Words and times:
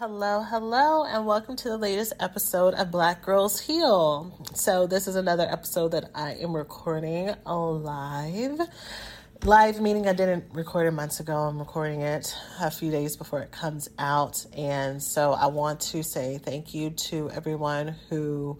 Hello, 0.00 0.40
hello, 0.40 1.04
and 1.04 1.26
welcome 1.26 1.56
to 1.56 1.68
the 1.68 1.76
latest 1.76 2.14
episode 2.20 2.72
of 2.72 2.90
Black 2.90 3.20
Girls 3.20 3.60
Heal. 3.60 4.34
So, 4.54 4.86
this 4.86 5.06
is 5.06 5.14
another 5.14 5.42
episode 5.42 5.88
that 5.88 6.10
I 6.14 6.36
am 6.36 6.56
recording 6.56 7.34
live. 7.44 8.60
Live 9.44 9.78
meaning 9.82 10.08
I 10.08 10.14
didn't 10.14 10.54
record 10.54 10.86
it 10.86 10.92
months 10.92 11.20
ago. 11.20 11.36
I'm 11.36 11.58
recording 11.58 12.00
it 12.00 12.34
a 12.62 12.70
few 12.70 12.90
days 12.90 13.18
before 13.18 13.42
it 13.42 13.52
comes 13.52 13.90
out. 13.98 14.46
And 14.56 15.02
so 15.02 15.32
I 15.32 15.48
want 15.48 15.80
to 15.80 16.02
say 16.02 16.38
thank 16.38 16.72
you 16.72 16.88
to 16.92 17.30
everyone 17.32 17.88
who 18.08 18.58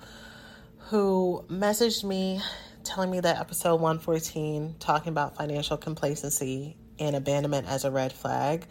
who 0.91 1.47
messaged 1.49 2.05
me 2.05 2.43
telling 2.85 3.11
me 3.11 3.21
that 3.21 3.41
episode 3.41 3.77
114 3.77 4.75
talking 4.79 5.09
about 5.09 5.37
financial 5.37 5.79
complacency 5.79 6.77
and 6.99 7.17
abandonment 7.17 7.67
as 7.67 7.87
a 7.87 7.91
red 7.91 8.13
flag 8.13 8.67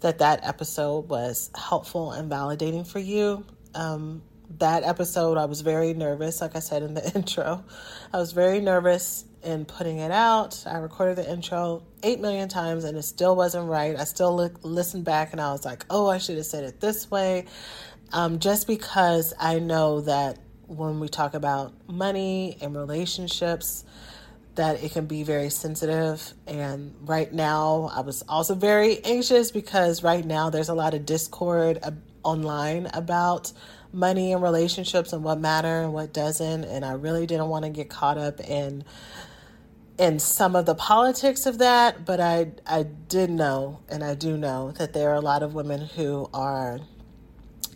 that 0.00 0.18
that 0.18 0.40
episode 0.46 1.08
was 1.08 1.50
helpful 1.54 2.12
and 2.12 2.30
validating 2.30 2.86
for 2.86 2.98
you. 2.98 3.44
Um, 3.74 4.22
that 4.58 4.82
episode, 4.82 5.36
I 5.36 5.44
was 5.44 5.60
very 5.60 5.92
nervous, 5.92 6.40
like 6.40 6.56
I 6.56 6.60
said 6.60 6.82
in 6.82 6.94
the 6.94 7.12
intro. 7.14 7.64
I 8.12 8.16
was 8.16 8.32
very 8.32 8.60
nervous 8.60 9.24
in 9.42 9.64
putting 9.64 9.98
it 9.98 10.10
out. 10.10 10.64
I 10.66 10.78
recorded 10.78 11.16
the 11.16 11.30
intro 11.30 11.82
8 12.02 12.20
million 12.20 12.48
times 12.48 12.84
and 12.84 12.96
it 12.96 13.02
still 13.02 13.36
wasn't 13.36 13.68
right. 13.68 13.96
I 13.96 14.04
still 14.04 14.34
li- 14.34 14.50
listened 14.62 15.04
back 15.04 15.32
and 15.32 15.40
I 15.40 15.52
was 15.52 15.64
like, 15.64 15.84
oh, 15.90 16.08
I 16.08 16.18
should 16.18 16.36
have 16.36 16.46
said 16.46 16.64
it 16.64 16.80
this 16.80 17.10
way. 17.10 17.46
Um, 18.12 18.38
just 18.38 18.66
because 18.66 19.34
I 19.38 19.58
know 19.58 20.00
that 20.02 20.38
when 20.66 20.98
we 21.00 21.08
talk 21.08 21.34
about 21.34 21.72
money 21.88 22.56
and 22.60 22.76
relationships, 22.76 23.84
that 24.58 24.82
it 24.82 24.92
can 24.92 25.06
be 25.06 25.22
very 25.22 25.50
sensitive. 25.50 26.34
And 26.46 26.94
right 27.02 27.32
now, 27.32 27.90
I 27.94 28.00
was 28.00 28.24
also 28.28 28.54
very 28.54 29.02
anxious 29.04 29.52
because 29.52 30.02
right 30.02 30.24
now 30.24 30.50
there's 30.50 30.68
a 30.68 30.74
lot 30.74 30.94
of 30.94 31.06
discord 31.06 31.78
online 32.24 32.90
about 32.92 33.52
money 33.92 34.32
and 34.32 34.42
relationships 34.42 35.12
and 35.12 35.22
what 35.22 35.38
matter 35.40 35.82
and 35.82 35.92
what 35.92 36.12
doesn't. 36.12 36.64
And 36.64 36.84
I 36.84 36.92
really 36.92 37.24
didn't 37.24 37.48
want 37.48 37.66
to 37.66 37.70
get 37.70 37.88
caught 37.88 38.18
up 38.18 38.40
in 38.40 38.84
in 39.96 40.18
some 40.18 40.54
of 40.54 40.66
the 40.66 40.74
politics 40.74 41.46
of 41.46 41.58
that, 41.58 42.04
but 42.04 42.20
I 42.20 42.52
I 42.66 42.82
did 42.82 43.30
know 43.30 43.80
and 43.88 44.02
I 44.02 44.14
do 44.14 44.36
know 44.36 44.72
that 44.72 44.92
there 44.92 45.10
are 45.10 45.14
a 45.14 45.20
lot 45.20 45.44
of 45.44 45.54
women 45.54 45.82
who 45.82 46.28
are 46.34 46.80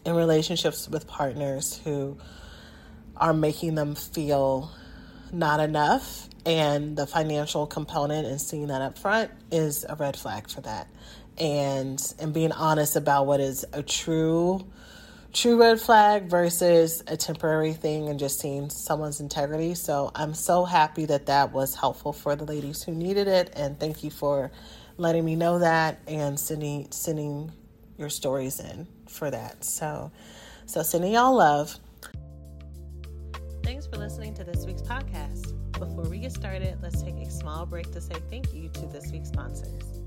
in 0.04 0.16
relationships 0.16 0.88
with 0.88 1.06
partners 1.06 1.80
who 1.84 2.18
are 3.16 3.32
making 3.32 3.76
them 3.76 3.94
feel 3.94 4.72
not 5.32 5.60
enough 5.60 6.28
and 6.44 6.96
the 6.96 7.06
financial 7.06 7.66
component 7.66 8.26
and 8.26 8.40
seeing 8.40 8.66
that 8.66 8.82
up 8.82 8.98
front 8.98 9.30
is 9.50 9.84
a 9.88 9.94
red 9.96 10.16
flag 10.16 10.48
for 10.48 10.60
that. 10.62 10.88
And 11.38 12.00
and 12.18 12.32
being 12.34 12.52
honest 12.52 12.96
about 12.96 13.26
what 13.26 13.40
is 13.40 13.64
a 13.72 13.82
true 13.82 14.64
true 15.32 15.58
red 15.58 15.80
flag 15.80 16.24
versus 16.28 17.02
a 17.06 17.16
temporary 17.16 17.72
thing 17.72 18.10
and 18.10 18.18
just 18.18 18.38
seeing 18.38 18.68
someone's 18.68 19.20
integrity. 19.20 19.74
So 19.74 20.10
i'm 20.14 20.34
so 20.34 20.64
happy 20.64 21.06
that 21.06 21.26
that 21.26 21.52
was 21.52 21.74
helpful 21.74 22.12
for 22.12 22.36
the 22.36 22.44
ladies 22.44 22.82
who 22.82 22.92
needed 22.92 23.28
it 23.28 23.50
and 23.56 23.80
thank 23.80 24.04
you 24.04 24.10
for 24.10 24.52
letting 24.98 25.24
me 25.24 25.36
know 25.36 25.60
that 25.60 26.00
and 26.06 26.38
sending 26.38 26.88
sending 26.90 27.50
your 27.96 28.10
stories 28.10 28.60
in 28.60 28.86
for 29.08 29.30
that. 29.30 29.64
So 29.64 30.10
so 30.66 30.82
sending 30.82 31.12
y'all 31.12 31.34
love 31.34 31.78
thanks 33.62 33.86
for 33.86 33.96
listening 33.96 34.34
to 34.34 34.44
this 34.44 34.66
week's 34.66 34.82
podcast 34.82 35.54
before 35.82 36.08
we 36.08 36.20
get 36.20 36.32
started, 36.32 36.78
let's 36.80 37.02
take 37.02 37.16
a 37.16 37.28
small 37.28 37.66
break 37.66 37.90
to 37.90 38.00
say 38.00 38.14
thank 38.30 38.54
you 38.54 38.68
to 38.68 38.86
this 38.86 39.10
week's 39.10 39.30
sponsors. 39.30 40.00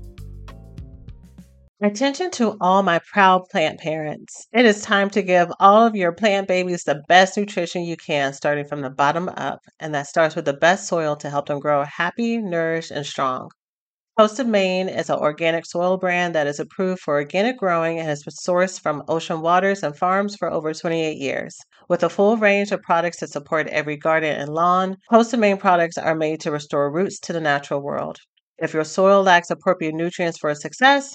Attention 1.82 2.30
to 2.30 2.56
all 2.62 2.82
my 2.82 2.98
proud 3.12 3.42
plant 3.50 3.78
parents. 3.80 4.46
It 4.54 4.64
is 4.64 4.80
time 4.80 5.10
to 5.10 5.20
give 5.20 5.52
all 5.60 5.86
of 5.86 5.94
your 5.94 6.12
plant 6.12 6.48
babies 6.48 6.84
the 6.84 7.02
best 7.08 7.36
nutrition 7.36 7.82
you 7.82 7.98
can, 7.98 8.32
starting 8.32 8.64
from 8.64 8.80
the 8.80 8.88
bottom 8.88 9.28
up, 9.28 9.58
and 9.78 9.94
that 9.94 10.06
starts 10.06 10.34
with 10.34 10.46
the 10.46 10.54
best 10.54 10.88
soil 10.88 11.14
to 11.16 11.28
help 11.28 11.48
them 11.48 11.60
grow 11.60 11.84
happy, 11.84 12.38
nourished, 12.38 12.90
and 12.90 13.04
strong. 13.04 13.50
Coast 14.18 14.38
of 14.38 14.46
Maine 14.46 14.88
is 14.88 15.10
an 15.10 15.18
organic 15.18 15.66
soil 15.66 15.98
brand 15.98 16.34
that 16.34 16.46
is 16.46 16.58
approved 16.58 17.02
for 17.02 17.16
organic 17.16 17.58
growing 17.58 17.98
and 17.98 18.08
has 18.08 18.22
been 18.22 18.32
sourced 18.32 18.80
from 18.80 19.02
ocean 19.08 19.42
waters 19.42 19.82
and 19.82 19.94
farms 19.94 20.34
for 20.36 20.50
over 20.50 20.72
28 20.72 21.18
years. 21.18 21.58
With 21.88 22.02
a 22.02 22.08
full 22.08 22.36
range 22.36 22.72
of 22.72 22.82
products 22.82 23.18
to 23.18 23.28
support 23.28 23.68
every 23.68 23.96
garden 23.96 24.36
and 24.40 24.52
lawn, 24.52 24.96
Maine 25.38 25.56
products 25.56 25.96
are 25.96 26.16
made 26.16 26.40
to 26.40 26.50
restore 26.50 26.90
roots 26.90 27.20
to 27.20 27.32
the 27.32 27.40
natural 27.40 27.80
world. 27.80 28.18
If 28.58 28.74
your 28.74 28.82
soil 28.82 29.22
lacks 29.22 29.50
appropriate 29.50 29.94
nutrients 29.94 30.38
for 30.38 30.52
success, 30.54 31.14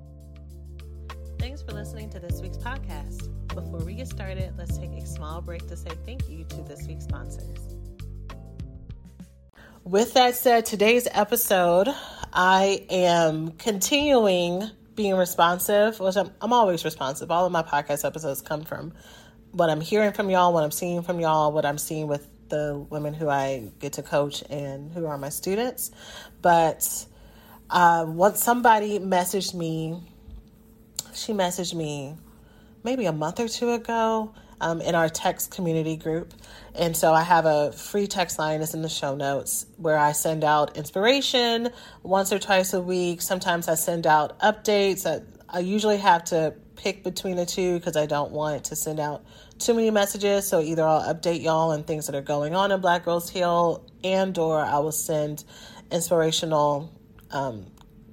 for 1.71 1.77
listening 1.77 2.09
to 2.09 2.19
this 2.19 2.41
week's 2.41 2.57
podcast. 2.57 3.29
Before 3.47 3.79
we 3.79 3.93
get 3.93 4.07
started, 4.07 4.53
let's 4.57 4.77
take 4.77 4.91
a 4.91 5.05
small 5.05 5.41
break 5.41 5.67
to 5.67 5.77
say 5.77 5.91
thank 6.05 6.27
you 6.29 6.43
to 6.43 6.61
this 6.63 6.85
week's 6.85 7.05
sponsors. 7.05 7.77
With 9.83 10.13
that 10.15 10.35
said, 10.35 10.65
today's 10.65 11.07
episode, 11.09 11.87
I 12.33 12.85
am 12.89 13.51
continuing 13.51 14.69
being 14.95 15.15
responsive, 15.15 15.99
which 15.99 16.17
I'm, 16.17 16.31
I'm 16.41 16.51
always 16.51 16.83
responsive. 16.83 17.31
All 17.31 17.45
of 17.45 17.53
my 17.53 17.63
podcast 17.63 18.03
episodes 18.05 18.41
come 18.41 18.63
from 18.63 18.93
what 19.51 19.69
I'm 19.69 19.81
hearing 19.81 20.11
from 20.11 20.29
y'all, 20.29 20.53
what 20.53 20.63
I'm 20.63 20.71
seeing 20.71 21.03
from 21.03 21.21
y'all, 21.21 21.53
what 21.53 21.65
I'm 21.65 21.77
seeing 21.77 22.07
with 22.07 22.27
the 22.49 22.85
women 22.89 23.13
who 23.13 23.29
I 23.29 23.71
get 23.79 23.93
to 23.93 24.03
coach 24.03 24.43
and 24.49 24.91
who 24.91 25.05
are 25.05 25.17
my 25.17 25.29
students. 25.29 25.91
But 26.41 27.05
uh, 27.69 28.05
once 28.07 28.43
somebody 28.43 28.99
messaged 28.99 29.53
me 29.53 30.10
she 31.15 31.33
messaged 31.33 31.73
me 31.73 32.15
maybe 32.83 33.05
a 33.05 33.11
month 33.11 33.39
or 33.39 33.47
two 33.47 33.71
ago 33.71 34.33
um, 34.59 34.81
in 34.81 34.95
our 34.95 35.09
text 35.09 35.51
community 35.51 35.97
group. 35.97 36.33
And 36.75 36.95
so 36.95 37.13
I 37.13 37.23
have 37.23 37.45
a 37.45 37.71
free 37.71 38.07
text 38.07 38.39
line 38.39 38.59
that's 38.59 38.73
in 38.73 38.81
the 38.81 38.89
show 38.89 39.15
notes 39.15 39.65
where 39.77 39.97
I 39.97 40.11
send 40.13 40.43
out 40.43 40.77
inspiration 40.77 41.69
once 42.03 42.31
or 42.31 42.39
twice 42.39 42.73
a 42.73 42.81
week. 42.81 43.21
Sometimes 43.21 43.67
I 43.67 43.75
send 43.75 44.07
out 44.07 44.39
updates. 44.39 45.05
I, 45.05 45.23
I 45.49 45.59
usually 45.59 45.97
have 45.97 46.23
to 46.25 46.53
pick 46.75 47.03
between 47.03 47.35
the 47.35 47.45
two 47.45 47.77
because 47.77 47.97
I 47.97 48.05
don't 48.05 48.31
want 48.31 48.65
to 48.65 48.75
send 48.75 48.99
out 48.99 49.23
too 49.59 49.73
many 49.73 49.91
messages. 49.91 50.47
So 50.47 50.61
either 50.61 50.83
I'll 50.83 51.13
update 51.13 51.41
y'all 51.43 51.71
on 51.71 51.83
things 51.83 52.05
that 52.07 52.15
are 52.15 52.21
going 52.21 52.55
on 52.55 52.71
in 52.71 52.81
Black 52.81 53.05
Girls 53.05 53.29
Heal, 53.29 53.85
and 54.03 54.37
or 54.37 54.59
I 54.59 54.79
will 54.79 54.91
send 54.91 55.43
inspirational 55.91 56.91
um, 57.31 57.65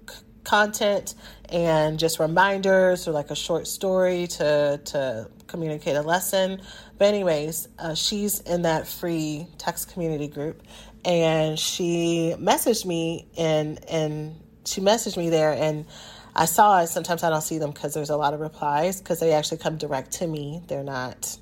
c- 0.09 0.17
content 0.45 1.15
and 1.51 1.99
just 1.99 2.19
reminders 2.19 3.09
or 3.09 3.13
like 3.13 3.31
a 3.31 3.37
short 3.37 3.67
story 3.67 4.27
to 4.27 4.81
to 4.87 5.29
communicate 5.47 5.97
a 5.97 6.03
lesson. 6.03 6.61
But 6.99 7.07
anyways, 7.07 7.69
uh, 7.79 7.95
she's 7.95 8.41
in 8.41 8.63
that 8.63 8.87
free 8.87 9.47
text 9.59 9.93
community 9.93 10.29
group, 10.29 10.63
and 11.05 11.59
she 11.59 12.35
messaged 12.39 12.85
me 12.85 13.27
and 13.37 13.83
and 13.89 14.37
she 14.65 14.81
messaged 14.81 15.17
me 15.17 15.31
there 15.31 15.53
and. 15.53 15.87
I 16.37 16.45
saw 16.45 16.81
it. 16.83 16.87
Sometimes 16.87 17.25
I 17.25 17.31
don't 17.31 17.43
see 17.43 17.59
them 17.59 17.73
because 17.73 17.95
there's 17.95 18.11
a 18.11 18.17
lot 18.17 18.33
of 18.33 18.39
replies 18.39 19.01
because 19.01 19.19
they 19.19 19.33
actually 19.33 19.59
come 19.59 19.77
direct 19.77 20.13
to 20.13 20.27
me. 20.29 20.63
They're 20.69 20.85
not 20.85 21.37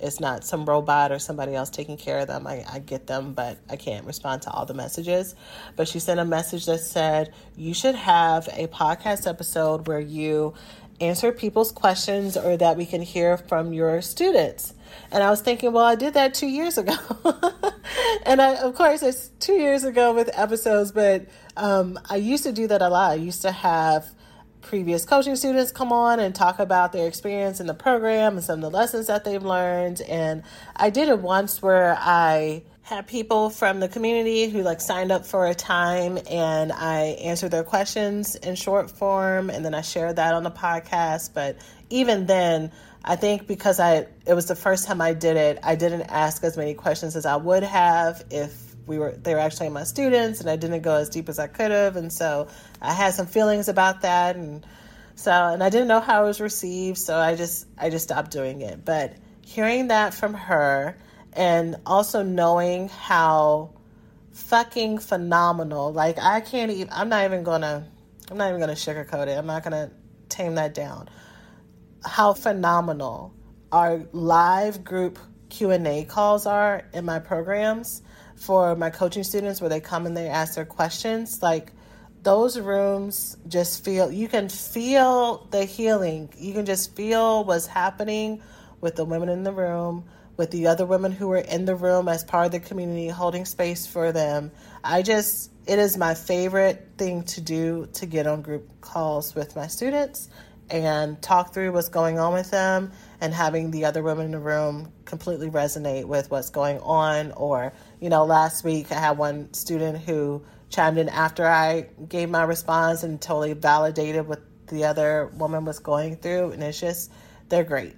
it's 0.00 0.20
not 0.20 0.44
some 0.44 0.64
robot 0.64 1.12
or 1.12 1.18
somebody 1.18 1.54
else 1.54 1.70
taking 1.70 1.96
care 1.96 2.18
of 2.18 2.28
them. 2.28 2.46
I, 2.46 2.64
I 2.70 2.78
get 2.78 3.06
them, 3.06 3.34
but 3.34 3.58
I 3.68 3.76
can't 3.76 4.06
respond 4.06 4.42
to 4.42 4.50
all 4.50 4.66
the 4.66 4.74
messages. 4.74 5.34
But 5.76 5.88
she 5.88 5.98
sent 5.98 6.20
a 6.20 6.24
message 6.24 6.66
that 6.66 6.80
said, 6.80 7.32
You 7.56 7.74
should 7.74 7.94
have 7.94 8.48
a 8.52 8.66
podcast 8.68 9.28
episode 9.28 9.86
where 9.86 10.00
you 10.00 10.54
answer 11.00 11.32
people's 11.32 11.72
questions 11.72 12.36
or 12.36 12.56
that 12.56 12.76
we 12.76 12.84
can 12.84 13.02
hear 13.02 13.36
from 13.36 13.72
your 13.72 14.02
students. 14.02 14.74
And 15.10 15.22
I 15.22 15.30
was 15.30 15.40
thinking, 15.40 15.72
well, 15.72 15.84
I 15.84 15.94
did 15.94 16.14
that 16.14 16.34
two 16.34 16.48
years 16.48 16.78
ago. 16.78 16.96
and 18.24 18.40
I, 18.40 18.56
of 18.56 18.74
course, 18.74 19.02
it's 19.02 19.28
two 19.40 19.54
years 19.54 19.84
ago 19.84 20.12
with 20.12 20.30
episodes, 20.32 20.92
but 20.92 21.26
um, 21.56 21.98
I 22.08 22.16
used 22.16 22.44
to 22.44 22.52
do 22.52 22.66
that 22.66 22.82
a 22.82 22.88
lot. 22.88 23.12
I 23.12 23.14
used 23.14 23.42
to 23.42 23.52
have 23.52 24.06
previous 24.60 25.04
coaching 25.04 25.36
students 25.36 25.72
come 25.72 25.92
on 25.92 26.20
and 26.20 26.34
talk 26.34 26.58
about 26.58 26.92
their 26.92 27.06
experience 27.06 27.60
in 27.60 27.66
the 27.66 27.74
program 27.74 28.36
and 28.36 28.44
some 28.44 28.62
of 28.62 28.70
the 28.70 28.76
lessons 28.76 29.06
that 29.06 29.24
they've 29.24 29.42
learned. 29.42 30.00
And 30.02 30.42
I 30.76 30.90
did 30.90 31.08
it 31.08 31.18
once 31.20 31.62
where 31.62 31.96
I 31.98 32.62
had 32.82 33.06
people 33.06 33.50
from 33.50 33.80
the 33.80 33.88
community 33.88 34.48
who 34.48 34.62
like 34.62 34.80
signed 34.80 35.12
up 35.12 35.26
for 35.26 35.46
a 35.46 35.54
time 35.54 36.18
and 36.30 36.72
I 36.72 37.18
answered 37.22 37.50
their 37.50 37.62
questions 37.62 38.34
in 38.34 38.54
short 38.54 38.90
form 38.90 39.50
and 39.50 39.62
then 39.64 39.74
I 39.74 39.82
shared 39.82 40.16
that 40.16 40.34
on 40.34 40.42
the 40.42 40.50
podcast. 40.50 41.34
But 41.34 41.58
even 41.90 42.26
then, 42.26 42.72
I 43.04 43.16
think 43.16 43.46
because 43.46 43.78
I 43.78 44.06
it 44.26 44.34
was 44.34 44.46
the 44.46 44.56
first 44.56 44.86
time 44.86 45.00
I 45.00 45.12
did 45.12 45.36
it, 45.36 45.58
I 45.62 45.74
didn't 45.74 46.02
ask 46.02 46.42
as 46.44 46.56
many 46.56 46.74
questions 46.74 47.14
as 47.14 47.26
I 47.26 47.36
would 47.36 47.62
have 47.62 48.24
if 48.30 48.67
we 48.88 48.98
were 48.98 49.12
they 49.12 49.34
were 49.34 49.40
actually 49.40 49.68
my 49.68 49.84
students 49.84 50.40
and 50.40 50.50
I 50.50 50.56
didn't 50.56 50.82
go 50.82 50.96
as 50.96 51.08
deep 51.10 51.28
as 51.28 51.38
I 51.38 51.46
could 51.46 51.70
have 51.70 51.96
and 51.96 52.12
so 52.12 52.48
I 52.80 52.92
had 52.92 53.14
some 53.14 53.26
feelings 53.26 53.68
about 53.68 54.02
that 54.02 54.34
and 54.34 54.66
so 55.14 55.30
and 55.30 55.62
I 55.62 55.70
didn't 55.70 55.88
know 55.88 56.00
how 56.00 56.24
it 56.24 56.26
was 56.26 56.40
received 56.40 56.98
so 56.98 57.16
I 57.16 57.36
just 57.36 57.66
I 57.76 57.90
just 57.90 58.04
stopped 58.04 58.30
doing 58.30 58.62
it. 58.62 58.84
But 58.84 59.14
hearing 59.42 59.88
that 59.88 60.14
from 60.14 60.34
her 60.34 60.96
and 61.34 61.76
also 61.86 62.22
knowing 62.22 62.88
how 62.88 63.70
fucking 64.32 64.98
phenomenal 64.98 65.92
like 65.92 66.18
I 66.18 66.40
can't 66.40 66.70
even 66.70 66.88
I'm 66.92 67.08
not 67.08 67.24
even 67.24 67.42
gonna 67.44 67.86
I'm 68.30 68.36
not 68.36 68.48
even 68.48 68.60
gonna 68.60 68.72
sugarcoat 68.72 69.28
it. 69.28 69.36
I'm 69.36 69.46
not 69.46 69.62
gonna 69.62 69.90
tame 70.28 70.54
that 70.56 70.74
down. 70.74 71.08
How 72.04 72.32
phenomenal 72.32 73.34
our 73.70 74.06
live 74.12 74.84
group 74.84 75.18
Q&A 75.50 76.04
calls 76.04 76.46
are 76.46 76.84
in 76.92 77.04
my 77.04 77.18
programs 77.18 78.02
for 78.38 78.76
my 78.76 78.90
coaching 78.90 79.24
students 79.24 79.60
where 79.60 79.70
they 79.70 79.80
come 79.80 80.06
and 80.06 80.16
they 80.16 80.28
ask 80.28 80.54
their 80.54 80.64
questions 80.64 81.42
like 81.42 81.72
those 82.22 82.58
rooms 82.58 83.36
just 83.46 83.84
feel 83.84 84.10
you 84.10 84.28
can 84.28 84.48
feel 84.48 85.46
the 85.50 85.64
healing. 85.64 86.28
You 86.36 86.52
can 86.52 86.66
just 86.66 86.96
feel 86.96 87.44
what's 87.44 87.66
happening 87.66 88.42
with 88.80 88.96
the 88.96 89.04
women 89.04 89.28
in 89.28 89.44
the 89.44 89.52
room 89.52 90.04
with 90.38 90.52
the 90.52 90.68
other 90.68 90.86
women 90.86 91.10
who 91.10 91.30
are 91.32 91.38
in 91.38 91.64
the 91.64 91.74
room 91.74 92.08
as 92.08 92.24
part 92.24 92.46
of 92.46 92.52
the 92.52 92.60
community 92.60 93.08
holding 93.08 93.44
space 93.44 93.86
for 93.86 94.12
them. 94.12 94.50
I 94.82 95.02
just 95.02 95.50
it 95.66 95.78
is 95.78 95.98
my 95.98 96.14
favorite 96.14 96.92
thing 96.96 97.24
to 97.24 97.42
do 97.42 97.88
to 97.94 98.06
get 98.06 98.26
on 98.26 98.40
group 98.40 98.80
calls 98.80 99.34
with 99.34 99.54
my 99.54 99.66
students 99.66 100.30
and 100.70 101.20
talk 101.20 101.52
through 101.52 101.72
what's 101.72 101.88
going 101.88 102.18
on 102.18 102.32
with 102.32 102.50
them 102.50 102.92
and 103.20 103.34
having 103.34 103.70
the 103.70 103.84
other 103.84 104.02
women 104.02 104.26
in 104.26 104.32
the 104.32 104.38
room 104.38 104.92
completely 105.04 105.50
resonate 105.50 106.04
with 106.04 106.30
what's 106.30 106.50
going 106.50 106.78
on. 106.80 107.32
Or, 107.32 107.72
you 108.00 108.08
know, 108.08 108.24
last 108.24 108.64
week 108.64 108.92
I 108.92 108.98
had 108.98 109.18
one 109.18 109.52
student 109.52 109.98
who 109.98 110.42
chimed 110.70 110.98
in 110.98 111.08
after 111.08 111.46
I 111.46 111.88
gave 112.08 112.30
my 112.30 112.44
response 112.44 113.02
and 113.02 113.20
totally 113.20 113.54
validated 113.54 114.26
what 114.26 114.42
the 114.68 114.84
other 114.84 115.30
woman 115.34 115.64
was 115.64 115.78
going 115.78 116.16
through. 116.16 116.52
And 116.52 116.62
it's 116.62 116.80
just, 116.80 117.10
they're 117.48 117.64
great. 117.64 117.96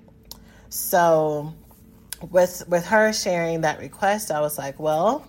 So, 0.68 1.52
with 2.30 2.64
with 2.68 2.86
her 2.86 3.12
sharing 3.12 3.62
that 3.62 3.80
request, 3.80 4.30
I 4.30 4.40
was 4.40 4.58
like, 4.58 4.78
well, 4.78 5.26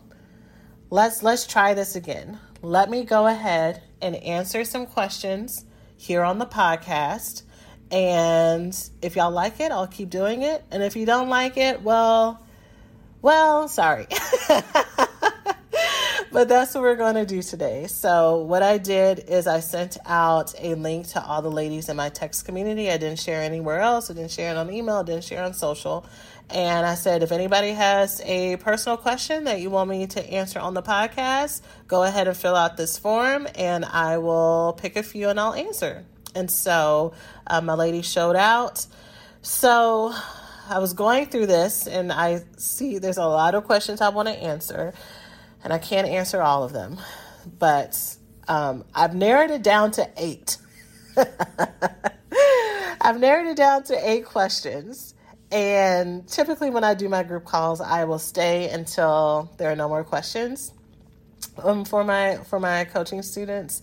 let's 0.90 1.24
let's 1.24 1.48
try 1.48 1.74
this 1.74 1.96
again. 1.96 2.38
Let 2.62 2.90
me 2.90 3.04
go 3.04 3.28
ahead 3.28 3.82
and 4.02 4.16
answer 4.16 4.64
some 4.64 4.86
questions 4.86 5.66
here 5.98 6.24
on 6.24 6.38
the 6.38 6.46
podcast 6.46 7.44
and 7.92 8.90
if 9.02 9.16
y'all 9.16 9.32
like 9.32 9.60
it, 9.60 9.72
I'll 9.72 9.88
keep 9.88 10.10
doing 10.10 10.44
it. 10.44 10.64
And 10.72 10.82
if 10.82 10.96
you 10.96 11.06
don't 11.06 11.30
like 11.30 11.58
it, 11.58 11.82
well, 11.82 12.42
well, 13.22 13.68
sorry. 13.68 14.08
but 16.32 16.48
that's 16.48 16.74
what 16.74 16.82
we're 16.82 16.96
going 16.96 17.16
to 17.16 17.26
do 17.26 17.42
today. 17.42 17.88
So, 17.88 18.38
what 18.38 18.64
I 18.64 18.78
did 18.78 19.26
is 19.28 19.46
I 19.46 19.60
sent 19.60 19.98
out 20.06 20.54
a 20.58 20.76
link 20.76 21.08
to 21.10 21.24
all 21.24 21.42
the 21.42 21.52
ladies 21.52 21.90
in 21.90 21.98
my 21.98 22.08
text 22.10 22.46
community. 22.46 22.90
I 22.90 22.98
didn't 22.98 23.20
share 23.20 23.42
anywhere 23.42 23.82
else. 23.82 24.10
I 24.10 24.14
didn't 24.14 24.32
share 24.32 24.52
it 24.52 24.58
on 24.58 24.72
email. 24.72 24.96
I 24.96 25.04
didn't 25.04 25.26
share 25.26 25.44
on 25.44 25.54
social. 25.54 26.06
And 26.50 26.86
I 26.86 26.96
said, 26.96 27.24
if 27.24 27.32
anybody 27.32 27.72
has 27.72 28.22
a 28.26 28.58
personal 28.58 28.98
question 28.98 29.46
that 29.46 29.62
you 29.62 29.70
want 29.70 29.90
me 29.90 30.08
to 30.08 30.32
answer 30.32 30.60
on 30.60 30.74
the 30.74 30.82
podcast, 30.82 31.62
go 31.88 32.04
ahead 32.04 32.28
and 32.28 32.36
fill 32.36 32.56
out 32.56 32.76
this 32.76 32.98
form 32.98 33.48
and 33.56 33.86
I 33.86 34.18
will 34.18 34.74
pick 34.74 34.98
a 34.98 35.04
few 35.04 35.30
and 35.30 35.40
I'll 35.40 35.54
answer. 35.54 36.06
And 36.36 36.50
so 36.50 37.14
uh, 37.48 37.62
my 37.62 37.74
lady 37.74 38.02
showed 38.02 38.36
out. 38.36 38.86
So 39.42 40.14
I 40.70 40.80
was 40.80 40.94
going 40.94 41.26
through 41.26 41.48
this 41.48 41.88
and 41.88 42.12
I 42.12 42.42
see 42.58 42.98
there's 42.98 43.18
a 43.18 43.26
lot 43.26 43.56
of 43.56 43.66
questions 43.66 44.02
I 44.02 44.10
want 44.10 44.28
to 44.28 44.34
answer, 44.34 44.94
and 45.64 45.74
I 45.74 45.80
can't 45.80 46.08
answer 46.08 46.42
all 46.42 46.64
of 46.64 46.74
them, 46.74 46.98
but 47.60 48.18
um, 48.48 48.86
I've 48.94 49.16
narrowed 49.16 49.52
it 49.52 49.64
down 49.64 49.92
to 49.92 50.10
eight. 50.18 50.58
I've 53.02 53.20
narrowed 53.20 53.48
it 53.48 53.58
down 53.58 53.84
to 53.84 54.10
eight 54.10 54.26
questions. 54.26 55.16
And 55.52 56.26
typically, 56.28 56.70
when 56.70 56.86
I 56.86 56.94
do 56.94 57.10
my 57.10 57.24
group 57.24 57.44
calls, 57.44 57.82
I 57.82 58.06
will 58.06 58.20
stay 58.20 58.70
until 58.70 59.52
there 59.58 59.70
are 59.70 59.76
no 59.76 59.90
more 59.90 60.04
questions 60.06 60.72
um, 61.62 61.84
for 61.84 62.04
my 62.04 62.38
for 62.46 62.60
my 62.60 62.86
coaching 62.86 63.22
students 63.22 63.82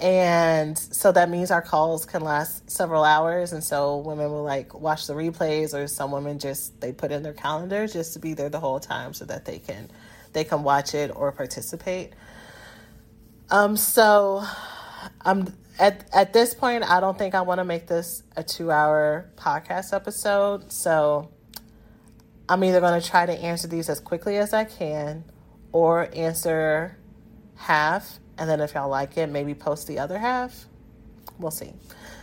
and 0.00 0.78
so 0.78 1.10
that 1.10 1.28
means 1.28 1.50
our 1.50 1.62
calls 1.62 2.06
can 2.06 2.22
last 2.22 2.70
several 2.70 3.02
hours. 3.02 3.52
And 3.52 3.64
so 3.64 3.96
women 3.98 4.30
will 4.30 4.44
like 4.44 4.72
watch 4.74 5.08
the 5.08 5.14
replays 5.14 5.74
or 5.74 5.88
some 5.88 6.12
women 6.12 6.38
just 6.38 6.80
they 6.80 6.92
put 6.92 7.10
in 7.10 7.24
their 7.24 7.32
calendar 7.32 7.86
just 7.88 8.12
to 8.12 8.20
be 8.20 8.34
there 8.34 8.48
the 8.48 8.60
whole 8.60 8.78
time 8.78 9.12
so 9.12 9.24
that 9.24 9.44
they 9.44 9.58
can 9.58 9.90
they 10.34 10.44
can 10.44 10.62
watch 10.62 10.94
it 10.94 11.10
or 11.14 11.32
participate. 11.32 12.12
Um 13.50 13.76
so 13.76 14.44
i'm 15.22 15.52
at 15.78 16.08
at 16.12 16.32
this 16.32 16.54
point 16.54 16.82
i 16.82 16.98
don't 16.98 17.16
think 17.16 17.34
i 17.34 17.40
want 17.40 17.58
to 17.58 17.64
make 17.64 17.86
this 17.86 18.24
a 18.36 18.42
two 18.42 18.70
hour 18.70 19.30
podcast 19.36 19.92
episode. 19.92 20.70
So 20.70 21.28
i'm 22.48 22.62
either 22.62 22.80
going 22.80 23.00
to 23.00 23.08
try 23.08 23.26
to 23.26 23.32
answer 23.32 23.66
these 23.66 23.88
as 23.88 23.98
quickly 23.98 24.36
as 24.36 24.52
i 24.52 24.64
can 24.64 25.24
or 25.72 26.08
answer 26.14 26.96
half 27.56 28.20
and 28.38 28.48
then 28.48 28.60
if 28.60 28.74
y'all 28.74 28.88
like 28.88 29.16
it, 29.16 29.28
maybe 29.28 29.54
post 29.54 29.86
the 29.86 29.98
other 29.98 30.18
half. 30.18 30.66
We'll 31.38 31.50
see. 31.50 31.72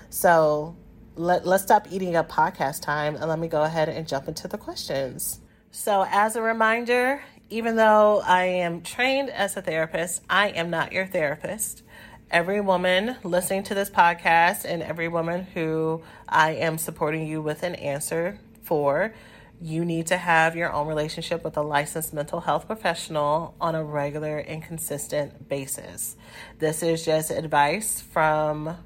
So 0.09 0.75
let, 1.15 1.45
let's 1.45 1.63
stop 1.63 1.87
eating 1.91 2.15
up 2.15 2.29
podcast 2.29 2.81
time 2.81 3.15
and 3.15 3.27
let 3.27 3.39
me 3.39 3.47
go 3.47 3.63
ahead 3.63 3.89
and 3.89 4.07
jump 4.07 4.27
into 4.27 4.47
the 4.47 4.57
questions. 4.57 5.39
So, 5.71 6.05
as 6.09 6.35
a 6.35 6.41
reminder, 6.41 7.21
even 7.49 7.75
though 7.75 8.21
I 8.25 8.43
am 8.45 8.81
trained 8.81 9.29
as 9.29 9.57
a 9.57 9.61
therapist, 9.61 10.21
I 10.29 10.49
am 10.49 10.69
not 10.69 10.93
your 10.93 11.05
therapist. 11.05 11.83
Every 12.31 12.59
woman 12.61 13.17
listening 13.23 13.63
to 13.63 13.75
this 13.75 13.89
podcast 13.89 14.65
and 14.65 14.81
every 14.81 15.09
woman 15.09 15.43
who 15.53 16.01
I 16.27 16.51
am 16.51 16.77
supporting 16.77 17.27
you 17.27 17.41
with 17.41 17.63
an 17.63 17.75
answer 17.75 18.39
for 18.63 19.13
you 19.61 19.85
need 19.85 20.07
to 20.07 20.17
have 20.17 20.55
your 20.55 20.71
own 20.71 20.87
relationship 20.87 21.43
with 21.43 21.57
a 21.57 21.61
licensed 21.61 22.13
mental 22.13 22.41
health 22.41 22.67
professional 22.67 23.55
on 23.59 23.75
a 23.75 23.83
regular 23.83 24.37
and 24.37 24.61
consistent 24.61 25.47
basis. 25.47 26.15
This 26.59 26.83
is 26.83 27.05
just 27.05 27.31
advice 27.31 28.01
from 28.01 28.77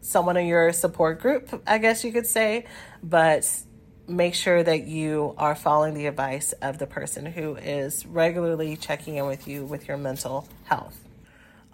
someone 0.00 0.36
in 0.36 0.46
your 0.46 0.72
support 0.72 1.20
group, 1.20 1.62
I 1.66 1.78
guess 1.78 2.02
you 2.02 2.12
could 2.12 2.26
say, 2.26 2.64
but 3.02 3.48
make 4.06 4.34
sure 4.34 4.62
that 4.62 4.86
you 4.86 5.34
are 5.36 5.54
following 5.54 5.92
the 5.92 6.06
advice 6.06 6.52
of 6.62 6.78
the 6.78 6.86
person 6.86 7.26
who 7.26 7.56
is 7.56 8.06
regularly 8.06 8.76
checking 8.76 9.16
in 9.16 9.26
with 9.26 9.46
you 9.46 9.64
with 9.64 9.86
your 9.86 9.98
mental 9.98 10.48
health. 10.64 10.98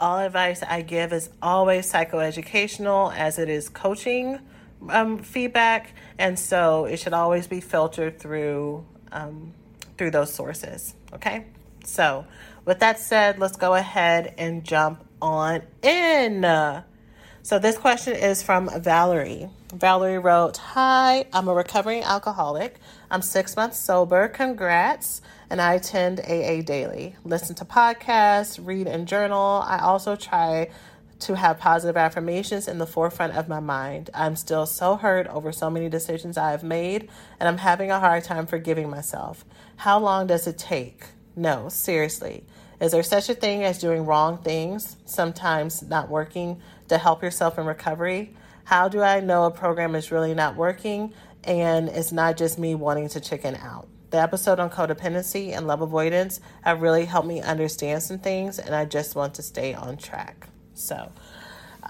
all 0.00 0.18
advice 0.18 0.62
I 0.64 0.82
give 0.82 1.12
is 1.12 1.30
always 1.40 1.90
psychoeducational 1.90 3.14
as 3.16 3.38
it 3.38 3.48
is 3.48 3.68
coaching 3.68 4.40
um, 4.88 5.18
feedback, 5.18 5.94
and 6.18 6.38
so 6.38 6.84
it 6.84 6.98
should 6.98 7.12
always 7.12 7.46
be 7.46 7.60
filtered 7.60 8.18
through 8.18 8.84
um, 9.12 9.52
through 9.96 10.10
those 10.10 10.32
sources. 10.32 10.94
Okay, 11.12 11.46
so 11.84 12.26
with 12.64 12.80
that 12.80 12.98
said, 12.98 13.38
let's 13.38 13.56
go 13.56 13.74
ahead 13.74 14.34
and 14.38 14.64
jump 14.64 15.04
on 15.20 15.62
in. 15.82 16.82
So 17.42 17.58
this 17.58 17.76
question 17.76 18.14
is 18.14 18.42
from 18.42 18.70
Valerie. 18.80 19.50
Valerie 19.72 20.18
wrote, 20.18 20.56
"Hi, 20.56 21.26
I'm 21.32 21.48
a 21.48 21.54
recovering 21.54 22.02
alcoholic. 22.02 22.80
I'm 23.10 23.22
six 23.22 23.54
months 23.54 23.78
sober. 23.78 24.28
Congrats." 24.28 25.20
And 25.50 25.60
I 25.60 25.74
attend 25.74 26.20
AA 26.20 26.62
daily, 26.62 27.16
listen 27.22 27.54
to 27.56 27.64
podcasts, 27.64 28.58
read 28.60 28.86
and 28.86 29.06
journal. 29.06 29.62
I 29.64 29.78
also 29.78 30.16
try 30.16 30.70
to 31.24 31.36
have 31.36 31.58
positive 31.58 31.96
affirmations 31.96 32.68
in 32.68 32.78
the 32.78 32.86
forefront 32.86 33.34
of 33.34 33.48
my 33.48 33.60
mind. 33.60 34.10
I'm 34.12 34.36
still 34.36 34.66
so 34.66 34.96
hurt 34.96 35.26
over 35.28 35.52
so 35.52 35.70
many 35.70 35.88
decisions 35.88 36.36
I 36.36 36.50
have 36.50 36.62
made, 36.62 37.08
and 37.40 37.48
I'm 37.48 37.58
having 37.58 37.90
a 37.90 37.98
hard 37.98 38.24
time 38.24 38.46
forgiving 38.46 38.90
myself. 38.90 39.44
How 39.76 39.98
long 39.98 40.26
does 40.26 40.46
it 40.46 40.58
take? 40.58 41.06
No, 41.34 41.68
seriously. 41.68 42.44
Is 42.80 42.92
there 42.92 43.02
such 43.02 43.28
a 43.30 43.34
thing 43.34 43.64
as 43.64 43.78
doing 43.78 44.04
wrong 44.04 44.38
things, 44.38 44.96
sometimes 45.06 45.82
not 45.82 46.10
working, 46.10 46.60
to 46.88 46.98
help 46.98 47.22
yourself 47.22 47.58
in 47.58 47.64
recovery? 47.64 48.36
How 48.64 48.88
do 48.88 49.00
I 49.00 49.20
know 49.20 49.44
a 49.44 49.50
program 49.50 49.94
is 49.94 50.12
really 50.12 50.34
not 50.34 50.56
working 50.56 51.14
and 51.42 51.88
it's 51.88 52.12
not 52.12 52.36
just 52.36 52.58
me 52.58 52.74
wanting 52.74 53.08
to 53.10 53.20
chicken 53.20 53.56
out? 53.56 53.88
The 54.10 54.20
episode 54.20 54.60
on 54.60 54.70
codependency 54.70 55.56
and 55.56 55.66
love 55.66 55.80
avoidance 55.80 56.40
have 56.62 56.82
really 56.82 57.06
helped 57.06 57.26
me 57.26 57.40
understand 57.40 58.02
some 58.02 58.18
things, 58.18 58.58
and 58.58 58.74
I 58.74 58.84
just 58.84 59.16
want 59.16 59.34
to 59.34 59.42
stay 59.42 59.74
on 59.74 59.96
track. 59.96 60.48
So, 60.74 61.12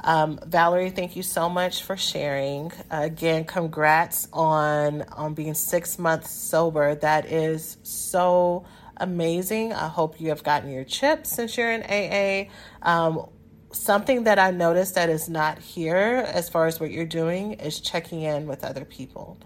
um, 0.02 0.38
Valerie, 0.46 0.90
thank 0.90 1.16
you 1.16 1.22
so 1.22 1.48
much 1.48 1.82
for 1.82 1.96
sharing. 1.96 2.72
Uh, 2.90 3.00
again, 3.02 3.44
congrats 3.44 4.28
on 4.32 5.02
on 5.12 5.34
being 5.34 5.54
six 5.54 5.98
months 5.98 6.30
sober. 6.30 6.94
That 6.94 7.26
is 7.26 7.78
so 7.82 8.64
amazing. 8.96 9.72
I 9.72 9.88
hope 9.88 10.20
you 10.20 10.28
have 10.28 10.42
gotten 10.42 10.70
your 10.70 10.84
chips 10.84 11.30
since 11.30 11.56
you're 11.56 11.70
in 11.70 11.82
AA. 11.82 12.50
Um, 12.82 13.28
something 13.72 14.24
that 14.24 14.38
I 14.38 14.50
noticed 14.50 14.94
that 14.94 15.08
is 15.10 15.28
not 15.28 15.58
here 15.58 16.24
as 16.32 16.48
far 16.48 16.66
as 16.66 16.78
what 16.78 16.90
you're 16.90 17.04
doing 17.04 17.54
is 17.54 17.80
checking 17.80 18.22
in 18.22 18.46
with 18.46 18.64
other 18.64 18.84
people. 18.84 19.38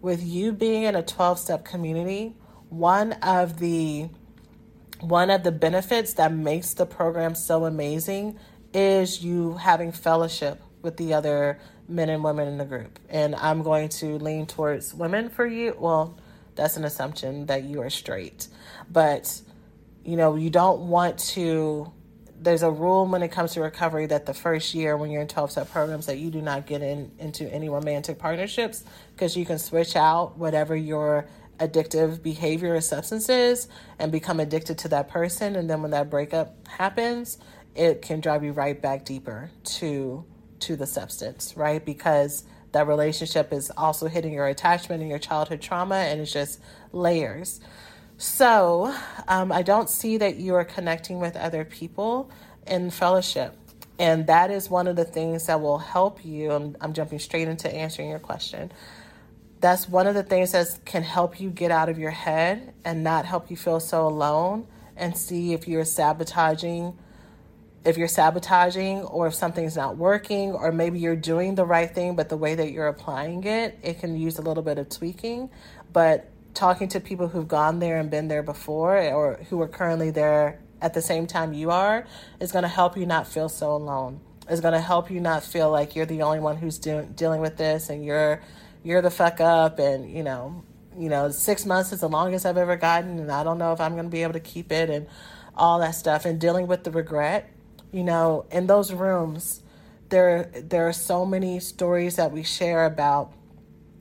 With 0.00 0.22
you 0.22 0.52
being 0.52 0.84
in 0.84 0.94
a 0.94 1.02
12 1.02 1.38
step 1.38 1.64
community, 1.64 2.34
one 2.68 3.12
of 3.14 3.58
the 3.58 4.08
one 5.00 5.30
of 5.30 5.42
the 5.42 5.52
benefits 5.52 6.14
that 6.14 6.32
makes 6.32 6.72
the 6.72 6.86
program 6.86 7.34
so 7.34 7.66
amazing 7.66 8.38
is 8.76 9.24
you 9.24 9.54
having 9.54 9.90
fellowship 9.90 10.60
with 10.82 10.98
the 10.98 11.14
other 11.14 11.58
men 11.88 12.10
and 12.10 12.22
women 12.22 12.46
in 12.46 12.58
the 12.58 12.64
group. 12.66 12.98
And 13.08 13.34
I'm 13.34 13.62
going 13.62 13.88
to 13.88 14.18
lean 14.18 14.46
towards 14.46 14.92
women 14.92 15.30
for 15.30 15.46
you. 15.46 15.74
Well, 15.78 16.18
that's 16.56 16.76
an 16.76 16.84
assumption 16.84 17.46
that 17.46 17.64
you 17.64 17.80
are 17.80 17.88
straight. 17.88 18.48
But, 18.90 19.40
you 20.04 20.16
know, 20.16 20.36
you 20.36 20.50
don't 20.50 20.88
want 20.88 21.18
to. 21.30 21.90
There's 22.38 22.62
a 22.62 22.70
rule 22.70 23.06
when 23.06 23.22
it 23.22 23.32
comes 23.32 23.54
to 23.54 23.62
recovery 23.62 24.06
that 24.06 24.26
the 24.26 24.34
first 24.34 24.74
year 24.74 24.94
when 24.94 25.10
you're 25.10 25.22
in 25.22 25.28
12 25.28 25.52
step 25.52 25.70
programs 25.70 26.04
that 26.04 26.18
you 26.18 26.30
do 26.30 26.42
not 26.42 26.66
get 26.66 26.82
in 26.82 27.10
into 27.18 27.50
any 27.50 27.70
romantic 27.70 28.18
partnerships 28.18 28.84
because 29.14 29.34
you 29.38 29.46
can 29.46 29.58
switch 29.58 29.96
out 29.96 30.36
whatever 30.36 30.76
your 30.76 31.26
addictive 31.58 32.22
behavior 32.22 32.74
or 32.74 32.80
substance 32.82 33.30
is 33.30 33.68
and 33.98 34.12
become 34.12 34.38
addicted 34.38 34.76
to 34.76 34.88
that 34.88 35.08
person 35.08 35.56
and 35.56 35.70
then 35.70 35.80
when 35.80 35.92
that 35.92 36.10
breakup 36.10 36.68
happens 36.68 37.38
it 37.76 38.02
can 38.02 38.20
drive 38.20 38.42
you 38.42 38.52
right 38.52 38.80
back 38.80 39.04
deeper 39.04 39.50
to 39.64 40.24
to 40.60 40.76
the 40.76 40.86
substance, 40.86 41.56
right? 41.56 41.84
Because 41.84 42.44
that 42.72 42.86
relationship 42.86 43.52
is 43.52 43.70
also 43.76 44.06
hitting 44.06 44.32
your 44.32 44.46
attachment 44.46 45.00
and 45.00 45.10
your 45.10 45.18
childhood 45.18 45.60
trauma, 45.60 45.96
and 45.96 46.20
it's 46.20 46.32
just 46.32 46.60
layers. 46.92 47.60
So, 48.18 48.94
um, 49.28 49.52
I 49.52 49.62
don't 49.62 49.90
see 49.90 50.16
that 50.16 50.36
you 50.36 50.54
are 50.54 50.64
connecting 50.64 51.20
with 51.20 51.36
other 51.36 51.64
people 51.64 52.30
in 52.66 52.90
fellowship. 52.90 53.54
And 53.98 54.26
that 54.26 54.50
is 54.50 54.68
one 54.68 54.86
of 54.88 54.96
the 54.96 55.04
things 55.04 55.46
that 55.46 55.60
will 55.60 55.78
help 55.78 56.24
you. 56.24 56.52
I'm, 56.52 56.76
I'm 56.80 56.92
jumping 56.92 57.18
straight 57.18 57.48
into 57.48 57.72
answering 57.72 58.10
your 58.10 58.18
question. 58.18 58.72
That's 59.60 59.88
one 59.88 60.06
of 60.06 60.14
the 60.14 60.22
things 60.22 60.52
that 60.52 60.78
can 60.84 61.02
help 61.02 61.40
you 61.40 61.50
get 61.50 61.70
out 61.70 61.88
of 61.88 61.98
your 61.98 62.10
head 62.10 62.74
and 62.84 63.02
not 63.02 63.24
help 63.24 63.50
you 63.50 63.56
feel 63.56 63.80
so 63.80 64.06
alone 64.06 64.66
and 64.96 65.16
see 65.16 65.52
if 65.52 65.66
you're 65.66 65.84
sabotaging 65.84 66.96
if 67.86 67.96
you're 67.96 68.08
sabotaging 68.08 69.02
or 69.02 69.28
if 69.28 69.34
something's 69.34 69.76
not 69.76 69.96
working 69.96 70.52
or 70.52 70.72
maybe 70.72 70.98
you're 70.98 71.14
doing 71.14 71.54
the 71.54 71.64
right 71.64 71.94
thing 71.94 72.16
but 72.16 72.28
the 72.28 72.36
way 72.36 72.56
that 72.56 72.72
you're 72.72 72.88
applying 72.88 73.44
it 73.44 73.78
it 73.82 74.00
can 74.00 74.16
use 74.16 74.38
a 74.38 74.42
little 74.42 74.62
bit 74.62 74.76
of 74.76 74.88
tweaking. 74.88 75.48
But 75.92 76.28
talking 76.52 76.88
to 76.88 77.00
people 77.00 77.28
who've 77.28 77.46
gone 77.46 77.78
there 77.78 77.98
and 77.98 78.10
been 78.10 78.26
there 78.28 78.42
before 78.42 78.98
or 78.98 79.36
who 79.50 79.62
are 79.62 79.68
currently 79.68 80.10
there 80.10 80.58
at 80.82 80.94
the 80.94 81.00
same 81.00 81.26
time 81.26 81.52
you 81.52 81.70
are 81.70 82.04
is 82.40 82.50
going 82.50 82.64
to 82.64 82.68
help 82.68 82.96
you 82.96 83.06
not 83.06 83.28
feel 83.28 83.48
so 83.48 83.76
alone. 83.76 84.20
Is 84.50 84.60
going 84.60 84.74
to 84.74 84.80
help 84.80 85.10
you 85.10 85.20
not 85.20 85.44
feel 85.44 85.70
like 85.70 85.94
you're 85.94 86.06
the 86.06 86.22
only 86.22 86.40
one 86.40 86.56
who's 86.56 86.78
doing 86.78 87.12
dealing 87.14 87.40
with 87.40 87.56
this 87.56 87.88
and 87.88 88.04
you're 88.04 88.42
you're 88.82 89.02
the 89.02 89.10
fuck 89.10 89.40
up 89.40 89.78
and 89.78 90.10
you 90.10 90.24
know 90.24 90.64
you 90.98 91.08
know 91.08 91.30
6 91.30 91.66
months 91.66 91.92
is 91.92 92.00
the 92.00 92.08
longest 92.08 92.46
I've 92.46 92.56
ever 92.56 92.76
gotten 92.76 93.18
and 93.18 93.30
I 93.30 93.44
don't 93.44 93.58
know 93.58 93.72
if 93.72 93.80
I'm 93.80 93.92
going 93.92 94.06
to 94.06 94.10
be 94.10 94.22
able 94.22 94.32
to 94.34 94.40
keep 94.40 94.72
it 94.72 94.90
and 94.90 95.06
all 95.56 95.78
that 95.80 95.94
stuff 95.94 96.24
and 96.24 96.40
dealing 96.40 96.66
with 96.66 96.84
the 96.84 96.90
regret 96.90 97.50
you 97.96 98.04
know, 98.04 98.44
in 98.50 98.66
those 98.66 98.92
rooms, 98.92 99.62
there 100.10 100.50
there 100.54 100.86
are 100.86 100.92
so 100.92 101.24
many 101.24 101.60
stories 101.60 102.16
that 102.16 102.30
we 102.30 102.42
share 102.42 102.84
about 102.84 103.32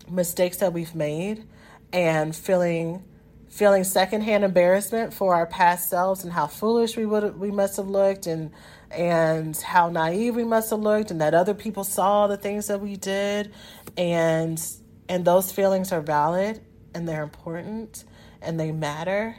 mistakes 0.10 0.58
that 0.58 0.74
we've 0.74 0.94
made 0.94 1.46
and 1.94 2.36
feeling 2.36 3.06
feeling 3.48 3.86
secondhand 3.86 4.44
embarrassment 4.44 5.14
for 5.14 5.34
our 5.34 5.46
past 5.46 5.90
selves 5.90 6.25
and 6.25 6.34
how 6.34 6.46
foolish 6.46 6.98
we 6.98 7.06
would 7.06 7.40
we 7.40 7.52
must 7.52 7.78
have 7.78 7.88
looked 7.88 8.28
and 8.28 8.52
and 8.92 9.56
how 9.56 9.90
naive 9.90 10.36
we 10.36 10.44
must 10.44 10.72
have 10.72 10.82
looked 10.82 11.10
and 11.10 11.22
that 11.22 11.34
other 11.34 11.54
people 11.54 11.86
saw 11.86 12.28
the 12.28 12.36
things 12.36 12.68
that 12.68 12.82
we 12.82 12.98
did. 12.98 13.54
And 13.96 14.62
and 15.08 15.24
those 15.24 15.54
feelings 15.54 15.94
are 15.94 16.02
valid 16.02 16.60
and 16.94 17.08
they're 17.08 17.24
important 17.24 18.04
and 18.42 18.60
they 18.60 18.74
matter 18.74 19.38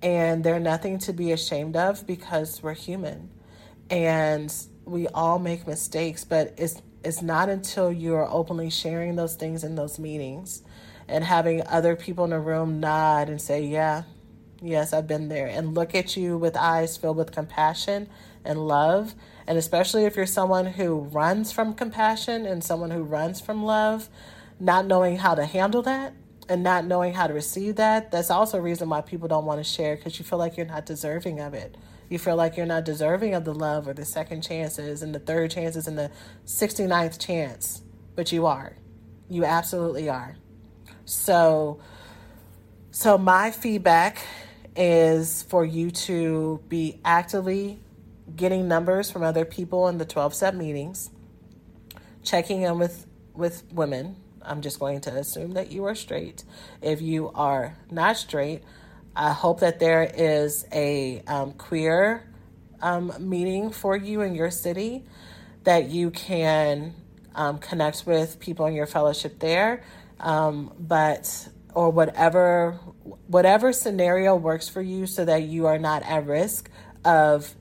and 0.00 0.44
they're 0.44 0.60
nothing 0.60 0.98
to 1.00 1.12
be 1.12 1.32
ashamed 1.32 1.74
of 1.74 2.06
because 2.06 2.62
we're 2.62 2.74
human 2.74 3.30
and 3.90 4.52
we 4.84 5.08
all 5.08 5.38
make 5.38 5.66
mistakes 5.66 6.24
but 6.24 6.54
it's 6.56 6.82
it's 7.04 7.22
not 7.22 7.48
until 7.48 7.92
you're 7.92 8.28
openly 8.28 8.70
sharing 8.70 9.16
those 9.16 9.36
things 9.36 9.62
in 9.62 9.74
those 9.74 9.98
meetings 9.98 10.62
and 11.08 11.22
having 11.22 11.64
other 11.66 11.94
people 11.94 12.24
in 12.24 12.30
the 12.30 12.40
room 12.40 12.80
nod 12.80 13.28
and 13.28 13.40
say 13.40 13.62
yeah 13.62 14.02
yes 14.60 14.92
i've 14.92 15.06
been 15.06 15.28
there 15.28 15.46
and 15.46 15.74
look 15.74 15.94
at 15.94 16.16
you 16.16 16.36
with 16.36 16.56
eyes 16.56 16.96
filled 16.96 17.16
with 17.16 17.30
compassion 17.32 18.08
and 18.46 18.66
love. 18.66 19.14
And 19.46 19.58
especially 19.58 20.04
if 20.04 20.16
you're 20.16 20.26
someone 20.26 20.66
who 20.66 21.00
runs 21.00 21.52
from 21.52 21.74
compassion 21.74 22.46
and 22.46 22.64
someone 22.64 22.90
who 22.90 23.02
runs 23.02 23.40
from 23.40 23.64
love 23.64 24.08
not 24.58 24.86
knowing 24.86 25.18
how 25.18 25.34
to 25.34 25.44
handle 25.44 25.82
that 25.82 26.14
and 26.48 26.62
not 26.62 26.84
knowing 26.84 27.12
how 27.12 27.26
to 27.26 27.34
receive 27.34 27.76
that 27.76 28.10
that's 28.10 28.30
also 28.30 28.56
a 28.56 28.60
reason 28.60 28.88
why 28.88 29.02
people 29.02 29.28
don't 29.28 29.44
want 29.44 29.60
to 29.60 29.64
share 29.64 29.96
because 29.96 30.18
you 30.18 30.24
feel 30.24 30.38
like 30.38 30.56
you're 30.56 30.64
not 30.64 30.86
deserving 30.86 31.40
of 31.40 31.52
it 31.52 31.76
you 32.08 32.18
feel 32.18 32.36
like 32.36 32.56
you're 32.56 32.66
not 32.66 32.84
deserving 32.84 33.34
of 33.34 33.44
the 33.44 33.54
love 33.54 33.88
or 33.88 33.94
the 33.94 34.04
second 34.04 34.42
chances 34.42 35.02
and 35.02 35.14
the 35.14 35.18
third 35.18 35.50
chances 35.50 35.86
and 35.86 35.98
the 35.98 36.10
69th 36.46 37.18
chance, 37.18 37.82
but 38.14 38.32
you 38.32 38.46
are. 38.46 38.76
You 39.28 39.44
absolutely 39.44 40.08
are. 40.08 40.36
So 41.04 41.80
so 42.90 43.18
my 43.18 43.50
feedback 43.50 44.24
is 44.74 45.42
for 45.42 45.66
you 45.66 45.90
to 45.90 46.62
be 46.68 46.98
actively 47.04 47.78
getting 48.34 48.68
numbers 48.68 49.10
from 49.10 49.22
other 49.22 49.44
people 49.44 49.88
in 49.88 49.98
the 49.98 50.06
12 50.06 50.34
step 50.34 50.54
meetings, 50.54 51.10
checking 52.22 52.62
in 52.62 52.78
with 52.78 53.06
with 53.34 53.64
women. 53.70 54.16
I'm 54.40 54.62
just 54.62 54.78
going 54.78 55.02
to 55.02 55.10
assume 55.14 55.52
that 55.52 55.70
you 55.70 55.84
are 55.84 55.94
straight. 55.94 56.44
If 56.80 57.02
you 57.02 57.30
are 57.34 57.76
not 57.90 58.16
straight, 58.16 58.62
I 59.16 59.32
hope 59.32 59.60
that 59.60 59.80
there 59.80 60.02
is 60.02 60.66
a 60.72 61.22
um, 61.26 61.52
queer 61.54 62.22
um, 62.82 63.12
meeting 63.18 63.70
for 63.70 63.96
you 63.96 64.20
in 64.20 64.34
your 64.34 64.50
city 64.50 65.04
that 65.64 65.88
you 65.88 66.10
can 66.10 66.94
um, 67.34 67.58
connect 67.58 68.04
with 68.06 68.38
people 68.38 68.66
in 68.66 68.74
your 68.74 68.86
fellowship 68.86 69.38
there. 69.38 69.82
Um, 70.20 70.72
but 70.78 71.48
or 71.74 71.90
whatever 71.90 72.72
whatever 73.26 73.70
scenario 73.72 74.34
works 74.34 74.66
for 74.66 74.80
you 74.80 75.06
so 75.06 75.26
that 75.26 75.42
you 75.42 75.66
are 75.66 75.78
not 75.78 76.02
at 76.04 76.26
risk 76.26 76.70
of 77.04 77.54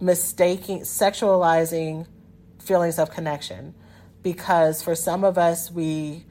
mistaking 0.00 0.80
sexualizing 0.80 2.06
feelings 2.58 2.98
of 2.98 3.10
connection 3.12 3.72
because 4.22 4.82
for 4.82 4.96
some 4.96 5.22
of 5.22 5.38
us 5.38 5.70
we 5.70 6.24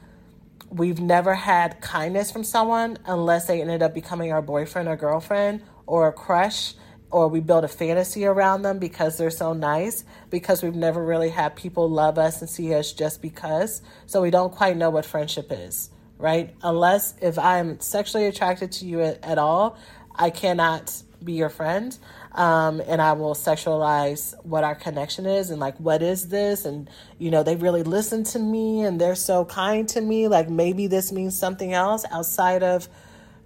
we've 0.72 1.02
never 1.02 1.36
had 1.36 1.82
kindness 1.82 2.32
from 2.32 2.44
someone 2.44 2.98
unless 3.06 3.46
they 3.48 3.62
ended 3.62 3.84
up 3.84 3.94
becoming 3.94 4.32
our 4.32 4.42
boyfriend 4.42 4.88
or 4.88 4.96
girlfriend 4.96 5.62
or 5.86 6.08
a 6.08 6.14
crush 6.14 6.74
or 7.12 7.28
we 7.28 7.42
build 7.42 7.66
a 7.66 7.68
fantasy 7.68 8.26
around 8.26 8.62
them 8.62 8.80
because 8.80 9.18
they're 9.18 9.30
so 9.30 9.52
nice 9.52 10.06
because 10.30 10.64
we've 10.64 10.76
never 10.76 11.04
really 11.04 11.30
had 11.30 11.56
people 11.58 11.90
love 11.90 12.18
us 12.18 12.40
and 12.40 12.50
see 12.50 12.74
us 12.74 12.94
just 12.94 13.22
because. 13.22 13.82
So 14.06 14.22
we 14.22 14.32
don't 14.32 14.54
quite 14.54 14.78
know 14.78 14.90
what 14.90 15.06
friendship 15.06 15.48
is, 15.52 15.90
right? 16.18 16.56
Unless 16.64 17.16
if 17.22 17.38
I'm 17.38 17.82
sexually 17.82 18.28
attracted 18.28 18.72
to 18.74 18.86
you 18.86 19.02
at, 19.02 19.24
at 19.26 19.38
all, 19.38 19.78
I 20.16 20.30
cannot 20.30 21.04
be 21.22 21.34
your 21.34 21.50
friend. 21.50 21.98
Um, 22.34 22.82
and 22.88 23.02
I 23.02 23.14
will 23.14 23.36
sexualize 23.36 24.34
what 24.46 24.64
our 24.64 24.76
connection 24.76 25.26
is 25.26 25.50
and 25.50 25.60
like, 25.60 25.78
what 25.80 26.02
is 26.02 26.30
this? 26.30 26.64
And, 26.64 26.90
you 27.18 27.30
know, 27.30 27.44
they 27.44 27.58
really 27.58 27.84
listen 27.84 28.24
to 28.26 28.40
me 28.40 28.82
and 28.82 29.02
they're 29.02 29.16
so 29.16 29.44
kind 29.44 29.88
to 29.90 30.00
me. 30.00 30.30
Like, 30.30 30.50
maybe 30.50 30.88
this 30.88 31.12
means 31.12 31.38
something 31.38 31.74
else 31.74 32.06
outside 32.10 32.64
of 32.64 32.88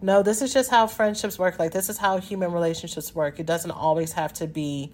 no, 0.01 0.21
this 0.21 0.41
is 0.41 0.53
just 0.53 0.69
how 0.69 0.87
friendships 0.87 1.39
work. 1.39 1.57
Like, 1.57 1.71
this 1.71 1.89
is 1.89 1.97
how 1.97 2.19
human 2.19 2.51
relationships 2.51 3.15
work. 3.15 3.39
It 3.39 3.45
doesn't 3.45 3.71
always 3.71 4.11
have 4.11 4.33
to 4.33 4.45
be 4.45 4.93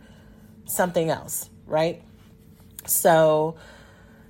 something 0.65 1.09
else, 1.09 1.49
right? 1.65 2.01
So, 2.85 3.57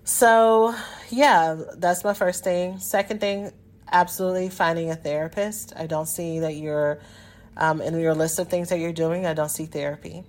so 0.03 0.73
yeah, 1.09 1.61
that's 1.77 2.03
my 2.03 2.13
first 2.13 2.43
thing. 2.43 2.79
Second 2.79 3.19
thing, 3.19 3.51
absolutely 3.91 4.49
finding 4.49 4.89
a 4.89 4.95
therapist. 4.95 5.73
I 5.75 5.87
don't 5.87 6.07
see 6.07 6.39
that 6.39 6.55
you're 6.55 6.99
um, 7.57 7.81
in 7.81 7.99
your 7.99 8.13
list 8.13 8.39
of 8.39 8.49
things 8.49 8.69
that 8.69 8.79
you're 8.79 8.93
doing. 8.93 9.25
I 9.25 9.33
don't 9.33 9.49
see 9.49 9.65
therapy. 9.65 10.23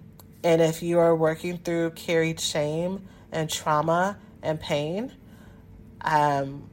And 0.45 0.61
if 0.61 0.83
you 0.83 0.99
are 0.99 1.15
working 1.15 1.59
through 1.59 1.91
carried 1.91 2.41
shame 2.41 3.07
and 3.31 3.49
trauma 3.49 4.19
and 4.43 4.59
pain, 4.59 5.13
um, 6.03 6.69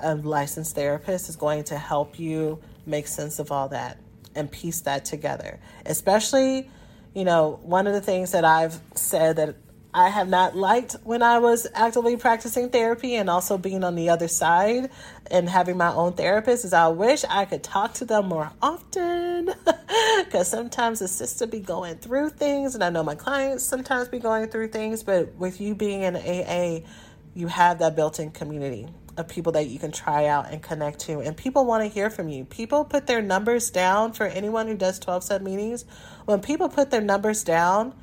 a 0.00 0.14
licensed 0.14 0.74
therapist 0.74 1.28
is 1.28 1.36
going 1.36 1.64
to 1.64 1.78
help 1.78 2.18
you 2.18 2.60
make 2.86 3.06
sense 3.06 3.38
of 3.38 3.50
all 3.50 3.68
that 3.68 3.98
and 4.34 4.50
piece 4.50 4.80
that 4.82 5.04
together. 5.04 5.58
Especially, 5.86 6.70
you 7.14 7.24
know, 7.24 7.58
one 7.62 7.86
of 7.86 7.94
the 7.94 8.00
things 8.00 8.32
that 8.32 8.44
I've 8.44 8.80
said 8.94 9.36
that 9.36 9.56
I 9.96 10.08
have 10.08 10.28
not 10.28 10.56
liked 10.56 10.96
when 11.04 11.22
I 11.22 11.38
was 11.38 11.68
actively 11.72 12.16
practicing 12.16 12.68
therapy 12.68 13.14
and 13.14 13.30
also 13.30 13.56
being 13.56 13.84
on 13.84 13.94
the 13.94 14.08
other 14.08 14.26
side 14.26 14.90
and 15.30 15.48
having 15.48 15.76
my 15.76 15.92
own 15.92 16.14
therapist 16.14 16.64
is 16.64 16.72
I 16.72 16.88
wish 16.88 17.24
I 17.30 17.44
could 17.44 17.62
talk 17.62 17.94
to 17.94 18.04
them 18.04 18.26
more 18.26 18.50
often 18.60 19.50
because 20.24 20.48
sometimes 20.48 20.98
the 20.98 21.06
sister 21.06 21.46
be 21.46 21.60
going 21.60 21.94
through 21.98 22.30
things 22.30 22.74
and 22.74 22.82
I 22.82 22.90
know 22.90 23.04
my 23.04 23.14
clients 23.14 23.62
sometimes 23.62 24.08
be 24.08 24.18
going 24.18 24.48
through 24.48 24.68
things, 24.68 25.04
but 25.04 25.32
with 25.36 25.60
you 25.60 25.76
being 25.76 26.02
in 26.02 26.16
AA, 26.16 26.84
you 27.32 27.46
have 27.46 27.78
that 27.78 27.94
built-in 27.94 28.32
community 28.32 28.88
of 29.16 29.28
people 29.28 29.52
that 29.52 29.68
you 29.68 29.78
can 29.78 29.92
try 29.92 30.26
out 30.26 30.50
and 30.50 30.60
connect 30.60 30.98
to. 31.00 31.20
And 31.20 31.36
people 31.36 31.66
want 31.66 31.84
to 31.84 31.88
hear 31.88 32.10
from 32.10 32.28
you. 32.28 32.44
People 32.44 32.84
put 32.84 33.06
their 33.06 33.22
numbers 33.22 33.70
down 33.70 34.12
for 34.12 34.26
anyone 34.26 34.66
who 34.66 34.76
does 34.76 34.98
12 34.98 35.22
step 35.22 35.40
meetings. 35.40 35.84
When 36.24 36.40
people 36.40 36.68
put 36.68 36.90
their 36.90 37.00
numbers 37.00 37.44
down, 37.44 37.94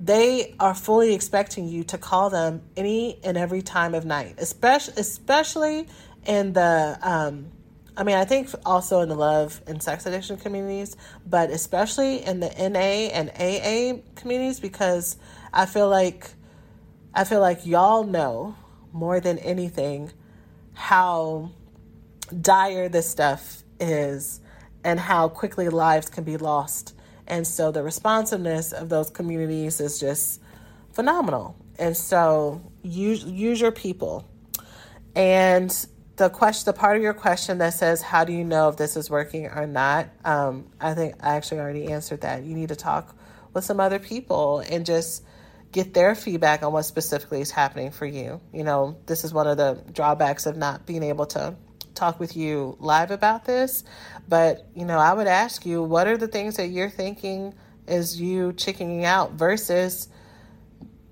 they 0.00 0.54
are 0.60 0.74
fully 0.74 1.14
expecting 1.14 1.66
you 1.66 1.84
to 1.84 1.98
call 1.98 2.30
them 2.30 2.62
any 2.76 3.18
and 3.24 3.36
every 3.36 3.62
time 3.62 3.94
of 3.94 4.04
night, 4.04 4.36
especially 4.38 4.94
especially 4.96 5.88
in 6.26 6.52
the 6.52 6.98
um, 7.02 7.50
I 7.96 8.04
mean, 8.04 8.16
I 8.16 8.24
think 8.24 8.48
also 8.64 9.00
in 9.00 9.08
the 9.08 9.16
love 9.16 9.60
and 9.66 9.82
sex 9.82 10.06
addiction 10.06 10.36
communities, 10.36 10.96
but 11.26 11.50
especially 11.50 12.24
in 12.24 12.38
the 12.38 12.48
NA 12.48 13.10
and 13.10 13.30
AA 13.30 14.00
communities 14.14 14.60
because 14.60 15.16
I 15.52 15.66
feel 15.66 15.88
like 15.88 16.30
I 17.12 17.24
feel 17.24 17.40
like 17.40 17.66
y'all 17.66 18.04
know 18.04 18.54
more 18.92 19.18
than 19.18 19.38
anything 19.38 20.12
how 20.74 21.50
dire 22.40 22.88
this 22.88 23.10
stuff 23.10 23.64
is 23.80 24.40
and 24.84 25.00
how 25.00 25.28
quickly 25.28 25.68
lives 25.68 26.08
can 26.08 26.22
be 26.22 26.36
lost. 26.36 26.94
And 27.28 27.46
so 27.46 27.70
the 27.70 27.82
responsiveness 27.82 28.72
of 28.72 28.88
those 28.88 29.10
communities 29.10 29.80
is 29.80 30.00
just 30.00 30.40
phenomenal. 30.92 31.54
And 31.78 31.96
so 31.96 32.60
use 32.82 33.22
use 33.22 33.60
your 33.60 33.70
people. 33.70 34.28
And 35.14 35.70
the 36.16 36.30
question, 36.30 36.64
the 36.64 36.72
part 36.72 36.96
of 36.96 37.02
your 37.02 37.14
question 37.14 37.58
that 37.58 37.74
says, 37.74 38.02
"How 38.02 38.24
do 38.24 38.32
you 38.32 38.44
know 38.44 38.68
if 38.70 38.76
this 38.76 38.96
is 38.96 39.08
working 39.08 39.46
or 39.46 39.66
not?" 39.66 40.08
Um, 40.24 40.66
I 40.80 40.94
think 40.94 41.14
I 41.20 41.36
actually 41.36 41.60
already 41.60 41.92
answered 41.92 42.22
that. 42.22 42.42
You 42.42 42.54
need 42.54 42.70
to 42.70 42.76
talk 42.76 43.14
with 43.52 43.64
some 43.64 43.78
other 43.78 43.98
people 43.98 44.60
and 44.60 44.84
just 44.84 45.22
get 45.70 45.92
their 45.92 46.14
feedback 46.14 46.62
on 46.62 46.72
what 46.72 46.84
specifically 46.84 47.42
is 47.42 47.50
happening 47.50 47.90
for 47.90 48.06
you. 48.06 48.40
You 48.52 48.64
know, 48.64 48.96
this 49.06 49.22
is 49.24 49.34
one 49.34 49.46
of 49.46 49.58
the 49.58 49.78
drawbacks 49.92 50.46
of 50.46 50.56
not 50.56 50.86
being 50.86 51.02
able 51.02 51.26
to 51.26 51.54
talk 51.98 52.20
with 52.20 52.36
you 52.36 52.76
live 52.80 53.10
about 53.10 53.44
this. 53.44 53.84
But, 54.28 54.66
you 54.74 54.84
know, 54.84 54.98
I 54.98 55.12
would 55.12 55.26
ask 55.26 55.66
you 55.66 55.82
what 55.82 56.06
are 56.06 56.16
the 56.16 56.28
things 56.28 56.56
that 56.56 56.68
you're 56.68 56.90
thinking 56.90 57.54
is 57.86 58.20
you 58.20 58.52
chickening 58.52 59.04
out 59.04 59.32
versus 59.32 60.08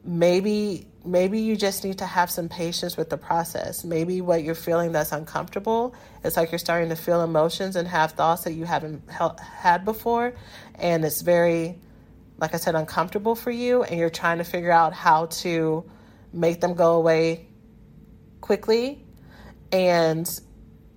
maybe 0.04 0.86
maybe 1.04 1.40
you 1.40 1.56
just 1.56 1.84
need 1.84 1.98
to 1.98 2.06
have 2.06 2.28
some 2.30 2.48
patience 2.48 2.96
with 2.96 3.10
the 3.10 3.16
process. 3.16 3.84
Maybe 3.84 4.20
what 4.20 4.42
you're 4.42 4.56
feeling 4.56 4.90
that's 4.90 5.12
uncomfortable, 5.12 5.94
it's 6.24 6.36
like 6.36 6.50
you're 6.50 6.58
starting 6.58 6.88
to 6.88 6.96
feel 6.96 7.22
emotions 7.22 7.76
and 7.76 7.86
have 7.86 8.12
thoughts 8.12 8.42
that 8.42 8.54
you 8.54 8.64
haven't 8.64 9.08
had 9.10 9.84
before 9.84 10.34
and 10.74 11.04
it's 11.04 11.20
very 11.20 11.78
like 12.38 12.54
I 12.54 12.58
said, 12.58 12.74
uncomfortable 12.74 13.34
for 13.34 13.50
you, 13.50 13.82
and 13.82 13.98
you're 13.98 14.10
trying 14.10 14.38
to 14.38 14.44
figure 14.44 14.70
out 14.70 14.92
how 14.92 15.26
to 15.26 15.84
make 16.32 16.60
them 16.60 16.74
go 16.74 16.94
away 16.94 17.46
quickly. 18.40 19.04
And 19.72 20.28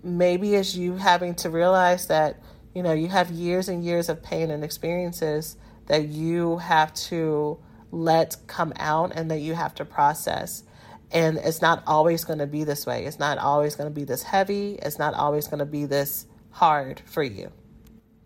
maybe 0.04 0.56
it's 0.56 0.76
you 0.76 0.96
having 0.96 1.36
to 1.36 1.50
realize 1.50 2.08
that, 2.08 2.42
you 2.74 2.84
know, 2.84 2.94
you 2.94 3.08
have 3.08 3.32
years 3.32 3.70
and 3.70 3.84
years 3.84 4.10
of 4.10 4.24
pain 4.24 4.52
and 4.52 4.64
experiences 4.64 5.58
that 5.88 6.08
you 6.08 6.58
have 6.58 6.94
to 6.94 7.60
let 7.92 8.36
come 8.48 8.74
out 8.78 9.12
and 9.16 9.32
that 9.32 9.40
you 9.40 9.56
have 9.56 9.74
to 9.76 9.86
process. 9.86 10.64
And 11.12 11.38
it's 11.38 11.62
not 11.62 11.84
always 11.88 12.24
going 12.24 12.40
to 12.40 12.48
be 12.48 12.64
this 12.64 12.86
way. 12.86 13.06
It's 13.06 13.20
not 13.20 13.40
always 13.40 13.76
going 13.76 13.90
to 13.90 13.94
be 13.94 14.04
this 14.04 14.24
heavy. 14.24 14.78
It's 14.82 15.00
not 15.00 15.16
always 15.16 15.48
going 15.48 15.60
to 15.60 15.66
be 15.66 15.86
this 15.86 16.28
hard 16.52 17.02
for 17.06 17.24
you. 17.24 17.52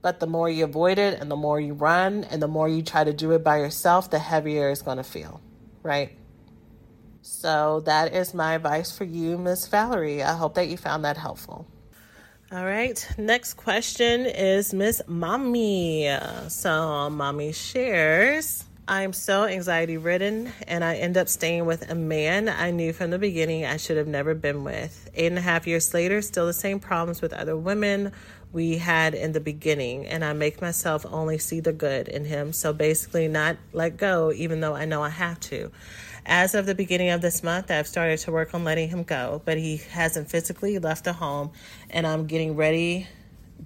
But 0.01 0.19
the 0.19 0.27
more 0.27 0.49
you 0.49 0.65
avoid 0.65 0.97
it 0.97 1.19
and 1.21 1.31
the 1.31 1.37
more 1.37 1.61
you 1.61 1.73
run 1.73 2.25
and 2.25 2.41
the 2.41 2.47
more 2.47 2.67
you 2.67 2.81
try 2.81 3.05
to 3.05 3.13
do 3.13 3.31
it 3.31 3.43
by 3.43 3.59
yourself, 3.59 4.09
the 4.09 4.19
heavier 4.19 4.69
it's 4.69 4.81
going 4.81 4.97
to 4.97 5.03
feel, 5.03 5.39
right? 5.81 6.11
So 7.23 7.79
that 7.85 8.13
is 8.13 8.33
my 8.33 8.55
advice 8.55 8.95
for 8.95 9.05
you, 9.05 9.37
Miss 9.37 9.67
Valerie. 9.67 10.21
I 10.21 10.35
hope 10.35 10.55
that 10.55 10.67
you 10.67 10.75
found 10.75 11.05
that 11.05 11.15
helpful. 11.15 11.65
All 12.51 12.65
right, 12.65 13.07
next 13.17 13.53
question 13.53 14.25
is 14.25 14.73
Miss 14.73 15.01
Mommy. 15.07 16.13
So, 16.49 17.09
Mommy 17.09 17.53
shares. 17.53 18.65
I'm 18.85 19.13
so 19.13 19.45
anxiety 19.45 19.95
ridden, 19.95 20.51
and 20.67 20.83
I 20.83 20.97
end 20.97 21.15
up 21.15 21.29
staying 21.29 21.65
with 21.65 21.89
a 21.89 21.95
man 21.95 22.49
I 22.49 22.71
knew 22.71 22.91
from 22.91 23.11
the 23.11 23.17
beginning 23.17 23.65
I 23.65 23.77
should 23.77 23.95
have 23.95 24.09
never 24.09 24.35
been 24.35 24.65
with. 24.65 25.09
Eight 25.15 25.27
and 25.27 25.37
a 25.37 25.41
half 25.41 25.65
years 25.65 25.93
later, 25.93 26.21
still 26.21 26.45
the 26.45 26.53
same 26.53 26.81
problems 26.81 27.21
with 27.21 27.31
other 27.31 27.55
women 27.55 28.11
we 28.51 28.77
had 28.77 29.15
in 29.15 29.31
the 29.31 29.39
beginning, 29.39 30.05
and 30.05 30.25
I 30.25 30.33
make 30.33 30.61
myself 30.61 31.05
only 31.09 31.37
see 31.37 31.61
the 31.61 31.71
good 31.71 32.09
in 32.09 32.25
him. 32.25 32.51
So 32.51 32.73
basically, 32.73 33.29
not 33.29 33.55
let 33.71 33.95
go, 33.95 34.33
even 34.33 34.59
though 34.59 34.75
I 34.75 34.83
know 34.83 35.01
I 35.01 35.09
have 35.09 35.39
to. 35.41 35.71
As 36.25 36.55
of 36.55 36.65
the 36.65 36.75
beginning 36.75 37.09
of 37.09 37.21
this 37.21 37.43
month, 37.43 37.69
I've 37.69 37.87
started 37.87 38.17
to 38.19 38.31
work 38.31 38.53
on 38.53 38.63
letting 38.63 38.87
him 38.89 39.03
go, 39.03 39.41
but 39.43 39.57
he 39.57 39.77
hasn't 39.77 40.29
physically 40.29 40.79
left 40.79 41.03
the 41.03 41.13
home, 41.13 41.51
and 41.89 42.07
I'm 42.07 42.27
getting 42.27 42.55
ready 42.55 43.07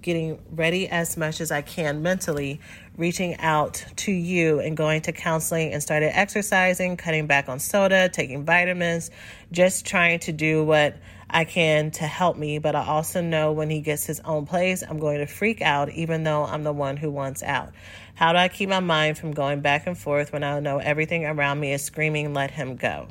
getting 0.00 0.38
ready 0.52 0.88
as 0.88 1.16
much 1.16 1.40
as 1.40 1.50
I 1.50 1.62
can 1.62 2.02
mentally, 2.02 2.60
reaching 2.96 3.36
out 3.38 3.84
to 3.96 4.12
you 4.12 4.60
and 4.60 4.76
going 4.76 5.02
to 5.02 5.12
counseling 5.12 5.72
and 5.72 5.82
started 5.82 6.16
exercising, 6.16 6.96
cutting 6.96 7.26
back 7.26 7.48
on 7.48 7.58
soda, 7.58 8.08
taking 8.08 8.44
vitamins, 8.44 9.10
just 9.50 9.86
trying 9.86 10.20
to 10.20 10.32
do 10.32 10.64
what 10.64 10.96
I 11.30 11.44
can 11.44 11.90
to 11.92 12.04
help 12.04 12.36
me. 12.36 12.58
But 12.58 12.74
I 12.74 12.86
also 12.86 13.20
know 13.20 13.52
when 13.52 13.70
he 13.70 13.80
gets 13.80 14.06
his 14.06 14.20
own 14.20 14.46
place, 14.46 14.82
I'm 14.88 14.98
going 14.98 15.18
to 15.18 15.26
freak 15.26 15.60
out, 15.62 15.90
even 15.90 16.24
though 16.24 16.44
I'm 16.44 16.64
the 16.64 16.72
one 16.72 16.96
who 16.96 17.10
wants 17.10 17.42
out. 17.42 17.72
How 18.18 18.32
do 18.32 18.38
I 18.38 18.48
keep 18.48 18.68
my 18.68 18.80
mind 18.80 19.16
from 19.16 19.30
going 19.30 19.60
back 19.60 19.86
and 19.86 19.96
forth 19.96 20.32
when 20.32 20.42
I 20.42 20.58
know 20.58 20.78
everything 20.78 21.24
around 21.24 21.60
me 21.60 21.72
is 21.72 21.84
screaming, 21.84 22.34
let 22.34 22.50
him 22.50 22.74
go? 22.74 23.06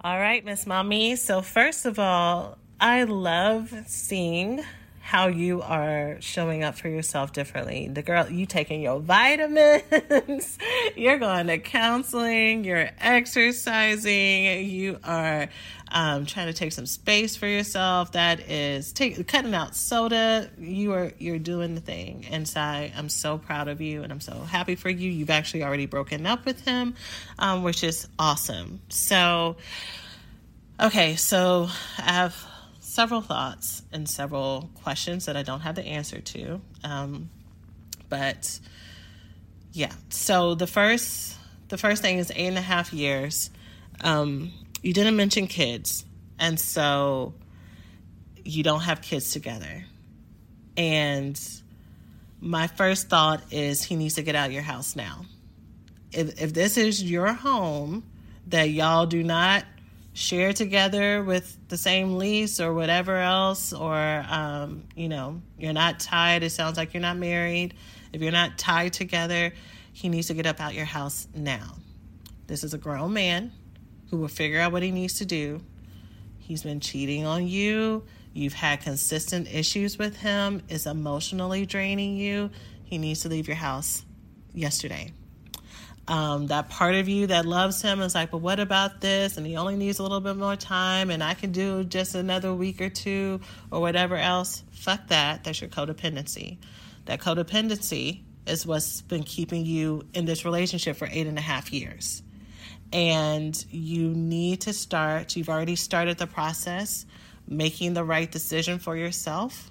All 0.00 0.18
right, 0.18 0.42
Miss 0.42 0.66
Mommy. 0.66 1.16
So, 1.16 1.42
first 1.42 1.84
of 1.84 1.98
all, 1.98 2.56
I 2.80 3.04
love 3.04 3.74
seeing 3.86 4.64
how 5.02 5.26
you 5.26 5.60
are 5.60 6.16
showing 6.20 6.64
up 6.64 6.74
for 6.74 6.88
yourself 6.88 7.34
differently. 7.34 7.88
The 7.88 8.00
girl, 8.00 8.30
you 8.30 8.46
taking 8.46 8.80
your 8.80 8.98
vitamins, 8.98 10.58
you're 10.96 11.18
going 11.18 11.48
to 11.48 11.58
counseling, 11.58 12.64
you're 12.64 12.88
exercising, 12.98 14.70
you 14.70 14.98
are 15.04 15.48
um, 15.90 16.26
trying 16.26 16.46
to 16.46 16.52
take 16.52 16.72
some 16.72 16.86
space 16.86 17.36
for 17.36 17.46
yourself. 17.46 18.12
That 18.12 18.50
is 18.50 18.92
take, 18.92 19.26
cutting 19.28 19.54
out 19.54 19.74
soda. 19.74 20.50
You 20.58 20.92
are 20.92 21.12
you're 21.18 21.38
doing 21.38 21.74
the 21.74 21.80
thing, 21.80 22.26
and 22.30 22.46
so 22.46 22.60
I, 22.60 22.92
am 22.96 23.08
so 23.08 23.38
proud 23.38 23.68
of 23.68 23.80
you, 23.80 24.02
and 24.02 24.12
I'm 24.12 24.20
so 24.20 24.34
happy 24.40 24.74
for 24.74 24.90
you. 24.90 25.10
You've 25.10 25.30
actually 25.30 25.62
already 25.62 25.86
broken 25.86 26.26
up 26.26 26.44
with 26.44 26.64
him, 26.64 26.94
um, 27.38 27.62
which 27.62 27.84
is 27.84 28.08
awesome. 28.18 28.80
So, 28.88 29.56
okay, 30.80 31.16
so 31.16 31.68
I 31.98 32.12
have 32.12 32.46
several 32.80 33.20
thoughts 33.20 33.82
and 33.92 34.08
several 34.08 34.70
questions 34.82 35.26
that 35.26 35.36
I 35.36 35.42
don't 35.42 35.60
have 35.60 35.74
the 35.74 35.84
answer 35.84 36.20
to. 36.20 36.60
Um, 36.82 37.30
but 38.08 38.58
yeah. 39.72 39.92
So 40.08 40.54
the 40.54 40.66
first 40.66 41.36
the 41.68 41.78
first 41.78 42.02
thing 42.02 42.18
is 42.18 42.32
eight 42.34 42.48
and 42.48 42.58
a 42.58 42.62
half 42.62 42.92
years. 42.92 43.50
Um, 44.00 44.52
you 44.86 44.92
didn't 44.92 45.16
mention 45.16 45.48
kids, 45.48 46.04
and 46.38 46.60
so 46.60 47.34
you 48.44 48.62
don't 48.62 48.82
have 48.82 49.02
kids 49.02 49.32
together. 49.32 49.84
And 50.76 51.40
my 52.40 52.68
first 52.68 53.08
thought 53.08 53.52
is 53.52 53.82
he 53.82 53.96
needs 53.96 54.14
to 54.14 54.22
get 54.22 54.36
out 54.36 54.46
of 54.46 54.52
your 54.52 54.62
house 54.62 54.94
now. 54.94 55.26
If 56.12 56.40
if 56.40 56.54
this 56.54 56.76
is 56.76 57.02
your 57.02 57.32
home 57.32 58.04
that 58.46 58.70
y'all 58.70 59.06
do 59.06 59.24
not 59.24 59.64
share 60.12 60.52
together 60.52 61.20
with 61.20 61.58
the 61.66 61.76
same 61.76 62.16
lease 62.16 62.60
or 62.60 62.72
whatever 62.72 63.16
else, 63.16 63.72
or 63.72 64.24
um, 64.28 64.84
you 64.94 65.08
know 65.08 65.42
you're 65.58 65.72
not 65.72 65.98
tied. 65.98 66.44
It 66.44 66.50
sounds 66.50 66.76
like 66.76 66.94
you're 66.94 67.00
not 67.00 67.16
married. 67.16 67.74
If 68.12 68.22
you're 68.22 68.30
not 68.30 68.56
tied 68.56 68.92
together, 68.92 69.52
he 69.92 70.08
needs 70.08 70.28
to 70.28 70.34
get 70.34 70.46
up 70.46 70.60
out 70.60 70.74
your 70.74 70.84
house 70.84 71.26
now. 71.34 71.74
This 72.46 72.62
is 72.62 72.72
a 72.72 72.78
grown 72.78 73.14
man 73.14 73.50
who 74.10 74.18
will 74.18 74.28
figure 74.28 74.60
out 74.60 74.72
what 74.72 74.82
he 74.82 74.90
needs 74.90 75.18
to 75.18 75.26
do. 75.26 75.60
He's 76.38 76.62
been 76.62 76.80
cheating 76.80 77.26
on 77.26 77.46
you. 77.46 78.04
You've 78.32 78.52
had 78.52 78.80
consistent 78.82 79.48
issues 79.52 79.98
with 79.98 80.16
him. 80.16 80.62
It's 80.68 80.86
emotionally 80.86 81.66
draining 81.66 82.16
you. 82.16 82.50
He 82.84 82.98
needs 82.98 83.22
to 83.22 83.28
leave 83.28 83.48
your 83.48 83.56
house 83.56 84.04
yesterday. 84.52 85.12
Um, 86.08 86.46
that 86.48 86.68
part 86.68 86.94
of 86.94 87.08
you 87.08 87.26
that 87.28 87.46
loves 87.46 87.82
him 87.82 88.00
is 88.00 88.14
like, 88.14 88.30
but 88.30 88.38
what 88.38 88.60
about 88.60 89.00
this? 89.00 89.36
And 89.38 89.46
he 89.46 89.56
only 89.56 89.74
needs 89.74 89.98
a 89.98 90.02
little 90.04 90.20
bit 90.20 90.36
more 90.36 90.54
time, 90.54 91.10
and 91.10 91.22
I 91.22 91.34
can 91.34 91.50
do 91.50 91.82
just 91.82 92.14
another 92.14 92.54
week 92.54 92.80
or 92.80 92.90
two 92.90 93.40
or 93.72 93.80
whatever 93.80 94.16
else. 94.16 94.62
Fuck 94.70 95.08
that. 95.08 95.42
That's 95.42 95.60
your 95.60 95.70
codependency. 95.70 96.58
That 97.06 97.20
codependency 97.20 98.22
is 98.46 98.64
what's 98.64 99.02
been 99.02 99.24
keeping 99.24 99.66
you 99.66 100.04
in 100.14 100.26
this 100.26 100.44
relationship 100.44 100.96
for 100.96 101.08
eight 101.10 101.26
and 101.26 101.38
a 101.38 101.42
half 101.42 101.72
years 101.72 102.22
and 102.96 103.66
you 103.70 104.08
need 104.08 104.62
to 104.62 104.72
start, 104.72 105.36
you've 105.36 105.50
already 105.50 105.76
started 105.76 106.16
the 106.16 106.26
process, 106.26 107.04
making 107.46 107.92
the 107.92 108.02
right 108.02 108.32
decision 108.32 108.78
for 108.78 108.96
yourself. 108.96 109.70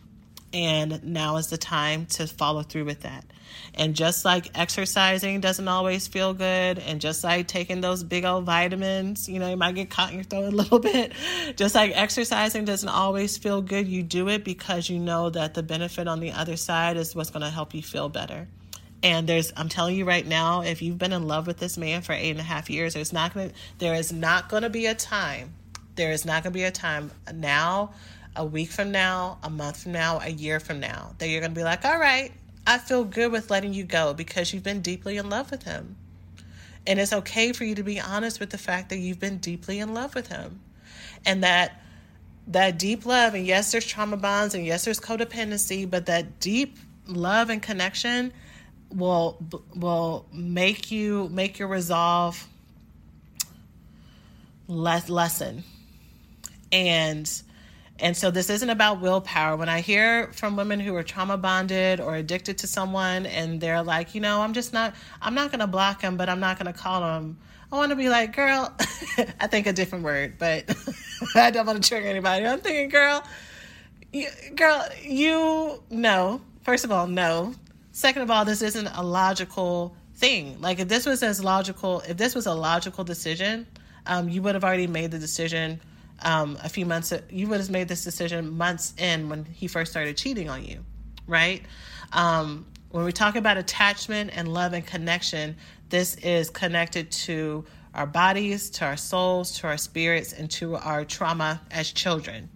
And 0.54 1.04
now 1.04 1.38
is 1.38 1.48
the 1.48 1.58
time 1.58 2.06
to 2.06 2.28
follow 2.28 2.62
through 2.62 2.86
with 2.86 3.02
that. 3.02 3.26
And 3.74 3.96
just 3.96 4.26
like 4.26 4.52
exercising 4.54 5.42
doesn't 5.42 5.68
always 5.68 6.08
feel 6.08 6.36
good, 6.36 6.78
and 6.78 7.02
just 7.02 7.24
like 7.24 7.48
taking 7.48 7.82
those 7.82 8.04
big 8.04 8.26
old 8.26 8.46
vitamins, 8.46 9.28
you 9.28 9.40
know, 9.40 9.50
you 9.50 9.58
might 9.58 9.74
get 9.74 9.90
caught 9.90 10.12
in 10.12 10.18
your 10.18 10.24
throat 10.24 10.54
a 10.54 10.56
little 10.56 10.80
bit. 10.80 11.12
Just 11.56 11.74
like 11.74 11.94
exercising 11.96 12.64
doesn't 12.64 12.88
always 12.88 13.40
feel 13.40 13.60
good, 13.64 13.88
you 13.88 14.04
do 14.04 14.30
it 14.30 14.44
because 14.44 14.88
you 14.88 15.00
know 15.00 15.32
that 15.32 15.56
the 15.56 15.64
benefit 15.64 16.08
on 16.08 16.20
the 16.20 16.32
other 16.32 16.58
side 16.58 16.96
is 16.96 17.16
what's 17.16 17.32
going 17.32 17.42
to 17.42 17.50
help 17.50 17.74
you 17.74 17.82
feel 17.82 18.08
better. 18.08 18.48
And 19.04 19.28
there's, 19.28 19.54
I'm 19.56 19.70
telling 19.70 19.96
you 19.96 20.06
right 20.06 20.26
now, 20.26 20.62
if 20.62 20.82
you've 20.82 20.98
been 20.98 21.14
in 21.14 21.28
love 21.28 21.48
with 21.48 21.58
this 21.58 21.78
man 21.78 22.02
for 22.02 22.14
eight 22.14 22.32
and 22.32 22.40
a 22.40 22.44
half 22.44 22.70
years, 22.70 22.94
there's 22.94 23.14
not 23.14 23.34
gonna, 23.34 23.52
there 23.78 23.94
is 23.94 24.12
not 24.12 24.50
to 24.50 24.70
be 24.70 24.88
a 24.88 24.96
time, 24.96 25.54
there 25.96 26.12
is 26.12 26.26
not 26.26 26.44
to 26.44 26.52
be 26.52 26.64
a 26.64 26.72
time 26.72 27.12
now, 27.34 27.94
a 28.36 28.44
week 28.44 28.70
from 28.70 28.92
now, 28.92 29.38
a 29.44 29.50
month 29.50 29.84
from 29.84 29.92
now, 29.92 30.20
a 30.22 30.30
year 30.30 30.60
from 30.60 30.80
now, 30.80 31.14
that 31.20 31.30
you're 31.30 31.42
to 31.42 31.50
be 31.50 31.64
like, 31.64 31.86
all 31.86 32.00
right, 32.00 32.32
I 32.68 32.80
feel 32.80 33.04
good 33.04 33.32
with 33.32 33.52
letting 33.52 33.74
you 33.74 33.84
go 33.84 34.14
because 34.14 34.54
you've 34.54 34.64
been 34.64 34.82
deeply 34.82 35.18
in 35.18 35.30
love 35.30 35.52
with 35.52 35.64
him. 35.64 35.96
And 36.88 37.00
it's 37.00 37.14
okay 37.14 37.52
for 37.54 37.64
you 37.64 37.76
to 37.76 37.84
be 37.84 38.00
honest 38.00 38.40
with 38.40 38.50
the 38.50 38.58
fact 38.58 38.90
that 38.90 38.98
you've 38.98 39.20
been 39.20 39.38
deeply 39.38 39.80
in 39.80 39.94
love 39.94 40.16
with 40.16 40.28
him. 40.28 40.60
And 41.26 41.44
that 41.44 41.82
that 42.48 42.78
deep 42.78 43.06
love, 43.06 43.34
and 43.34 43.46
yes, 43.46 43.72
there's 43.72 43.88
trauma 43.88 44.18
bonds, 44.18 44.54
and 44.54 44.66
yes, 44.66 44.86
there's 44.86 45.00
codependency, 45.00 45.90
but 45.90 46.06
that 46.06 46.40
deep 46.40 46.78
love 47.08 47.50
and 47.50 47.62
connection 47.62 48.32
will 48.96 49.38
will 49.76 50.26
make 50.32 50.90
you 50.92 51.30
make 51.30 51.60
your 51.60 51.68
resolve 51.68 52.48
less 54.68 55.10
lessen. 55.10 55.64
And 56.72 57.30
and 58.00 58.16
so 58.18 58.30
this 58.30 58.50
isn't 58.50 58.70
about 58.70 59.02
willpower. 59.02 59.56
When 59.56 59.70
i 59.70 59.82
hear 59.82 60.32
from 60.34 60.56
women 60.56 60.80
who 60.80 60.96
are 60.96 61.04
trauma 61.04 61.38
bonded 61.38 62.00
or 62.00 62.16
addicted 62.16 62.58
to 62.60 62.68
someone 62.68 63.26
and 63.26 63.60
they're 63.60 63.84
like 63.84 64.16
you 64.16 64.22
know 64.22 64.42
i'm 64.42 64.54
just 64.54 64.74
not 64.74 64.94
i'm 65.22 65.36
not 65.36 65.52
going 65.52 65.60
to 65.60 65.68
block 65.68 66.02
them 66.02 66.18
but 66.18 66.30
i'm 66.30 66.40
not 66.40 66.60
going 66.60 66.72
to 66.72 66.78
call 66.78 67.02
them 67.02 67.38
i 67.72 67.76
want 67.76 67.90
to 67.90 67.96
be 67.96 68.10
like 68.10 68.36
girl 68.36 68.74
i 69.40 69.48
think 69.48 69.68
a 69.68 69.74
different 69.74 70.04
word 70.04 70.38
but 70.38 70.66
i 71.36 71.52
don't 71.52 71.66
want 71.66 71.82
to 71.82 71.88
trigger 71.88 72.08
anybody. 72.08 72.46
I'm 72.46 72.60
thinking 72.60 72.90
girl 72.90 73.24
you, 74.12 74.28
girl 74.56 74.86
you 75.02 75.82
know 75.90 76.42
first 76.64 76.86
of 76.86 76.92
all 76.92 77.08
no 77.08 77.54
Second 77.96 78.24
of 78.24 78.30
all, 78.30 78.44
this 78.44 78.62
isn't 78.62 78.88
a 78.88 79.02
logical 79.02 79.96
thing. 80.16 80.60
Like 80.60 80.80
if 80.80 80.90
this 80.90 81.06
was 81.06 81.24
as 81.24 81.42
logical, 81.42 82.02
if 82.02 82.18
this 82.18 82.36
was 82.36 82.46
a 82.46 82.54
logical 82.54 83.06
decision, 83.06 83.66
um, 84.06 84.28
you 84.28 84.42
would 84.42 84.54
have 84.54 84.66
already 84.66 84.86
made 84.86 85.12
the 85.12 85.18
decision 85.18 85.80
um, 86.22 86.58
a 86.62 86.68
few 86.68 86.86
months. 86.86 87.14
You 87.30 87.48
would 87.48 87.62
have 87.62 87.70
made 87.70 87.88
this 87.88 88.04
decision 88.04 88.50
months 88.58 88.94
in 88.98 89.30
when 89.30 89.46
he 89.46 89.68
first 89.68 89.92
started 89.92 90.18
cheating 90.18 90.50
on 90.50 90.66
you, 90.66 90.84
right? 91.26 91.62
Um, 92.12 92.66
when 92.92 93.06
we 93.06 93.14
talk 93.14 93.38
about 93.38 93.56
attachment 93.56 94.32
and 94.36 94.54
love 94.54 94.74
and 94.74 94.86
connection, 94.86 95.56
this 95.88 96.16
is 96.16 96.50
connected 96.50 97.12
to 97.12 97.64
our 97.94 98.06
bodies, 98.06 98.72
to 98.72 98.84
our 98.84 98.98
souls, 98.98 99.60
to 99.60 99.68
our 99.68 99.78
spirits, 99.78 100.34
and 100.34 100.52
to 100.52 100.76
our 100.76 101.06
trauma 101.06 101.62
as 101.72 101.94
children, 101.94 102.50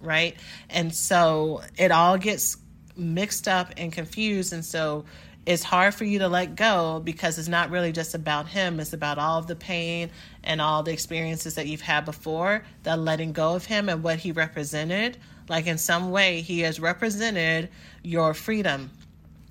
right? 0.00 0.34
And 0.68 0.92
so 0.92 1.62
it 1.78 1.92
all 1.92 2.18
gets 2.18 2.56
mixed 2.96 3.48
up 3.48 3.72
and 3.76 3.92
confused. 3.92 4.52
And 4.52 4.64
so 4.64 5.04
it's 5.44 5.64
hard 5.64 5.94
for 5.94 6.04
you 6.04 6.20
to 6.20 6.28
let 6.28 6.54
go 6.54 7.00
because 7.02 7.38
it's 7.38 7.48
not 7.48 7.70
really 7.70 7.90
just 7.90 8.14
about 8.14 8.46
him. 8.46 8.78
It's 8.78 8.92
about 8.92 9.18
all 9.18 9.38
of 9.38 9.48
the 9.48 9.56
pain 9.56 10.10
and 10.44 10.60
all 10.60 10.82
the 10.82 10.92
experiences 10.92 11.56
that 11.56 11.66
you've 11.66 11.80
had 11.80 12.04
before, 12.04 12.64
the 12.84 12.96
letting 12.96 13.32
go 13.32 13.54
of 13.54 13.64
him 13.64 13.88
and 13.88 14.02
what 14.02 14.18
he 14.18 14.30
represented. 14.30 15.18
Like 15.48 15.66
in 15.66 15.78
some 15.78 16.10
way, 16.12 16.42
he 16.42 16.60
has 16.60 16.78
represented 16.78 17.70
your 18.02 18.34
freedom. 18.34 18.90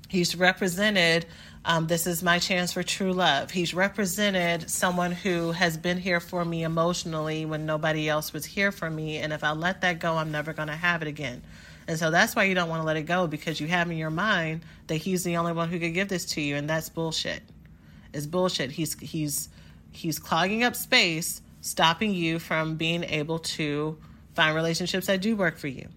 He's 0.08 0.36
represented, 0.36 1.25
um, 1.65 1.88
this 1.88 2.08
is 2.08 2.23
my 2.23 2.39
chance 2.39 2.73
for 2.73 2.84
true 2.84 3.13
love. 3.13 3.51
He's 3.51 3.73
represented 3.73 4.69
someone 4.69 5.12
who 5.12 5.51
has 5.51 5.77
been 5.77 5.97
here 5.97 6.19
for 6.19 6.43
me 6.43 6.63
emotionally 6.63 7.45
when 7.45 7.65
nobody 7.65 8.08
else 8.08 8.34
was 8.34 8.45
here 8.45 8.71
for 8.71 8.89
me. 8.89 9.17
And 9.17 9.34
if 9.34 9.43
I 9.43 9.51
let 9.51 9.82
that 9.82 9.99
go, 9.99 10.15
I'm 10.15 10.32
never 10.32 10.54
going 10.54 10.69
to 10.69 10.75
have 10.75 11.01
it 11.01 11.08
again. 11.08 11.41
And 11.91 11.99
so 11.99 12.10
that's 12.10 12.38
why 12.38 12.45
you 12.45 12.56
don't 12.56 12.69
want 12.69 12.82
to 12.82 12.86
let 12.86 12.95
it 12.95 13.01
go 13.01 13.27
because 13.27 13.60
you 13.60 13.67
have 13.67 13.91
in 13.91 13.97
your 13.97 14.10
mind 14.10 14.62
that 14.88 14.95
he's 14.95 15.25
the 15.25 15.36
only 15.36 15.51
one 15.51 15.67
who 15.67 15.77
could 15.77 15.93
give 15.93 16.08
this 16.08 16.23
to 16.27 16.41
you, 16.41 16.56
and 16.56 16.69
that's 16.69 16.88
bullshit. 16.88 17.43
It's 18.13 18.25
bullshit. 18.25 18.71
He's 18.71 18.97
he's 18.97 19.49
he's 19.91 20.17
clogging 20.17 20.63
up 20.63 20.77
space, 20.77 21.41
stopping 21.60 22.13
you 22.13 22.39
from 22.39 22.77
being 22.77 23.04
able 23.04 23.39
to 23.39 23.97
find 24.36 24.56
relationships 24.56 25.08
that 25.08 25.19
do 25.19 25.36
work 25.36 25.58
for 25.58 25.67
you. 25.67 25.89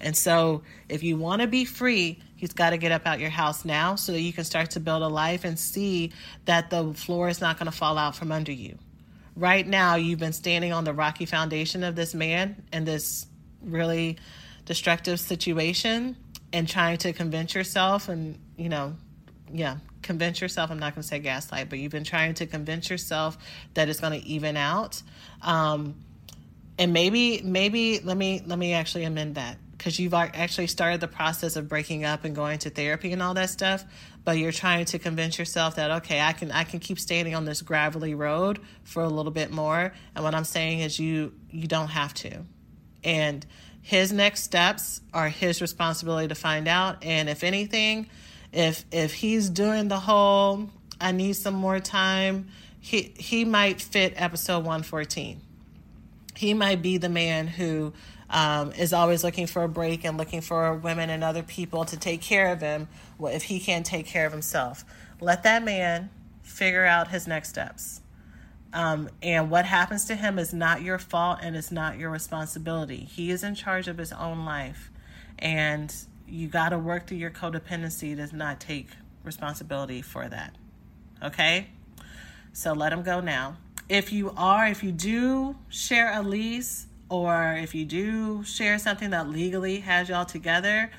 And 0.00 0.16
so 0.16 0.62
if 0.88 1.02
you 1.02 1.16
want 1.16 1.42
to 1.42 1.48
be 1.48 1.64
free, 1.64 2.20
he's 2.36 2.52
got 2.52 2.70
to 2.70 2.76
get 2.76 2.92
up 2.92 3.04
out 3.04 3.18
your 3.18 3.30
house 3.30 3.64
now 3.64 3.96
so 3.96 4.12
that 4.12 4.20
you 4.20 4.32
can 4.32 4.44
start 4.44 4.70
to 4.70 4.80
build 4.80 5.02
a 5.02 5.08
life 5.08 5.44
and 5.44 5.58
see 5.58 6.12
that 6.44 6.70
the 6.70 6.94
floor 6.94 7.28
is 7.28 7.40
not 7.40 7.58
going 7.58 7.66
to 7.66 7.76
fall 7.76 7.98
out 7.98 8.14
from 8.14 8.30
under 8.30 8.52
you. 8.52 8.78
Right 9.34 9.66
now, 9.66 9.96
you've 9.96 10.20
been 10.20 10.34
standing 10.34 10.72
on 10.72 10.84
the 10.84 10.94
rocky 10.94 11.26
foundation 11.26 11.82
of 11.82 11.96
this 11.96 12.14
man 12.14 12.62
and 12.70 12.86
this 12.86 13.26
really 13.60 14.18
destructive 14.64 15.20
situation 15.20 16.16
and 16.52 16.68
trying 16.68 16.98
to 16.98 17.12
convince 17.12 17.54
yourself 17.54 18.08
and, 18.08 18.38
you 18.56 18.68
know, 18.68 18.94
yeah, 19.52 19.78
convince 20.02 20.40
yourself. 20.40 20.70
I'm 20.70 20.78
not 20.78 20.94
going 20.94 21.02
to 21.02 21.08
say 21.08 21.18
gaslight, 21.18 21.68
but 21.68 21.78
you've 21.78 21.92
been 21.92 22.04
trying 22.04 22.34
to 22.34 22.46
convince 22.46 22.90
yourself 22.90 23.38
that 23.74 23.88
it's 23.88 24.00
going 24.00 24.20
to 24.20 24.26
even 24.26 24.56
out. 24.56 25.02
Um, 25.40 25.96
and 26.78 26.92
maybe, 26.92 27.42
maybe 27.42 28.00
let 28.00 28.16
me 28.16 28.42
let 28.44 28.58
me 28.58 28.72
actually 28.72 29.04
amend 29.04 29.34
that 29.36 29.58
because 29.82 29.98
you've 29.98 30.14
actually 30.14 30.68
started 30.68 31.00
the 31.00 31.08
process 31.08 31.56
of 31.56 31.68
breaking 31.68 32.04
up 32.04 32.24
and 32.24 32.36
going 32.36 32.58
to 32.60 32.70
therapy 32.70 33.12
and 33.12 33.20
all 33.20 33.34
that 33.34 33.50
stuff. 33.50 33.84
But 34.24 34.38
you're 34.38 34.52
trying 34.52 34.84
to 34.86 34.98
convince 35.00 35.38
yourself 35.38 35.76
that 35.76 35.90
okay, 35.90 36.20
I 36.20 36.32
can 36.32 36.52
I 36.52 36.64
can 36.64 36.78
keep 36.78 37.00
standing 37.00 37.34
on 37.34 37.44
this 37.44 37.62
gravelly 37.62 38.14
road 38.14 38.60
for 38.84 39.02
a 39.02 39.08
little 39.08 39.32
bit 39.32 39.50
more. 39.50 39.92
And 40.14 40.24
what 40.24 40.34
I'm 40.34 40.44
saying 40.44 40.80
is 40.80 40.98
you 40.98 41.34
you 41.50 41.66
don't 41.66 41.88
have 41.88 42.14
to, 42.14 42.44
and 43.02 43.44
his 43.82 44.12
next 44.12 44.44
steps 44.44 45.00
are 45.12 45.28
his 45.28 45.60
responsibility 45.60 46.28
to 46.28 46.34
find 46.34 46.68
out. 46.68 47.04
And 47.04 47.28
if 47.28 47.44
anything, 47.44 48.08
if 48.52 48.84
if 48.92 49.12
he's 49.12 49.50
doing 49.50 49.88
the 49.88 49.98
whole 49.98 50.68
I 51.00 51.10
need 51.10 51.34
some 51.34 51.54
more 51.54 51.80
time, 51.80 52.48
he 52.80 53.12
he 53.16 53.44
might 53.44 53.80
fit 53.80 54.14
episode 54.16 54.58
114. 54.58 55.40
He 56.36 56.54
might 56.54 56.80
be 56.80 56.96
the 56.96 57.08
man 57.08 57.48
who 57.48 57.92
um, 58.30 58.72
is 58.72 58.92
always 58.92 59.22
looking 59.22 59.46
for 59.46 59.64
a 59.64 59.68
break 59.68 60.04
and 60.04 60.16
looking 60.16 60.40
for 60.40 60.74
women 60.74 61.10
and 61.10 61.22
other 61.22 61.42
people 61.42 61.84
to 61.86 61.98
take 61.98 62.22
care 62.22 62.52
of 62.52 62.60
him 62.60 62.88
if 63.20 63.42
he 63.42 63.60
can't 63.60 63.84
take 63.84 64.06
care 64.06 64.26
of 64.26 64.32
himself. 64.32 64.84
Let 65.20 65.42
that 65.42 65.64
man 65.64 66.08
figure 66.42 66.86
out 66.86 67.08
his 67.08 67.26
next 67.26 67.50
steps. 67.50 68.01
Um, 68.72 69.10
and 69.22 69.50
what 69.50 69.66
happens 69.66 70.06
to 70.06 70.14
him 70.14 70.38
is 70.38 70.54
not 70.54 70.82
your 70.82 70.98
fault 70.98 71.40
and 71.42 71.56
it's 71.56 71.70
not 71.70 71.98
your 71.98 72.10
responsibility. 72.10 73.04
He 73.04 73.30
is 73.30 73.42
in 73.42 73.54
charge 73.54 73.86
of 73.86 73.98
his 73.98 74.12
own 74.12 74.44
life. 74.44 74.90
And 75.38 75.94
you 76.26 76.48
got 76.48 76.70
to 76.70 76.78
work 76.78 77.06
through 77.06 77.18
your 77.18 77.30
codependency 77.30 78.16
to 78.16 78.34
not 78.34 78.60
take 78.60 78.88
responsibility 79.24 80.00
for 80.00 80.28
that. 80.28 80.56
Okay? 81.22 81.68
So 82.52 82.72
let 82.72 82.90
them 82.90 83.02
go 83.02 83.20
now. 83.20 83.56
If 83.88 84.12
you 84.12 84.32
are, 84.36 84.66
if 84.66 84.82
you 84.82 84.92
do 84.92 85.56
share 85.68 86.18
a 86.18 86.22
lease, 86.22 86.86
or 87.12 87.58
if 87.60 87.74
you 87.74 87.84
do 87.84 88.42
share 88.42 88.78
something 88.78 89.10
that 89.10 89.28
legally 89.28 89.80
has 89.80 90.08
y'all 90.08 90.24
together, 90.24 90.90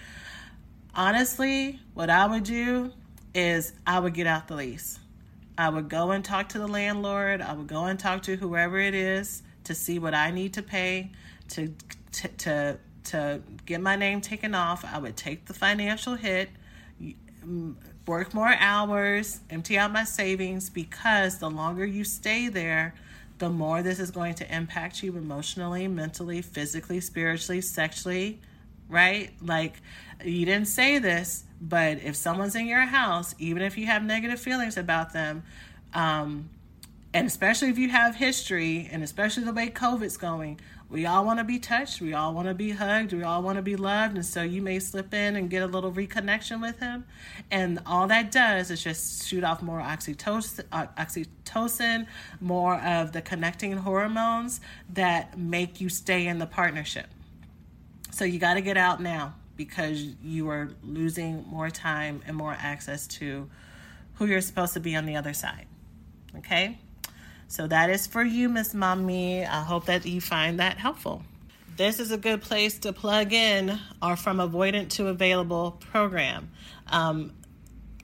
honestly, 0.93 1.79
what 1.95 2.11
I 2.11 2.27
would 2.27 2.43
do 2.43 2.91
is 3.33 3.73
I 3.87 3.97
would 3.97 4.13
get 4.13 4.27
out 4.27 4.47
the 4.47 4.53
lease. 4.55 4.99
I 5.57 5.69
would 5.69 5.89
go 5.89 6.11
and 6.11 6.23
talk 6.23 6.49
to 6.49 6.59
the 6.59 6.67
landlord. 6.67 7.41
I 7.41 7.53
would 7.53 7.67
go 7.67 7.85
and 7.85 7.99
talk 7.99 8.23
to 8.23 8.35
whoever 8.35 8.79
it 8.79 8.95
is 8.95 9.43
to 9.65 9.75
see 9.75 9.99
what 9.99 10.13
I 10.13 10.31
need 10.31 10.53
to 10.53 10.63
pay 10.63 11.11
to 11.49 11.73
to 12.13 12.27
to, 12.27 12.77
to 13.05 13.41
get 13.65 13.81
my 13.81 13.95
name 13.95 14.21
taken 14.21 14.55
off. 14.55 14.83
I 14.85 14.97
would 14.97 15.15
take 15.15 15.45
the 15.45 15.53
financial 15.53 16.15
hit, 16.15 16.49
work 18.07 18.33
more 18.33 18.53
hours, 18.57 19.41
empty 19.49 19.77
out 19.77 19.91
my 19.91 20.03
savings 20.03 20.69
because 20.69 21.37
the 21.37 21.49
longer 21.49 21.85
you 21.85 22.03
stay 22.03 22.47
there, 22.47 22.95
the 23.37 23.49
more 23.49 23.81
this 23.81 23.99
is 23.99 24.11
going 24.11 24.35
to 24.35 24.55
impact 24.55 25.03
you 25.03 25.15
emotionally, 25.17 25.87
mentally, 25.87 26.41
physically, 26.41 26.99
spiritually, 26.99 27.61
sexually, 27.61 28.39
right? 28.93 29.31
Like 29.41 29.81
you 30.23 30.45
didn't 30.45 30.67
say 30.67 30.99
this, 30.99 31.43
but 31.59 32.01
if 32.03 32.15
someone's 32.15 32.55
in 32.55 32.67
your 32.67 32.81
house, 32.81 33.35
even 33.39 33.61
if 33.61 33.77
you 33.77 33.87
have 33.87 34.03
negative 34.03 34.39
feelings 34.39 34.77
about 34.77 35.11
them, 35.11 35.43
um, 35.93 36.49
and 37.13 37.27
especially 37.27 37.69
if 37.69 37.77
you 37.77 37.89
have 37.89 38.15
history, 38.15 38.89
and 38.91 39.03
especially 39.03 39.43
the 39.43 39.53
way 39.53 39.69
COVID's 39.69 40.17
going, 40.17 40.59
we 40.89 41.05
all 41.05 41.25
want 41.25 41.39
to 41.39 41.43
be 41.43 41.57
touched, 41.57 42.01
we 42.01 42.13
all 42.13 42.33
want 42.33 42.47
to 42.47 42.53
be 42.53 42.71
hugged, 42.71 43.13
we 43.13 43.23
all 43.23 43.41
want 43.41 43.55
to 43.57 43.61
be 43.61 43.75
loved, 43.75 44.15
and 44.15 44.25
so 44.25 44.43
you 44.43 44.61
may 44.61 44.79
slip 44.79 45.13
in 45.13 45.35
and 45.35 45.49
get 45.49 45.63
a 45.63 45.67
little 45.67 45.91
reconnection 45.91 46.61
with 46.61 46.79
him, 46.79 47.05
and 47.49 47.79
all 47.85 48.07
that 48.07 48.31
does 48.31 48.69
is 48.69 48.83
just 48.83 49.27
shoot 49.27 49.43
off 49.43 49.61
more 49.61 49.79
oxytocin, 49.79 50.65
uh, 50.71 50.87
oxytocin, 50.97 52.05
more 52.39 52.79
of 52.79 53.11
the 53.11 53.21
connecting 53.21 53.73
hormones 53.73 54.59
that 54.89 55.37
make 55.37 55.81
you 55.81 55.89
stay 55.89 56.27
in 56.27 56.39
the 56.39 56.47
partnership. 56.47 57.07
So 58.13 58.25
you 58.25 58.37
got 58.37 58.53
to 58.53 58.61
get 58.61 58.77
out 58.77 59.01
now 59.01 59.33
because 59.57 60.03
you 60.23 60.47
are 60.49 60.69
losing 60.83 61.47
more 61.47 61.71
time 61.71 62.21
and 62.27 62.37
more 62.37 62.55
access 62.57 63.07
to 63.07 63.49
who 64.13 64.27
you're 64.27 64.39
supposed 64.39 64.75
to 64.75 64.79
be 64.79 64.95
on 64.95 65.07
the 65.07 65.15
other 65.15 65.33
side. 65.33 65.65
Okay? 66.37 66.77
So 67.47 67.65
that 67.65 67.89
is 67.89 68.05
for 68.05 68.23
you, 68.23 68.49
Miss 68.49 68.75
Mommy. 68.75 69.43
I 69.43 69.63
hope 69.63 69.85
that 69.85 70.05
you 70.05 70.21
find 70.21 70.59
that 70.59 70.77
helpful. 70.77 71.23
This 71.75 71.99
is 71.99 72.11
a 72.11 72.17
good 72.17 72.43
place 72.43 72.77
to 72.79 72.93
plug 72.93 73.33
in 73.33 73.79
our 73.99 74.15
From 74.15 74.37
Avoidant 74.37 74.89
to 74.89 75.07
Available 75.07 75.71
program. 75.71 76.51
Um, 76.85 77.33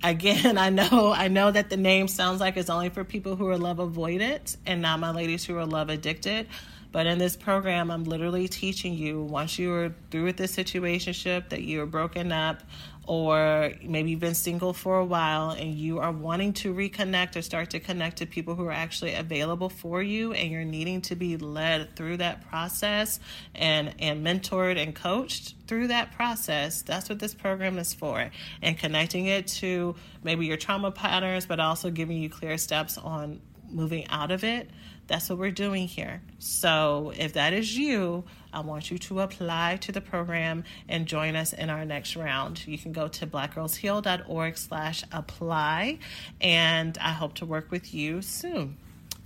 again, 0.03 0.57
I 0.59 0.71
know 0.71 1.13
I 1.15 1.27
know 1.27 1.51
that 1.51 1.69
the 1.69 1.77
name 1.77 2.07
sounds 2.07 2.39
like 2.39 2.57
it's 2.57 2.71
only 2.71 2.89
for 2.89 3.03
people 3.03 3.35
who 3.35 3.47
are 3.47 3.59
love 3.59 3.77
avoidant 3.77 4.57
and 4.65 4.81
not 4.81 4.99
my 4.99 5.11
ladies 5.11 5.45
who 5.45 5.55
are 5.55 5.67
love 5.67 5.89
addicted. 5.89 6.47
But 6.91 7.05
in 7.05 7.19
this 7.19 7.35
program, 7.35 7.91
I'm 7.91 8.03
literally 8.03 8.47
teaching 8.47 8.95
you 8.95 9.21
once 9.21 9.59
you 9.59 9.71
are 9.73 9.93
through 10.09 10.25
with 10.25 10.37
this 10.37 10.55
situationship 10.55 11.49
that 11.49 11.61
you 11.61 11.81
are 11.81 11.85
broken 11.85 12.31
up, 12.31 12.63
or 13.05 13.71
maybe 13.83 14.11
you've 14.11 14.19
been 14.19 14.35
single 14.35 14.71
for 14.71 14.99
a 14.99 15.05
while 15.05 15.49
and 15.51 15.73
you 15.73 15.97
are 15.99 16.11
wanting 16.11 16.53
to 16.53 16.73
reconnect 16.73 17.35
or 17.35 17.41
start 17.41 17.71
to 17.71 17.79
connect 17.79 18.17
to 18.17 18.25
people 18.27 18.53
who 18.55 18.65
are 18.65 18.71
actually 18.71 19.13
available 19.13 19.69
for 19.69 20.01
you, 20.01 20.33
and 20.33 20.51
you're 20.51 20.65
needing 20.65 21.01
to 21.01 21.15
be 21.15 21.37
led 21.37 21.95
through 21.95 22.17
that 22.17 22.47
process 22.49 23.19
and 23.53 23.93
and 23.99 24.25
mentored 24.25 24.81
and 24.81 24.95
coached 24.95 25.55
through 25.67 25.87
that 25.87 26.11
process. 26.11 26.81
That's 26.81 27.09
what 27.09 27.19
this 27.19 27.35
program 27.35 27.77
is 27.77 27.93
for, 27.93 28.31
and 28.61 28.77
connecting 28.77 29.27
it 29.27 29.45
to 29.47 29.95
maybe 30.23 30.47
your 30.47 30.57
trauma 30.57 30.91
patterns, 30.91 31.45
but 31.45 31.59
also 31.59 31.91
giving 31.91 32.17
you 32.17 32.29
clear 32.29 32.57
steps 32.57 32.97
on 32.97 33.41
moving 33.71 34.07
out 34.07 34.31
of 34.31 34.43
it 34.43 34.69
that's 35.09 35.27
what 35.27 35.39
we're 35.39 35.51
doing 35.51 35.87
here. 35.87 36.21
So 36.37 37.11
if 37.17 37.33
that 37.33 37.51
is 37.51 37.75
you, 37.75 38.23
I 38.53 38.59
want 38.59 38.91
you 38.91 38.99
to 38.99 39.21
apply 39.21 39.77
to 39.81 39.91
the 39.91 40.01
program 40.01 40.63
and 40.87 41.07
join 41.07 41.35
us 41.35 41.51
in 41.51 41.71
our 41.71 41.83
next 41.83 42.15
round. 42.15 42.65
You 42.67 42.77
can 42.77 42.93
go 42.93 43.07
to 43.07 43.25
blackgirlsheal.org 43.25 44.57
slash 44.57 45.03
apply, 45.11 45.97
and 46.39 46.95
I 46.99 47.09
hope 47.09 47.33
to 47.35 47.45
work 47.47 47.71
with 47.71 47.91
you 47.91 48.21
soon. 48.21 48.77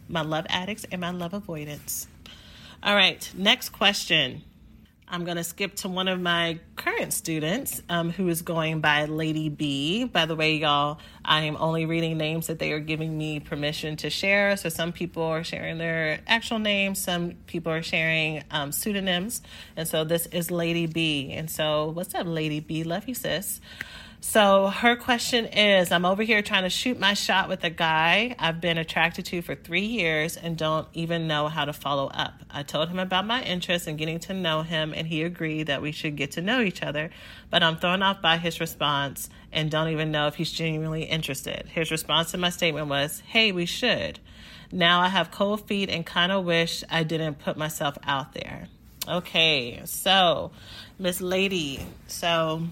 My 0.08 0.22
love 0.22 0.46
addicts 0.48 0.86
and 0.90 1.02
my 1.02 1.12
love 1.12 1.34
avoidance. 1.34 2.08
All 2.82 2.96
right, 2.96 3.30
next 3.36 3.70
question. 3.70 4.44
I'm 5.08 5.26
going 5.26 5.38
to 5.38 5.44
skip 5.44 5.76
to 5.78 5.90
one 5.90 6.08
of 6.08 6.20
my 6.20 6.60
current 6.76 7.14
students 7.14 7.82
um, 7.90 8.10
who 8.10 8.28
is 8.30 8.42
going 8.42 8.82
by 8.82 9.06
Lady 9.06 9.50
B. 9.50 10.06
By 10.06 10.26
the 10.26 10.36
way, 10.36 10.56
y'all, 10.56 11.00
I 11.24 11.42
am 11.42 11.58
only 11.58 11.86
reading 11.86 12.18
names 12.18 12.48
that 12.48 12.60
they 12.60 12.72
are 12.72 12.80
giving 12.80 13.18
me 13.18 13.40
permission 13.40 13.96
to 13.98 14.10
share. 14.10 14.58
So 14.58 14.70
some 14.70 14.92
people 14.92 15.24
are 15.24 15.44
sharing 15.44 15.78
their 15.78 16.22
actual 16.26 16.60
names, 16.60 17.00
some 17.00 17.34
people 17.48 17.72
are 17.72 17.84
sharing 17.84 18.44
um, 18.50 18.72
pseudonyms. 18.72 19.42
And 19.76 19.88
so 19.88 20.04
this 20.04 20.26
is 20.28 20.50
Lady 20.50 20.88
B. 20.88 21.32
And 21.32 21.50
so, 21.50 21.90
what's 21.90 22.16
up, 22.16 22.26
Lady 22.26 22.60
B? 22.60 22.84
Love 22.84 23.08
you, 23.08 23.16
sis. 23.16 23.60
So 24.26 24.68
her 24.68 24.96
question 24.96 25.48
is 25.48 25.92
I'm 25.92 26.06
over 26.06 26.24
here 26.24 26.42
trying 26.42 26.64
to 26.64 26.70
shoot 26.70 26.98
my 26.98 27.14
shot 27.14 27.50
with 27.50 27.66
a 27.66 27.70
guy 27.70 28.34
I've 28.40 28.62
been 28.62 28.78
attracted 28.78 29.26
to 29.26 29.42
for 29.42 29.54
three 29.54 29.86
years 29.86 30.38
and 30.38 30.58
don't 30.58 30.88
even 30.94 31.28
know 31.28 31.50
how 31.50 31.66
to 31.66 31.74
follow 31.74 32.08
up. 32.08 32.42
I 32.50 32.64
told 32.64 32.88
him 32.88 33.00
about 33.00 33.28
my 33.28 33.44
interest 33.44 33.86
in 33.86 33.98
getting 33.98 34.20
to 34.20 34.34
know 34.34 34.62
him, 34.62 34.94
and 34.96 35.06
he 35.06 35.24
agreed 35.24 35.68
that 35.68 35.82
we 35.82 35.92
should 35.92 36.16
get 36.16 36.32
to 36.32 36.42
know 36.42 36.62
each 36.62 36.82
other. 36.82 37.10
But 37.50 37.64
I'm 37.64 37.76
thrown 37.76 38.02
off 38.02 38.22
by 38.22 38.38
his 38.38 38.62
response 38.62 39.30
and 39.52 39.70
don't 39.70 39.90
even 39.90 40.10
know 40.10 40.28
if 40.28 40.36
he's 40.36 40.54
genuinely 40.54 41.04
interested. 41.04 41.68
His 41.68 41.92
response 41.92 42.32
to 42.32 42.38
my 42.38 42.50
statement 42.50 42.88
was, 42.88 43.22
Hey, 43.28 43.52
we 43.52 43.66
should. 43.66 44.20
Now 44.72 45.02
I 45.02 45.10
have 45.10 45.32
cold 45.32 45.68
feet 45.68 45.90
and 45.90 46.06
kind 46.06 46.32
of 46.32 46.46
wish 46.46 46.82
I 46.90 47.04
didn't 47.04 47.40
put 47.40 47.58
myself 47.58 47.98
out 48.06 48.34
there. 48.34 48.70
Okay, 49.06 49.82
so 49.84 50.52
Miss 50.98 51.20
Lady, 51.20 51.86
so 52.08 52.64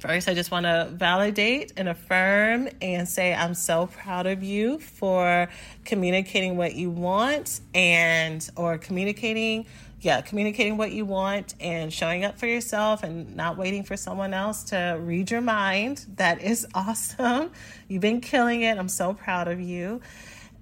First, 0.00 0.28
I 0.28 0.34
just 0.34 0.52
want 0.52 0.64
to 0.64 0.88
validate 0.92 1.72
and 1.76 1.88
affirm 1.88 2.68
and 2.80 3.08
say 3.08 3.34
I'm 3.34 3.54
so 3.54 3.88
proud 3.88 4.26
of 4.26 4.44
you 4.44 4.78
for 4.78 5.48
communicating 5.84 6.56
what 6.56 6.74
you 6.76 6.88
want 6.88 7.60
and 7.74 8.48
or 8.54 8.78
communicating 8.78 9.66
yeah, 10.00 10.20
communicating 10.20 10.76
what 10.76 10.92
you 10.92 11.04
want 11.04 11.56
and 11.58 11.92
showing 11.92 12.24
up 12.24 12.38
for 12.38 12.46
yourself 12.46 13.02
and 13.02 13.34
not 13.34 13.58
waiting 13.58 13.82
for 13.82 13.96
someone 13.96 14.32
else 14.32 14.62
to 14.64 14.96
read 15.00 15.30
your 15.30 15.40
mind. 15.40 16.06
That 16.16 16.40
is 16.40 16.66
awesome. 16.74 17.50
You've 17.88 18.02
been 18.02 18.20
killing 18.20 18.62
it. 18.62 18.78
I'm 18.78 18.88
so 18.88 19.14
proud 19.14 19.48
of 19.48 19.60
you. 19.60 20.00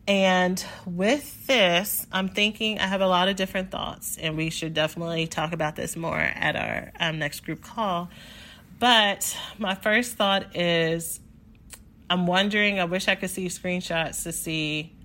And 0.09 0.65
with 0.87 1.47
this, 1.47 2.07
I'm 2.13 2.29
thinking 2.29 2.79
I 2.79 2.87
have 2.87 3.01
a 3.01 3.09
lot 3.09 3.29
of 3.29 3.37
different 3.37 3.73
thoughts, 3.73 4.17
and 4.17 4.37
we 4.37 4.51
should 4.51 4.73
definitely 4.73 5.27
talk 5.27 5.53
about 5.53 5.75
this 5.75 5.97
more 5.97 6.17
at 6.17 6.55
our 6.55 6.93
um, 7.01 7.19
next 7.19 7.41
group 7.41 7.61
call. 7.61 8.09
But 8.79 9.37
my 9.59 9.75
first 9.75 10.15
thought 10.17 10.57
is 10.57 11.21
I'm 12.09 12.27
wondering, 12.27 12.79
I 12.79 12.85
wish 12.85 13.09
I 13.09 13.15
could 13.15 13.31
see 13.31 13.47
screenshots 13.47 14.23
to 14.25 14.33
see, 14.33 14.97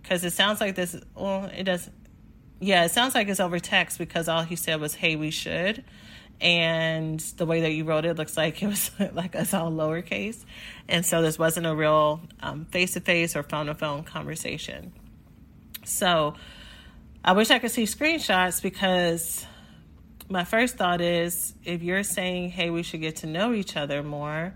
because 0.00 0.24
it 0.24 0.32
sounds 0.32 0.60
like 0.60 0.74
this, 0.74 0.96
well, 1.14 1.44
it 1.46 1.64
does, 1.64 1.90
yeah, 2.60 2.84
it 2.84 2.90
sounds 2.90 3.14
like 3.14 3.28
it's 3.28 3.40
over 3.40 3.58
text 3.58 3.98
because 3.98 4.28
all 4.28 4.42
he 4.42 4.56
said 4.56 4.80
was, 4.80 4.94
hey, 4.94 5.16
we 5.16 5.30
should. 5.30 5.84
And 6.40 7.20
the 7.36 7.46
way 7.46 7.60
that 7.60 7.72
you 7.72 7.84
wrote 7.84 8.04
it 8.04 8.16
looks 8.16 8.36
like 8.36 8.62
it 8.62 8.66
was 8.66 8.90
like 9.12 9.34
it's 9.34 9.54
all 9.54 9.70
lowercase. 9.70 10.44
And 10.88 11.06
so 11.06 11.22
this 11.22 11.38
wasn't 11.38 11.66
a 11.66 11.74
real 11.74 12.20
face 12.70 12.94
to 12.94 13.00
face 13.00 13.36
or 13.36 13.42
phone 13.42 13.66
to 13.66 13.74
phone 13.74 14.02
conversation. 14.02 14.92
So 15.84 16.34
I 17.24 17.32
wish 17.32 17.50
I 17.50 17.58
could 17.58 17.70
see 17.70 17.84
screenshots 17.84 18.60
because 18.60 19.46
my 20.32 20.44
first 20.44 20.76
thought 20.76 21.02
is 21.02 21.54
if 21.62 21.82
you're 21.82 22.02
saying, 22.02 22.50
hey, 22.50 22.70
we 22.70 22.82
should 22.82 23.02
get 23.02 23.16
to 23.16 23.26
know 23.26 23.52
each 23.52 23.76
other 23.76 24.02
more, 24.02 24.54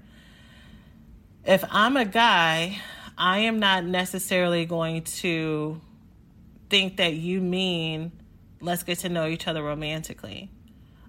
if 1.44 1.62
I'm 1.70 1.98
a 1.98 2.06
guy, 2.06 2.80
I 3.16 3.40
am 3.40 3.60
not 3.60 3.84
necessarily 3.84 4.64
going 4.64 5.02
to 5.02 5.80
think 6.70 6.96
that 6.96 7.12
you 7.12 7.40
mean 7.40 8.10
let's 8.60 8.82
get 8.82 9.00
to 9.00 9.10
know 9.10 9.26
each 9.26 9.46
other 9.46 9.62
romantically. 9.62 10.50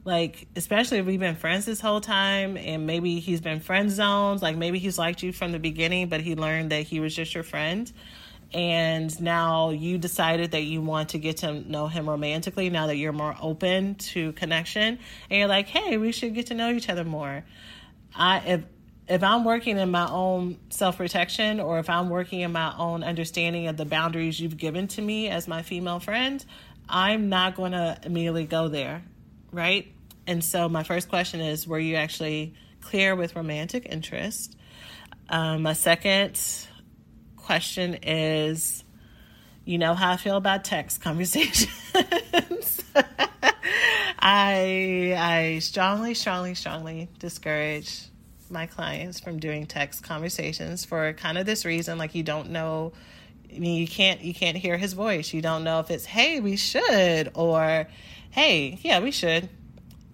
Like, 0.04 0.48
especially 0.56 1.00
if 1.00 1.06
we've 1.06 1.20
been 1.20 1.36
friends 1.36 1.66
this 1.66 1.80
whole 1.80 2.02
time 2.02 2.58
and 2.58 2.86
maybe 2.86 3.20
he's 3.20 3.42
been 3.42 3.62
friend 3.62 3.90
zoned, 3.90 4.42
like 4.42 4.58
maybe 4.58 4.80
he's 4.80 4.98
liked 4.98 5.24
you 5.24 5.32
from 5.32 5.54
the 5.54 5.60
beginning, 5.60 6.08
but 6.08 6.22
he 6.22 6.36
learned 6.36 6.72
that 6.72 6.84
he 6.84 7.00
was 7.00 7.16
just 7.16 7.34
your 7.34 7.44
friend 7.44 7.92
and 8.54 9.20
now 9.22 9.72
you 9.72 9.98
decided 9.98 10.52
that 10.52 10.64
you 10.64 10.82
want 10.82 11.10
to 11.10 11.18
get 11.18 11.38
to 11.38 11.54
know 11.54 11.88
him 11.88 12.10
romantically 12.10 12.70
now 12.70 12.88
that 12.88 12.96
you're 12.96 13.14
more 13.14 13.36
open 13.42 13.96
to 13.96 14.32
connection. 14.34 15.00
And 15.30 15.40
you're 15.40 15.48
like 15.48 15.68
hey 15.68 15.98
we 15.98 16.12
should 16.12 16.34
get 16.34 16.48
to 16.48 16.54
know 16.54 16.72
each 16.72 16.90
other 16.90 17.04
more. 17.04 17.44
I 18.16 18.40
if 18.40 18.64
if 19.08 19.24
i'm 19.24 19.46
working 19.46 19.78
in 19.78 19.90
my 19.90 20.10
own 20.10 20.58
self-protection 20.70 21.62
or 21.62 21.80
if 21.80 21.90
i'm 21.90 22.10
working 22.10 22.42
in 22.42 22.52
my 22.52 22.76
own 22.78 23.06
understanding 23.06 23.68
of 23.68 23.78
the 23.78 23.86
boundaries 23.86 24.38
you've 24.38 24.58
given 24.58 24.90
to 24.90 25.02
me 25.02 25.30
as 25.30 25.48
my 25.48 25.62
female 25.62 26.02
friend 26.02 26.44
i'm 26.90 27.30
not 27.30 27.56
going 27.56 27.72
to 27.72 27.98
immediately 28.04 28.46
go 28.46 28.68
there 28.68 29.02
right? 29.52 29.92
And 30.26 30.44
so 30.44 30.68
my 30.70 30.84
first 30.84 31.10
question 31.10 31.40
is 31.40 31.68
were 31.68 31.80
you 31.80 31.96
actually 31.96 32.54
clear 32.82 33.16
with 33.16 33.36
romantic 33.36 33.86
interest? 33.90 34.56
Um, 35.30 35.64
my 35.64 35.74
second 35.74 36.40
question 37.48 38.00
is 38.04 38.84
you 39.64 39.78
know 39.78 39.94
how 39.96 40.12
I 40.12 40.18
feel 40.18 40.36
about 40.36 40.66
text 40.66 41.02
conversations. 41.02 41.72
I 44.20 45.16
I 45.18 45.60
strongly, 45.60 46.14
strongly, 46.14 46.56
strongly 46.56 47.08
discourage 47.20 48.02
my 48.50 48.66
clients 48.66 49.22
from 49.22 49.40
doing 49.40 49.66
text 49.66 50.04
conversations 50.04 50.84
for 50.84 51.14
kind 51.14 51.38
of 51.38 51.46
this 51.46 51.64
reason 51.64 51.98
like 51.98 52.16
you 52.16 52.24
don't 52.24 52.50
know 52.50 52.92
I 53.54 53.60
mean 53.60 53.80
you 53.80 53.88
can't 53.88 54.20
you 54.20 54.34
can't 54.34 54.58
hear 54.58 54.78
his 54.78 54.92
voice. 54.92 55.32
You 55.32 55.42
don't 55.42 55.64
know 55.64 55.80
if 55.80 55.90
it's 55.90 56.04
hey, 56.04 56.42
we 56.42 56.58
should 56.58 57.32
or 57.34 57.88
hey, 58.30 58.78
yeah, 58.82 59.00
we 59.00 59.12
should. 59.12 59.48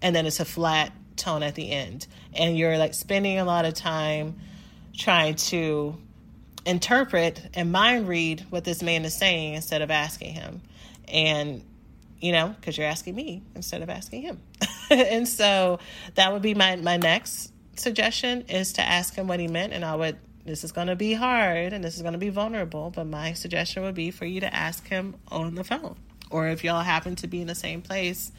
And 0.00 0.14
then 0.14 0.24
it's 0.26 0.38
a 0.38 0.44
flat 0.44 0.92
tone 1.16 1.42
at 1.42 1.56
the 1.56 1.72
end. 1.72 2.06
And 2.32 2.56
you're 2.56 2.78
like 2.78 2.94
spending 2.94 3.40
a 3.40 3.44
lot 3.44 3.64
of 3.64 3.74
time 3.74 4.38
trying 4.96 5.34
to 5.34 5.98
interpret 6.66 7.42
and 7.54 7.72
mind 7.72 8.08
read 8.08 8.46
what 8.50 8.64
this 8.64 8.82
man 8.82 9.04
is 9.04 9.14
saying 9.14 9.54
instead 9.54 9.82
of 9.82 9.90
asking 9.90 10.34
him. 10.34 10.62
And, 11.08 11.62
you 12.20 12.32
know, 12.32 12.54
because 12.58 12.78
you're 12.78 12.86
asking 12.86 13.14
me 13.14 13.42
instead 13.54 13.82
of 13.82 13.90
asking 13.90 14.22
him. 14.22 14.40
and 14.90 15.28
so 15.28 15.78
that 16.14 16.32
would 16.32 16.42
be 16.42 16.54
my, 16.54 16.76
my 16.76 16.96
next 16.96 17.52
suggestion 17.76 18.42
is 18.42 18.74
to 18.74 18.82
ask 18.82 19.14
him 19.14 19.28
what 19.28 19.40
he 19.40 19.48
meant. 19.48 19.72
And 19.72 19.84
I 19.84 19.94
would, 19.94 20.18
this 20.44 20.64
is 20.64 20.72
going 20.72 20.86
to 20.86 20.96
be 20.96 21.12
hard 21.14 21.72
and 21.72 21.84
this 21.84 21.96
is 21.96 22.02
going 22.02 22.12
to 22.12 22.18
be 22.18 22.30
vulnerable, 22.30 22.90
but 22.90 23.06
my 23.06 23.32
suggestion 23.32 23.82
would 23.82 23.94
be 23.94 24.10
for 24.10 24.24
you 24.24 24.40
to 24.40 24.54
ask 24.54 24.86
him 24.86 25.16
on 25.28 25.54
the 25.54 25.64
phone. 25.64 25.96
Or 26.30 26.48
if 26.48 26.64
y'all 26.64 26.82
happen 26.82 27.16
to 27.16 27.26
be 27.26 27.40
in 27.40 27.46
the 27.46 27.54
same 27.54 27.82
place, 27.82 28.32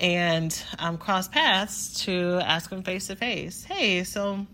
and 0.00 0.64
um, 0.78 0.96
cross 0.96 1.28
paths 1.28 2.04
to 2.04 2.40
ask 2.42 2.70
him 2.70 2.82
face 2.82 3.08
to 3.08 3.16
face. 3.16 3.64
Hey, 3.64 4.02
so 4.04 4.46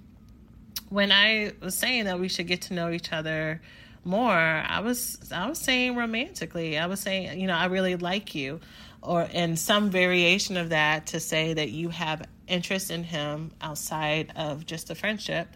when 0.88 1.12
I 1.12 1.53
was 1.61 1.77
saying 1.77 2.05
that 2.05 2.20
we 2.20 2.29
should 2.29 2.46
get 2.46 2.62
to 2.62 2.75
know 2.75 2.90
each 2.90 3.12
other 3.12 3.61
more, 4.05 4.31
I 4.31 4.81
was 4.81 5.18
I 5.33 5.49
was 5.49 5.59
saying 5.59 5.96
romantically. 5.96 6.79
I 6.79 6.87
was 6.87 7.01
saying, 7.01 7.40
you 7.40 7.46
know, 7.46 7.57
I 7.57 7.66
really 7.66 7.96
like 7.96 8.35
you, 8.35 8.61
or 9.03 9.22
in 9.22 9.57
some 9.57 9.90
variation 9.90 10.57
of 10.57 10.70
that 10.70 11.07
to 11.09 11.20
say 11.20 11.55
that 11.55 11.70
you 11.70 11.88
have 11.88 12.22
interest 12.46 12.90
in 12.90 13.03
him 13.03 13.51
outside 13.61 14.33
of 14.37 14.64
just 14.64 14.90
a 14.90 14.94
friendship, 14.94 15.49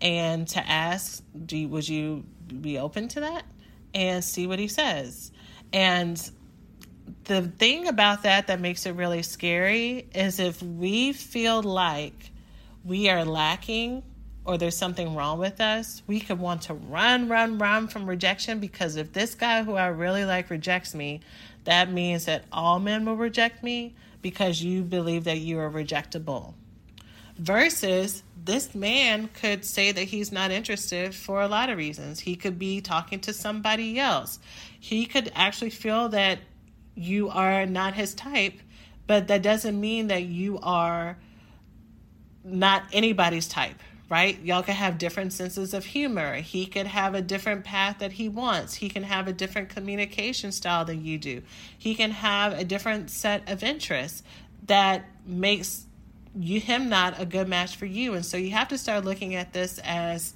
and 0.00 0.48
to 0.48 0.68
ask, 0.68 1.22
do 1.46 1.56
you, 1.56 1.68
would 1.68 1.88
you 1.88 2.24
be 2.60 2.78
open 2.78 3.06
to 3.08 3.20
that, 3.20 3.44
and 3.94 4.24
see 4.24 4.48
what 4.48 4.58
he 4.58 4.66
says, 4.66 5.30
and 5.72 6.30
the 7.24 7.42
thing 7.42 7.86
about 7.86 8.24
that 8.24 8.48
that 8.48 8.60
makes 8.60 8.86
it 8.86 8.92
really 8.92 9.22
scary 9.22 10.08
is 10.14 10.40
if 10.40 10.62
we 10.62 11.12
feel 11.12 11.62
like 11.62 12.32
we 12.84 13.08
are 13.08 13.24
lacking 13.24 14.02
or 14.44 14.58
there's 14.58 14.76
something 14.76 15.14
wrong 15.14 15.38
with 15.38 15.60
us, 15.60 16.02
we 16.06 16.20
could 16.20 16.38
want 16.38 16.62
to 16.62 16.74
run, 16.74 17.28
run, 17.28 17.58
run 17.58 17.88
from 17.88 18.06
rejection 18.06 18.60
because 18.60 18.96
if 18.96 19.12
this 19.12 19.34
guy 19.34 19.62
who 19.62 19.74
I 19.74 19.86
really 19.86 20.24
like 20.24 20.50
rejects 20.50 20.94
me, 20.94 21.20
that 21.64 21.90
means 21.90 22.26
that 22.26 22.44
all 22.52 22.78
men 22.78 23.04
will 23.06 23.16
reject 23.16 23.62
me 23.62 23.94
because 24.20 24.62
you 24.62 24.82
believe 24.82 25.24
that 25.24 25.38
you 25.38 25.58
are 25.58 25.70
rejectable. 25.70 26.54
Versus 27.38 28.22
this 28.44 28.74
man 28.74 29.28
could 29.28 29.64
say 29.64 29.90
that 29.90 30.04
he's 30.04 30.30
not 30.30 30.50
interested 30.50 31.14
for 31.14 31.40
a 31.40 31.48
lot 31.48 31.70
of 31.70 31.78
reasons. 31.78 32.20
He 32.20 32.36
could 32.36 32.58
be 32.58 32.80
talking 32.80 33.20
to 33.20 33.32
somebody 33.32 33.98
else. 33.98 34.38
He 34.78 35.06
could 35.06 35.32
actually 35.34 35.70
feel 35.70 36.10
that 36.10 36.38
you 36.94 37.30
are 37.30 37.66
not 37.66 37.94
his 37.94 38.14
type, 38.14 38.54
but 39.06 39.28
that 39.28 39.42
doesn't 39.42 39.80
mean 39.80 40.08
that 40.08 40.22
you 40.24 40.58
are 40.62 41.18
not 42.44 42.84
anybody's 42.92 43.48
type, 43.48 43.80
right? 44.08 44.38
Y'all 44.42 44.62
can 44.62 44.74
have 44.74 44.98
different 44.98 45.32
senses 45.32 45.72
of 45.72 45.84
humor. 45.84 46.36
He 46.36 46.66
could 46.66 46.86
have 46.86 47.14
a 47.14 47.22
different 47.22 47.64
path 47.64 47.98
that 48.00 48.12
he 48.12 48.28
wants. 48.28 48.74
He 48.74 48.88
can 48.88 49.02
have 49.02 49.28
a 49.28 49.32
different 49.32 49.70
communication 49.70 50.52
style 50.52 50.84
than 50.84 51.04
you 51.04 51.18
do. 51.18 51.42
He 51.78 51.94
can 51.94 52.10
have 52.10 52.52
a 52.52 52.64
different 52.64 53.10
set 53.10 53.48
of 53.50 53.62
interests 53.62 54.22
that 54.66 55.04
makes 55.26 55.86
you 56.36 56.60
him 56.60 56.88
not 56.88 57.20
a 57.20 57.24
good 57.24 57.48
match 57.48 57.76
for 57.76 57.86
you. 57.86 58.14
And 58.14 58.26
so 58.26 58.36
you 58.36 58.50
have 58.50 58.68
to 58.68 58.78
start 58.78 59.04
looking 59.04 59.34
at 59.34 59.52
this 59.52 59.78
as 59.84 60.34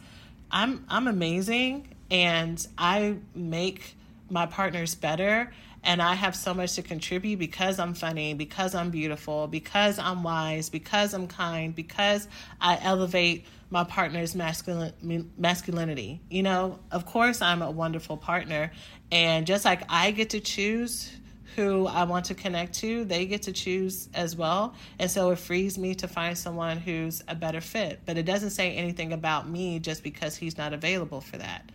I'm 0.50 0.84
I'm 0.88 1.06
amazing 1.06 1.88
and 2.10 2.64
I 2.78 3.16
make 3.34 3.96
my 4.30 4.46
partners 4.46 4.94
better 4.94 5.52
and 5.82 6.02
I 6.02 6.14
have 6.14 6.34
so 6.34 6.54
much 6.54 6.74
to 6.74 6.82
contribute 6.82 7.38
because 7.38 7.78
I'm 7.78 7.94
funny, 7.94 8.34
because 8.34 8.74
I'm 8.74 8.90
beautiful, 8.90 9.46
because 9.46 9.98
I'm 9.98 10.22
wise, 10.22 10.70
because 10.70 11.14
I'm 11.14 11.28
kind, 11.28 11.74
because 11.74 12.28
I 12.60 12.78
elevate 12.80 13.46
my 13.70 13.84
partner's 13.84 14.34
masculin- 14.34 15.28
masculinity. 15.36 16.20
You 16.30 16.42
know, 16.42 16.78
of 16.90 17.06
course, 17.06 17.42
I'm 17.42 17.62
a 17.62 17.70
wonderful 17.70 18.16
partner, 18.16 18.72
and 19.10 19.46
just 19.46 19.64
like 19.64 19.82
I 19.88 20.10
get 20.10 20.30
to 20.30 20.40
choose 20.40 21.12
who 21.56 21.86
I 21.86 22.04
want 22.04 22.26
to 22.26 22.34
connect 22.34 22.74
to, 22.74 23.04
they 23.04 23.26
get 23.26 23.42
to 23.42 23.52
choose 23.52 24.08
as 24.14 24.36
well. 24.36 24.74
And 24.98 25.10
so 25.10 25.30
it 25.30 25.40
frees 25.40 25.76
me 25.76 25.94
to 25.96 26.06
find 26.06 26.38
someone 26.38 26.76
who's 26.76 27.24
a 27.26 27.34
better 27.34 27.60
fit. 27.60 28.00
But 28.06 28.16
it 28.16 28.24
doesn't 28.24 28.50
say 28.50 28.76
anything 28.76 29.12
about 29.12 29.48
me 29.48 29.80
just 29.80 30.04
because 30.04 30.36
he's 30.36 30.56
not 30.56 30.72
available 30.72 31.20
for 31.20 31.36
that, 31.38 31.68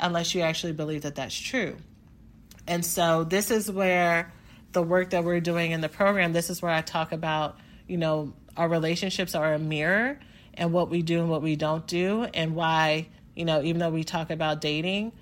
unless 0.00 0.34
you 0.34 0.40
actually 0.40 0.72
believe 0.72 1.02
that 1.02 1.14
that's 1.14 1.38
true. 1.38 1.76
And 2.66 2.84
so 2.84 3.24
this 3.24 3.50
is 3.50 3.70
where 3.70 4.32
the 4.72 4.82
work 4.82 5.10
that 5.10 5.24
we're 5.24 5.40
doing 5.40 5.72
in 5.72 5.80
the 5.80 5.88
program, 5.88 6.32
this 6.32 6.48
is 6.48 6.62
where 6.62 6.72
I 6.72 6.80
talk 6.80 7.12
about, 7.12 7.58
you 7.86 7.96
know, 7.98 8.32
our 8.56 8.68
relationships 8.68 9.34
are 9.34 9.54
a 9.54 9.58
mirror 9.58 10.18
and 10.58 10.72
what 10.72 10.90
we 10.90 11.02
do 11.02 11.20
and 11.20 11.30
what 11.30 11.42
we 11.42 11.56
don't 11.56 11.86
do 11.86 12.24
and 12.34 12.54
why, 12.54 13.08
you 13.34 13.44
know, 13.44 13.62
even 13.62 13.78
though 13.78 13.90
we 13.90 14.04
talk 14.04 14.30
about 14.30 14.60
dating, 14.60 15.12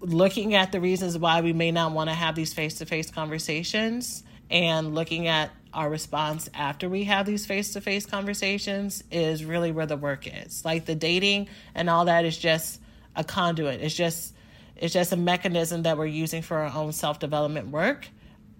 looking 0.00 0.54
at 0.54 0.72
the 0.72 0.80
reasons 0.80 1.16
why 1.16 1.40
we 1.40 1.52
may 1.52 1.70
not 1.70 1.92
want 1.92 2.10
to 2.10 2.14
have 2.14 2.34
these 2.34 2.52
face-to-face 2.52 3.10
conversations 3.10 4.24
and 4.50 4.94
looking 4.94 5.28
at 5.28 5.50
our 5.72 5.90
response 5.90 6.48
after 6.54 6.88
we 6.88 7.04
have 7.04 7.26
these 7.26 7.46
face-to-face 7.46 8.06
conversations 8.06 9.02
is 9.10 9.44
really 9.44 9.72
where 9.72 9.86
the 9.86 9.96
work 9.96 10.26
is. 10.26 10.64
Like 10.64 10.84
the 10.86 10.94
dating 10.94 11.48
and 11.74 11.90
all 11.90 12.06
that 12.06 12.24
is 12.24 12.36
just 12.36 12.80
a 13.16 13.24
conduit. 13.24 13.80
It's 13.80 13.94
just 13.94 14.34
it's 14.76 14.92
just 14.92 15.12
a 15.12 15.16
mechanism 15.16 15.84
that 15.84 15.96
we're 15.96 16.06
using 16.06 16.42
for 16.42 16.58
our 16.58 16.74
own 16.74 16.92
self 16.92 17.18
development 17.18 17.68
work. 17.68 18.08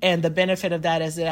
And 0.01 0.23
the 0.23 0.31
benefit 0.31 0.73
of 0.73 0.83
that 0.83 1.03
is 1.03 1.19
it, 1.19 1.29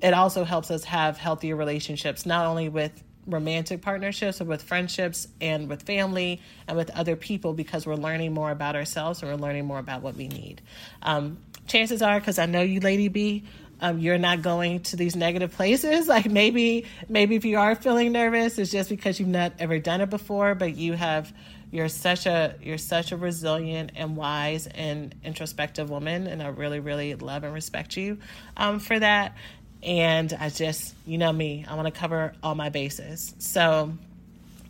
it 0.00 0.14
also 0.14 0.44
helps 0.44 0.70
us 0.70 0.84
have 0.84 1.18
healthier 1.18 1.56
relationships, 1.56 2.24
not 2.24 2.46
only 2.46 2.68
with 2.68 3.02
romantic 3.26 3.82
partnerships, 3.82 4.38
but 4.38 4.46
with 4.46 4.62
friendships 4.62 5.28
and 5.40 5.68
with 5.68 5.82
family 5.82 6.40
and 6.66 6.76
with 6.76 6.90
other 6.90 7.16
people 7.16 7.52
because 7.52 7.86
we're 7.86 7.94
learning 7.94 8.32
more 8.34 8.50
about 8.50 8.76
ourselves 8.76 9.22
and 9.22 9.30
we're 9.30 9.36
learning 9.36 9.64
more 9.64 9.78
about 9.78 10.02
what 10.02 10.16
we 10.16 10.28
need. 10.28 10.60
Um, 11.02 11.38
chances 11.66 12.02
are, 12.02 12.18
because 12.18 12.38
I 12.38 12.46
know 12.46 12.62
you, 12.62 12.80
Lady 12.80 13.08
B, 13.08 13.44
um, 13.80 13.98
you're 13.98 14.18
not 14.18 14.42
going 14.42 14.80
to 14.80 14.96
these 14.96 15.16
negative 15.16 15.52
places. 15.52 16.06
Like 16.12 16.30
maybe, 16.30 16.86
maybe 17.08 17.36
if 17.36 17.44
you 17.44 17.58
are 17.58 17.74
feeling 17.74 18.12
nervous, 18.12 18.58
it's 18.58 18.70
just 18.70 18.90
because 18.90 19.18
you've 19.18 19.28
not 19.28 19.52
ever 19.58 19.78
done 19.78 20.00
it 20.00 20.10
before, 20.10 20.54
but 20.54 20.76
you 20.76 20.92
have 20.92 21.32
you're 21.72 21.88
such 21.88 22.26
a 22.26 22.54
you're 22.62 22.76
such 22.76 23.12
a 23.12 23.16
resilient 23.16 23.92
and 23.96 24.14
wise 24.14 24.66
and 24.66 25.14
introspective 25.24 25.88
woman, 25.88 26.26
and 26.26 26.42
I 26.42 26.48
really 26.48 26.80
really 26.80 27.14
love 27.14 27.44
and 27.44 27.54
respect 27.54 27.96
you 27.96 28.18
um, 28.58 28.78
for 28.78 28.98
that. 28.98 29.36
And 29.82 30.32
I 30.38 30.48
just 30.48 30.94
you 31.06 31.18
know 31.18 31.32
me, 31.32 31.64
I 31.68 31.74
want 31.74 31.92
to 31.92 31.98
cover 31.98 32.32
all 32.42 32.54
my 32.54 32.68
bases. 32.68 33.34
So, 33.38 33.92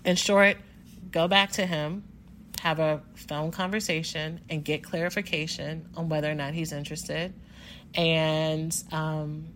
in 0.04 0.16
short, 0.16 0.56
go 1.10 1.28
back 1.28 1.52
to 1.52 1.66
him, 1.66 2.02
have 2.60 2.78
a 2.78 3.02
phone 3.14 3.50
conversation, 3.50 4.40
and 4.48 4.64
get 4.64 4.82
clarification 4.82 5.86
on 5.96 6.08
whether 6.08 6.30
or 6.30 6.34
not 6.34 6.54
he's 6.54 6.72
interested, 6.72 7.34
and 7.94 8.74
um, 8.90 9.46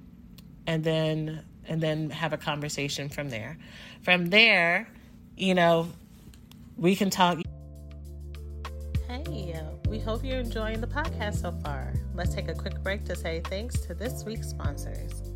and 0.67 0.85
then 0.85 1.43
and 1.69 1.81
then 1.81 2.11
have 2.11 2.33
a 2.33 2.39
conversation 2.39 3.09
from 3.09 3.31
there. 3.31 3.57
From 4.03 4.27
there, 4.27 4.89
you 5.37 5.55
know, 5.55 5.89
we 6.77 6.95
can 6.97 7.11
talk. 7.11 7.39
Hey, 9.09 9.55
we 9.89 10.01
hope 10.01 10.25
you're 10.25 10.41
enjoying 10.41 10.81
the 10.81 10.87
podcast 10.87 11.41
so 11.41 11.53
far. 11.53 11.95
Let's 12.15 12.35
take 12.35 12.49
a 12.49 12.55
quick 12.55 12.83
break 12.83 13.05
to 13.05 13.17
say 13.17 13.41
thanks 13.45 13.81
to 13.83 13.95
this 13.95 14.25
week's 14.25 14.49
sponsors. 14.49 15.36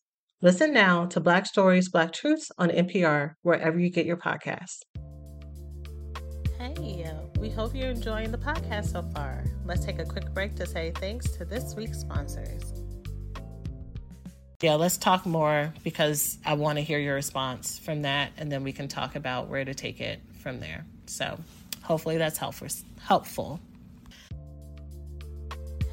Listen 0.43 0.73
now 0.73 1.05
to 1.05 1.19
Black 1.19 1.45
Stories, 1.45 1.89
Black 1.89 2.11
Truths 2.11 2.51
on 2.57 2.69
NPR, 2.69 3.33
wherever 3.43 3.77
you 3.77 3.91
get 3.91 4.07
your 4.07 4.17
podcasts. 4.17 4.79
Hey, 6.57 7.05
we 7.39 7.51
hope 7.51 7.75
you're 7.75 7.91
enjoying 7.91 8.31
the 8.31 8.39
podcast 8.39 8.91
so 8.91 9.03
far. 9.13 9.43
Let's 9.65 9.85
take 9.85 9.99
a 9.99 10.05
quick 10.05 10.33
break 10.33 10.55
to 10.55 10.65
say 10.65 10.93
thanks 10.95 11.29
to 11.33 11.45
this 11.45 11.75
week's 11.75 11.99
sponsors. 11.99 12.73
Yeah, 14.63 14.73
let's 14.75 14.97
talk 14.97 15.27
more 15.27 15.75
because 15.83 16.39
I 16.43 16.55
want 16.55 16.79
to 16.79 16.83
hear 16.83 16.97
your 16.97 17.13
response 17.13 17.77
from 17.77 18.01
that, 18.01 18.31
and 18.37 18.51
then 18.51 18.63
we 18.63 18.73
can 18.73 18.87
talk 18.87 19.15
about 19.15 19.47
where 19.47 19.63
to 19.63 19.75
take 19.75 20.01
it 20.01 20.21
from 20.41 20.59
there. 20.59 20.87
So 21.05 21.37
hopefully 21.83 22.17
that's 22.17 22.39
helpful. 22.39 22.67
Helpful. 22.99 23.59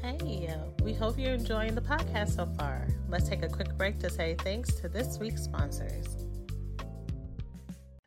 Hey, 0.01 0.47
uh, 0.47 0.69
we 0.81 0.93
hope 0.93 1.19
you're 1.19 1.33
enjoying 1.33 1.75
the 1.75 1.81
podcast 1.81 2.37
so 2.37 2.45
far. 2.57 2.87
Let's 3.09 3.27
take 3.27 3.43
a 3.43 3.49
quick 3.49 3.77
break 3.77 3.99
to 3.99 4.09
say 4.09 4.37
thanks 4.39 4.73
to 4.75 4.87
this 4.87 5.19
week's 5.19 5.43
sponsors. 5.43 6.25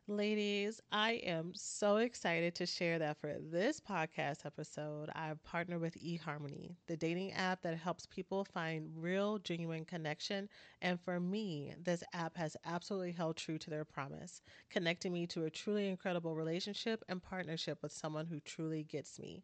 Ladies, 0.07 0.81
I 0.91 1.13
am 1.23 1.51
so 1.53 1.97
excited 1.97 2.55
to 2.55 2.65
share 2.65 2.97
that 2.97 3.21
for 3.21 3.35
this 3.39 3.79
podcast 3.79 4.43
episode, 4.43 5.11
I've 5.13 5.41
partnered 5.43 5.81
with 5.81 5.95
eHarmony, 6.03 6.75
the 6.87 6.97
dating 6.97 7.33
app 7.33 7.61
that 7.61 7.77
helps 7.77 8.07
people 8.07 8.43
find 8.43 8.89
real, 8.95 9.37
genuine 9.37 9.85
connection. 9.85 10.49
And 10.81 10.99
for 10.99 11.19
me, 11.19 11.73
this 11.83 12.03
app 12.13 12.35
has 12.37 12.57
absolutely 12.65 13.11
held 13.11 13.37
true 13.37 13.59
to 13.59 13.69
their 13.69 13.85
promise, 13.85 14.41
connecting 14.71 15.13
me 15.13 15.27
to 15.27 15.45
a 15.45 15.49
truly 15.51 15.87
incredible 15.87 16.35
relationship 16.35 17.03
and 17.07 17.21
partnership 17.21 17.83
with 17.83 17.91
someone 17.91 18.25
who 18.25 18.39
truly 18.39 18.83
gets 18.83 19.19
me. 19.19 19.43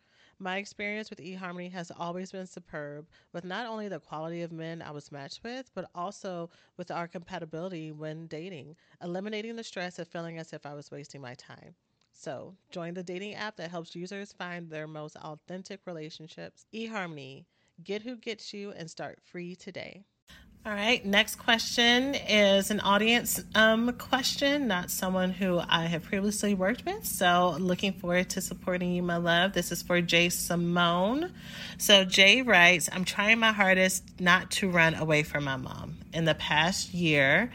My 0.41 0.57
experience 0.57 1.11
with 1.11 1.19
eHarmony 1.19 1.71
has 1.71 1.91
always 1.91 2.31
been 2.31 2.47
superb, 2.47 3.05
with 3.31 3.45
not 3.45 3.67
only 3.67 3.87
the 3.87 3.99
quality 3.99 4.41
of 4.41 4.51
men 4.51 4.81
I 4.81 4.89
was 4.89 5.11
matched 5.11 5.43
with, 5.43 5.69
but 5.75 5.87
also 5.93 6.49
with 6.77 6.89
our 6.89 7.07
compatibility 7.07 7.91
when 7.91 8.25
dating, 8.25 8.75
eliminating 9.03 9.55
the 9.55 9.63
stress 9.63 9.99
of 9.99 10.07
feeling 10.07 10.39
as 10.39 10.51
if 10.51 10.65
I 10.65 10.73
was 10.73 10.89
wasting 10.89 11.21
my 11.21 11.35
time. 11.35 11.75
So, 12.11 12.55
join 12.71 12.95
the 12.95 13.03
dating 13.03 13.35
app 13.35 13.55
that 13.57 13.69
helps 13.69 13.95
users 13.95 14.33
find 14.33 14.67
their 14.67 14.87
most 14.87 15.15
authentic 15.17 15.81
relationships. 15.85 16.65
eHarmony, 16.73 17.45
get 17.83 18.01
who 18.01 18.17
gets 18.17 18.51
you 18.51 18.71
and 18.71 18.89
start 18.89 19.21
free 19.21 19.55
today. 19.55 20.05
All 20.63 20.71
right, 20.71 21.03
next 21.03 21.37
question 21.37 22.13
is 22.13 22.69
an 22.69 22.81
audience 22.81 23.43
um, 23.55 23.91
question, 23.93 24.67
not 24.67 24.91
someone 24.91 25.31
who 25.31 25.59
I 25.67 25.85
have 25.85 26.03
previously 26.03 26.53
worked 26.53 26.85
with. 26.85 27.03
So, 27.03 27.57
looking 27.59 27.93
forward 27.93 28.29
to 28.29 28.41
supporting 28.41 28.91
you, 28.91 29.01
my 29.01 29.17
love. 29.17 29.53
This 29.53 29.71
is 29.71 29.81
for 29.81 30.01
Jay 30.01 30.29
Simone. 30.29 31.33
So, 31.79 32.05
Jay 32.05 32.43
writes 32.43 32.89
I'm 32.91 33.05
trying 33.05 33.39
my 33.39 33.53
hardest 33.53 34.03
not 34.19 34.51
to 34.51 34.69
run 34.69 34.93
away 34.93 35.23
from 35.23 35.45
my 35.45 35.55
mom. 35.55 35.97
In 36.13 36.25
the 36.25 36.35
past 36.35 36.93
year, 36.93 37.51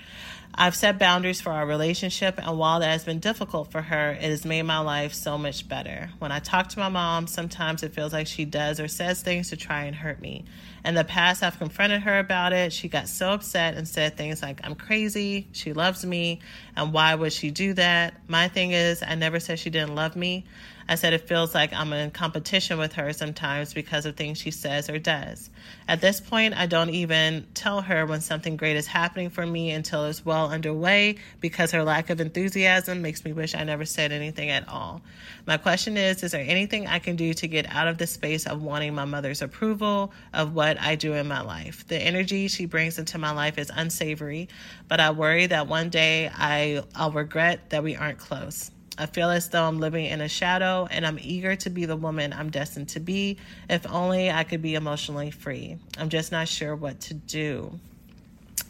I've 0.59 0.75
set 0.75 0.99
boundaries 0.99 1.43
for 1.43 1.51
our 1.51 1.67
relationship, 1.67 2.39
and 2.39 2.59
while 2.59 2.81
that 2.81 2.89
has 2.89 3.05
been 3.05 3.19
difficult 3.19 3.71
for 3.71 3.83
her, 3.83 4.13
it 4.13 4.23
has 4.23 4.47
made 4.47 4.63
my 4.63 4.79
life 4.79 5.13
so 5.13 5.37
much 5.37 5.69
better. 5.69 6.09
When 6.19 6.33
I 6.33 6.39
talk 6.39 6.69
to 6.71 6.79
my 6.79 6.89
mom, 6.89 7.27
sometimes 7.27 7.83
it 7.83 7.93
feels 7.93 8.15
like 8.15 8.27
she 8.27 8.47
does 8.47 8.81
or 8.81 8.89
says 8.89 9.21
things 9.21 9.51
to 9.51 9.57
try 9.59 9.85
and 9.85 9.95
hurt 9.95 10.19
me. 10.19 10.47
In 10.83 10.95
the 10.95 11.05
past, 11.05 11.43
I've 11.43 11.59
confronted 11.59 12.01
her 12.03 12.19
about 12.19 12.55
it. 12.55 12.73
She 12.73 12.89
got 12.89 13.07
so 13.07 13.33
upset 13.33 13.75
and 13.75 13.87
said 13.87 14.17
things 14.17 14.41
like, 14.41 14.61
I'm 14.65 14.77
crazy, 14.77 15.47
she 15.53 15.75
loves 15.75 16.07
me, 16.07 16.41
and 16.75 16.91
why 16.91 17.15
would 17.15 17.35
she 17.35 17.51
do 17.51 17.75
that? 17.75 18.15
My 18.27 18.49
thing 18.49 18.71
is, 18.71 19.03
I 19.03 19.15
never 19.15 19.41
said 19.41 19.59
she 19.59 19.69
didn't 19.69 19.95
love 19.95 20.17
me. 20.17 20.47
I 20.89 20.95
said 20.95 21.13
it 21.13 21.27
feels 21.27 21.53
like 21.53 21.73
I'm 21.73 21.93
in 21.93 22.13
competition 22.13 22.79
with 22.79 22.93
her 22.93 23.13
sometimes 23.13 23.75
because 23.75 24.07
of 24.07 24.15
things 24.15 24.39
she 24.39 24.53
says 24.53 24.89
or 24.89 24.99
does. 24.99 25.51
At 25.89 26.01
this 26.01 26.21
point, 26.21 26.57
I 26.57 26.67
don't 26.67 26.91
even 26.91 27.47
tell 27.55 27.81
her 27.81 28.07
when 28.07 28.21
something 28.21 28.57
great 28.57 28.77
is 28.77 28.87
happening 28.87 29.31
for 29.31 29.45
me 29.45 29.73
until 29.73 30.05
it's 30.05 30.25
well 30.25 30.49
underway 30.49 31.17
because 31.41 31.73
her 31.73 31.83
lack 31.83 32.09
of 32.11 32.21
enthusiasm 32.21 33.03
makes 33.03 33.25
me 33.25 33.33
wish 33.33 33.55
I 33.55 33.65
never 33.65 33.85
said 33.85 34.13
anything 34.13 34.51
at 34.51 34.69
all. 34.69 35.03
My 35.45 35.57
question 35.57 35.97
is 35.97 36.23
Is 36.23 36.33
there 36.33 36.45
anything 36.47 36.87
I 36.87 37.01
can 37.01 37.17
do 37.17 37.35
to 37.35 37.49
get 37.49 37.67
out 37.69 37.89
of 37.89 37.99
the 37.99 38.07
space 38.07 38.47
of 38.47 38.63
wanting 38.63 38.95
my 38.95 39.05
mother's 39.05 39.43
approval 39.43 40.13
of 40.33 40.55
what 40.55 40.81
I 40.81 40.95
do 40.95 41.15
in 41.15 41.27
my 41.27 41.41
life? 41.41 41.87
The 41.89 41.99
energy 41.99 42.47
she 42.47 42.67
brings 42.67 42.99
into 42.99 43.19
my 43.19 43.33
life 43.33 43.59
is 43.59 43.73
unsavory, 43.75 44.49
but 44.87 45.01
I 45.01 45.11
worry 45.11 45.47
that 45.47 45.67
one 45.67 45.91
day 45.91 46.31
I, 46.33 46.85
I'll 46.95 47.11
regret 47.11 47.71
that 47.71 47.83
we 47.83 47.97
aren't 47.97 48.19
close. 48.19 48.71
I 48.99 49.07
feel 49.07 49.31
as 49.31 49.49
though 49.51 49.65
I'm 49.65 49.79
living 49.79 50.07
in 50.07 50.21
a 50.21 50.29
shadow 50.29 50.89
and 50.91 51.07
I'm 51.07 51.19
eager 51.21 51.55
to 51.57 51.71
be 51.71 51.85
the 51.85 51.97
woman 51.97 52.33
I'm 52.33 52.51
destined 52.51 52.89
to 52.91 53.01
be. 53.01 53.37
If 53.69 53.87
only 53.91 54.31
I 54.31 54.45
could 54.45 54.63
be 54.63 54.75
emotionally 54.75 55.31
free. 55.31 55.79
I'm 55.99 56.09
just 56.09 56.33
not 56.33 56.49
sure 56.49 56.75
what 56.75 57.01
to 57.03 57.15
do. 57.15 57.79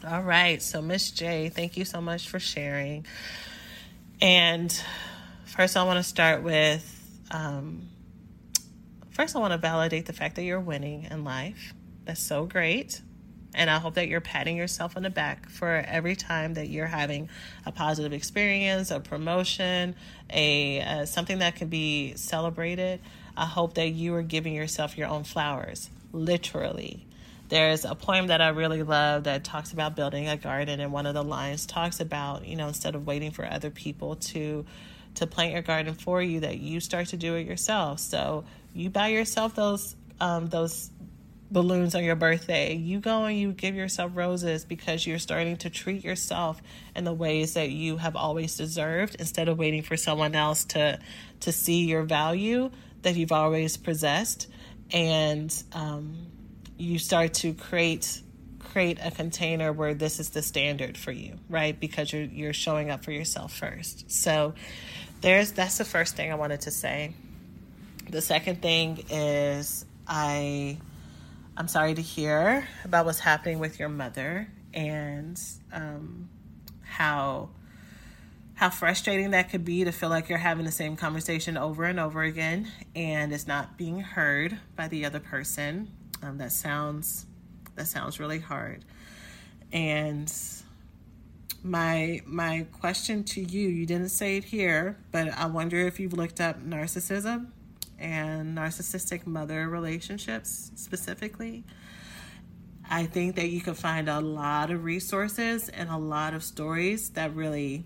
All 0.06 0.22
right. 0.22 0.60
So, 0.60 0.82
Miss 0.82 1.10
J, 1.10 1.48
thank 1.48 1.76
you 1.76 1.84
so 1.84 2.00
much 2.00 2.28
for 2.28 2.40
sharing. 2.40 3.06
And 4.20 4.72
first, 5.44 5.76
I 5.76 5.84
want 5.84 5.98
to 5.98 6.02
start 6.02 6.42
with 6.42 6.92
um, 7.30 7.88
first, 9.10 9.34
I 9.34 9.38
want 9.38 9.52
to 9.52 9.58
validate 9.58 10.06
the 10.06 10.12
fact 10.12 10.36
that 10.36 10.42
you're 10.42 10.60
winning 10.60 11.08
in 11.10 11.24
life. 11.24 11.74
That's 12.04 12.20
so 12.20 12.46
great. 12.46 13.00
And 13.56 13.70
I 13.70 13.78
hope 13.78 13.94
that 13.94 14.08
you're 14.08 14.20
patting 14.20 14.56
yourself 14.56 14.96
on 14.96 15.02
the 15.02 15.10
back 15.10 15.48
for 15.48 15.82
every 15.88 16.14
time 16.14 16.54
that 16.54 16.68
you're 16.68 16.86
having 16.86 17.30
a 17.64 17.72
positive 17.72 18.12
experience, 18.12 18.90
a 18.90 19.00
promotion, 19.00 19.96
a 20.30 20.82
uh, 20.82 21.06
something 21.06 21.38
that 21.38 21.56
can 21.56 21.68
be 21.68 22.14
celebrated. 22.16 23.00
I 23.36 23.46
hope 23.46 23.74
that 23.74 23.88
you 23.88 24.14
are 24.14 24.22
giving 24.22 24.54
yourself 24.54 24.96
your 24.96 25.08
own 25.08 25.24
flowers, 25.24 25.88
literally. 26.12 27.06
There's 27.48 27.84
a 27.84 27.94
poem 27.94 28.26
that 28.26 28.40
I 28.40 28.48
really 28.48 28.82
love 28.82 29.24
that 29.24 29.44
talks 29.44 29.72
about 29.72 29.96
building 29.96 30.28
a 30.28 30.36
garden, 30.36 30.80
and 30.80 30.92
one 30.92 31.06
of 31.06 31.14
the 31.14 31.22
lines 31.22 31.64
talks 31.64 32.00
about, 32.00 32.46
you 32.46 32.56
know, 32.56 32.68
instead 32.68 32.94
of 32.94 33.06
waiting 33.06 33.30
for 33.30 33.46
other 33.46 33.70
people 33.70 34.16
to 34.16 34.66
to 35.14 35.26
plant 35.26 35.52
your 35.52 35.62
garden 35.62 35.94
for 35.94 36.20
you, 36.20 36.40
that 36.40 36.58
you 36.58 36.78
start 36.78 37.08
to 37.08 37.16
do 37.16 37.36
it 37.36 37.46
yourself. 37.46 38.00
So 38.00 38.44
you 38.74 38.90
buy 38.90 39.08
yourself 39.08 39.54
those 39.54 39.96
um, 40.20 40.48
those 40.48 40.90
balloons 41.50 41.94
on 41.94 42.04
your 42.04 42.16
birthday. 42.16 42.74
You 42.74 43.00
go 43.00 43.24
and 43.24 43.38
you 43.38 43.52
give 43.52 43.74
yourself 43.74 44.12
roses 44.14 44.64
because 44.64 45.06
you're 45.06 45.18
starting 45.18 45.56
to 45.58 45.70
treat 45.70 46.04
yourself 46.04 46.60
in 46.94 47.04
the 47.04 47.12
ways 47.12 47.54
that 47.54 47.70
you 47.70 47.96
have 47.98 48.16
always 48.16 48.56
deserved 48.56 49.16
instead 49.18 49.48
of 49.48 49.58
waiting 49.58 49.82
for 49.82 49.96
someone 49.96 50.34
else 50.34 50.64
to 50.66 50.98
to 51.40 51.52
see 51.52 51.84
your 51.84 52.02
value 52.02 52.70
that 53.02 53.14
you've 53.14 53.32
always 53.32 53.76
possessed. 53.76 54.48
And 54.92 55.52
um, 55.72 56.26
you 56.76 56.98
start 56.98 57.34
to 57.34 57.54
create 57.54 58.22
create 58.58 58.98
a 59.02 59.10
container 59.10 59.72
where 59.72 59.94
this 59.94 60.18
is 60.18 60.30
the 60.30 60.42
standard 60.42 60.98
for 60.98 61.12
you 61.12 61.38
right? 61.48 61.78
Because 61.78 62.12
you're 62.12 62.22
you're 62.24 62.52
showing 62.52 62.90
up 62.90 63.04
for 63.04 63.12
yourself 63.12 63.52
first. 63.52 64.10
So 64.10 64.54
there's 65.20 65.52
that's 65.52 65.78
the 65.78 65.84
first 65.84 66.16
thing 66.16 66.30
i 66.30 66.34
wanted 66.34 66.62
to 66.62 66.70
say. 66.70 67.14
The 68.10 68.20
second 68.20 68.62
thing 68.62 69.04
is 69.10 69.84
i 70.06 70.78
I'm 71.58 71.68
sorry 71.68 71.94
to 71.94 72.02
hear 72.02 72.68
about 72.84 73.06
what's 73.06 73.20
happening 73.20 73.58
with 73.58 73.78
your 73.78 73.88
mother 73.88 74.48
and 74.74 75.40
um, 75.72 76.28
how 76.82 77.48
how 78.56 78.68
frustrating 78.68 79.30
that 79.30 79.50
could 79.50 79.64
be 79.64 79.84
to 79.84 79.92
feel 79.92 80.10
like 80.10 80.28
you're 80.28 80.38
having 80.38 80.66
the 80.66 80.72
same 80.72 80.96
conversation 80.96 81.56
over 81.56 81.84
and 81.84 81.98
over 81.98 82.22
again 82.22 82.70
and 82.94 83.32
it's 83.32 83.46
not 83.46 83.78
being 83.78 84.00
heard 84.00 84.58
by 84.76 84.88
the 84.88 85.04
other 85.06 85.20
person. 85.20 85.90
Um, 86.22 86.36
that 86.38 86.52
sounds 86.52 87.24
that 87.74 87.86
sounds 87.86 88.20
really 88.20 88.40
hard. 88.40 88.84
And 89.72 90.30
my 91.62 92.20
my 92.26 92.66
question 92.70 93.24
to 93.24 93.40
you, 93.40 93.68
you 93.68 93.86
didn't 93.86 94.10
say 94.10 94.36
it 94.36 94.44
here, 94.44 94.98
but 95.10 95.28
I 95.28 95.46
wonder 95.46 95.78
if 95.86 96.00
you've 96.00 96.12
looked 96.12 96.38
up 96.38 96.62
narcissism 96.62 97.46
and 97.98 98.56
narcissistic 98.56 99.26
mother 99.26 99.68
relationships 99.68 100.70
specifically. 100.74 101.64
I 102.88 103.06
think 103.06 103.36
that 103.36 103.48
you 103.48 103.60
can 103.60 103.74
find 103.74 104.08
a 104.08 104.20
lot 104.20 104.70
of 104.70 104.84
resources 104.84 105.68
and 105.68 105.90
a 105.90 105.96
lot 105.96 106.34
of 106.34 106.44
stories 106.44 107.10
that 107.10 107.34
really 107.34 107.84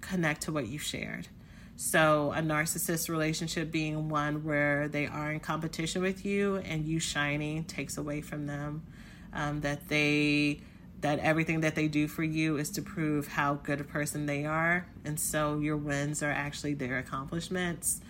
connect 0.00 0.42
to 0.42 0.52
what 0.52 0.66
you 0.66 0.78
shared. 0.78 1.28
So, 1.76 2.32
a 2.32 2.40
narcissist 2.40 3.08
relationship 3.08 3.70
being 3.72 4.08
one 4.08 4.44
where 4.44 4.86
they 4.88 5.06
are 5.06 5.32
in 5.32 5.40
competition 5.40 6.02
with 6.02 6.24
you 6.24 6.56
and 6.56 6.84
you 6.84 7.00
shining 7.00 7.64
takes 7.64 7.96
away 7.96 8.20
from 8.20 8.46
them. 8.46 8.84
Um, 9.32 9.60
that 9.62 9.88
they 9.88 10.60
that 11.00 11.18
everything 11.18 11.60
that 11.60 11.74
they 11.74 11.88
do 11.88 12.08
for 12.08 12.22
you 12.22 12.56
is 12.56 12.70
to 12.70 12.82
prove 12.82 13.28
how 13.28 13.54
good 13.54 13.80
a 13.80 13.84
person 13.84 14.26
they 14.26 14.44
are, 14.44 14.86
and 15.04 15.18
so 15.18 15.58
your 15.58 15.76
wins 15.76 16.22
are 16.22 16.30
actually 16.30 16.74
their 16.74 16.98
accomplishments. 16.98 18.00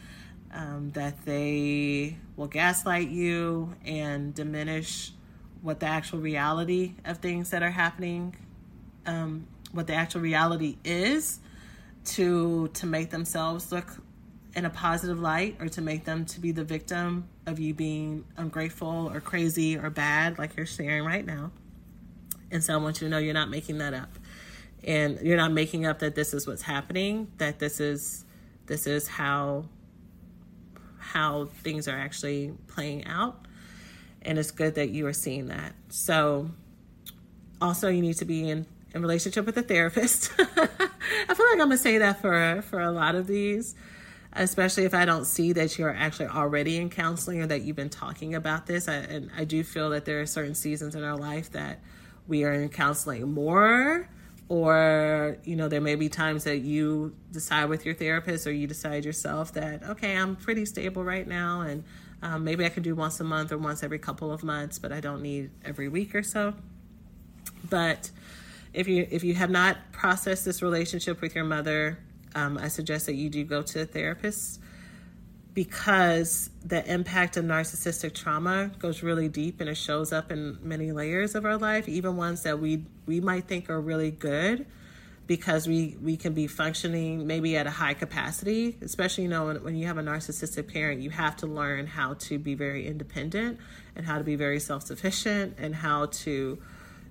Um, 0.56 0.92
that 0.94 1.24
they 1.24 2.16
will 2.36 2.46
gaslight 2.46 3.08
you 3.08 3.74
and 3.84 4.32
diminish 4.32 5.10
what 5.62 5.80
the 5.80 5.86
actual 5.86 6.20
reality 6.20 6.92
of 7.04 7.18
things 7.18 7.50
that 7.50 7.62
are 7.64 7.72
happening, 7.72 8.36
um, 9.04 9.48
what 9.72 9.88
the 9.88 9.94
actual 9.94 10.20
reality 10.20 10.76
is, 10.84 11.40
to 12.04 12.68
to 12.68 12.86
make 12.86 13.10
themselves 13.10 13.72
look 13.72 13.88
in 14.54 14.64
a 14.64 14.70
positive 14.70 15.18
light 15.18 15.56
or 15.58 15.68
to 15.68 15.80
make 15.80 16.04
them 16.04 16.24
to 16.26 16.40
be 16.40 16.52
the 16.52 16.64
victim 16.64 17.26
of 17.46 17.58
you 17.58 17.74
being 17.74 18.24
ungrateful 18.36 19.10
or 19.12 19.20
crazy 19.20 19.76
or 19.76 19.90
bad 19.90 20.38
like 20.38 20.56
you're 20.56 20.66
sharing 20.66 21.04
right 21.04 21.26
now. 21.26 21.50
And 22.50 22.62
so 22.62 22.74
i 22.74 22.76
want 22.76 23.00
you 23.00 23.06
to 23.06 23.10
know 23.10 23.18
you're 23.18 23.34
not 23.34 23.50
making 23.50 23.78
that 23.78 23.94
up. 23.94 24.18
And 24.84 25.18
you're 25.22 25.36
not 25.36 25.50
making 25.52 25.86
up 25.86 25.98
that 26.00 26.14
this 26.14 26.34
is 26.34 26.46
what's 26.46 26.62
happening 26.62 27.32
that 27.38 27.58
this 27.58 27.80
is 27.80 28.24
this 28.66 28.86
is 28.86 29.08
how 29.08 29.64
how 31.14 31.46
things 31.62 31.88
are 31.88 31.96
actually 31.96 32.52
playing 32.66 33.06
out 33.06 33.46
and 34.22 34.38
it's 34.38 34.50
good 34.50 34.74
that 34.74 34.90
you 34.90 35.06
are 35.06 35.12
seeing 35.12 35.46
that 35.46 35.72
so 35.88 36.50
also 37.60 37.88
you 37.88 38.02
need 38.02 38.16
to 38.18 38.26
be 38.26 38.50
in 38.50 38.66
in 38.94 39.02
relationship 39.02 39.44
with 39.44 39.56
a 39.56 39.62
therapist. 39.62 40.32
I 40.38 40.44
feel 40.46 41.46
like 41.46 41.52
I'm 41.52 41.58
gonna 41.58 41.76
say 41.76 41.98
that 41.98 42.20
for 42.20 42.62
for 42.62 42.80
a 42.80 42.92
lot 42.92 43.14
of 43.14 43.26
these, 43.26 43.74
especially 44.32 44.84
if 44.84 44.94
I 44.94 45.04
don't 45.04 45.26
see 45.26 45.52
that 45.52 45.76
you're 45.78 45.94
actually 45.94 46.28
already 46.28 46.76
in 46.78 46.90
counseling 46.90 47.42
or 47.42 47.46
that 47.48 47.62
you've 47.62 47.76
been 47.76 47.90
talking 47.90 48.34
about 48.34 48.66
this. 48.66 48.88
I, 48.88 48.94
and 48.94 49.30
I 49.36 49.44
do 49.44 49.64
feel 49.64 49.90
that 49.90 50.04
there 50.04 50.20
are 50.20 50.26
certain 50.26 50.54
seasons 50.54 50.94
in 50.94 51.02
our 51.02 51.16
life 51.16 51.50
that 51.52 51.80
we 52.26 52.44
are 52.44 52.52
in 52.52 52.68
counseling 52.68 53.32
more, 53.32 54.08
or 54.48 55.38
you 55.44 55.56
know, 55.56 55.68
there 55.68 55.80
may 55.80 55.94
be 55.94 56.08
times 56.08 56.44
that 56.44 56.58
you 56.58 57.14
decide 57.32 57.66
with 57.66 57.84
your 57.84 57.94
therapist 57.94 58.46
or 58.46 58.52
you 58.52 58.66
decide 58.66 59.04
yourself 59.04 59.52
that 59.54 59.82
okay, 59.82 60.16
I'm 60.16 60.36
pretty 60.36 60.64
stable 60.66 61.04
right 61.04 61.26
now, 61.26 61.62
and 61.62 61.84
um, 62.22 62.44
maybe 62.44 62.64
I 62.64 62.68
can 62.68 62.82
do 62.82 62.94
once 62.94 63.20
a 63.20 63.24
month 63.24 63.52
or 63.52 63.58
once 63.58 63.82
every 63.82 63.98
couple 63.98 64.32
of 64.32 64.42
months, 64.42 64.78
but 64.78 64.92
I 64.92 65.00
don't 65.00 65.22
need 65.22 65.50
every 65.64 65.88
week 65.88 66.14
or 66.14 66.22
so. 66.22 66.54
But 67.68 68.10
if 68.72 68.88
you 68.88 69.06
if 69.10 69.24
you 69.24 69.34
have 69.34 69.50
not 69.50 69.78
processed 69.92 70.44
this 70.44 70.62
relationship 70.62 71.20
with 71.20 71.34
your 71.34 71.44
mother, 71.44 71.98
um, 72.34 72.58
I 72.58 72.68
suggest 72.68 73.06
that 73.06 73.14
you 73.14 73.30
do 73.30 73.44
go 73.44 73.62
to 73.62 73.82
a 73.82 73.84
therapist 73.86 74.60
because 75.54 76.50
the 76.64 76.84
impact 76.92 77.36
of 77.36 77.44
narcissistic 77.44 78.12
trauma 78.12 78.72
goes 78.78 79.02
really 79.02 79.28
deep 79.28 79.60
and 79.60 79.70
it 79.70 79.76
shows 79.76 80.12
up 80.12 80.30
in 80.30 80.58
many 80.62 80.92
layers 80.92 81.34
of 81.34 81.44
our 81.44 81.56
life, 81.56 81.88
even 81.88 82.16
ones 82.16 82.42
that 82.42 82.58
we 82.58 82.84
we 83.06 83.20
might 83.20 83.46
think 83.46 83.70
are 83.70 83.80
really 83.80 84.10
good 84.10 84.66
because 85.26 85.66
we 85.66 85.96
we 86.02 86.16
can 86.16 86.34
be 86.34 86.46
functioning 86.46 87.26
maybe 87.26 87.56
at 87.56 87.66
a 87.66 87.70
high 87.70 87.94
capacity 87.94 88.76
especially 88.82 89.24
you 89.24 89.30
know 89.30 89.46
when, 89.46 89.64
when 89.64 89.74
you 89.74 89.86
have 89.86 89.96
a 89.96 90.02
narcissistic 90.02 90.70
parent 90.70 91.00
you 91.00 91.08
have 91.08 91.34
to 91.34 91.46
learn 91.46 91.86
how 91.86 92.12
to 92.12 92.38
be 92.38 92.54
very 92.54 92.86
independent 92.86 93.58
and 93.96 94.04
how 94.04 94.18
to 94.18 94.24
be 94.24 94.36
very 94.36 94.60
self-sufficient 94.60 95.54
and 95.56 95.74
how 95.74 96.04
to 96.04 96.58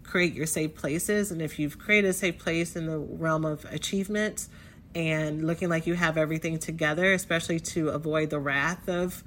create 0.03 0.33
your 0.33 0.45
safe 0.45 0.75
places. 0.75 1.31
And 1.31 1.41
if 1.41 1.57
you've 1.57 1.79
created 1.79 2.09
a 2.09 2.13
safe 2.13 2.37
place 2.37 2.75
in 2.75 2.85
the 2.85 2.97
realm 2.97 3.45
of 3.45 3.65
achievement 3.65 4.47
and 4.95 5.45
looking 5.45 5.69
like 5.69 5.87
you 5.87 5.95
have 5.95 6.17
everything 6.17 6.59
together, 6.59 7.13
especially 7.13 7.59
to 7.59 7.89
avoid 7.89 8.29
the 8.29 8.39
wrath 8.39 8.87
of 8.87 9.23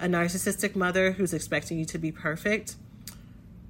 a 0.00 0.06
narcissistic 0.06 0.74
mother 0.74 1.12
who's 1.12 1.32
expecting 1.32 1.78
you 1.78 1.84
to 1.84 1.98
be 1.98 2.10
perfect, 2.10 2.76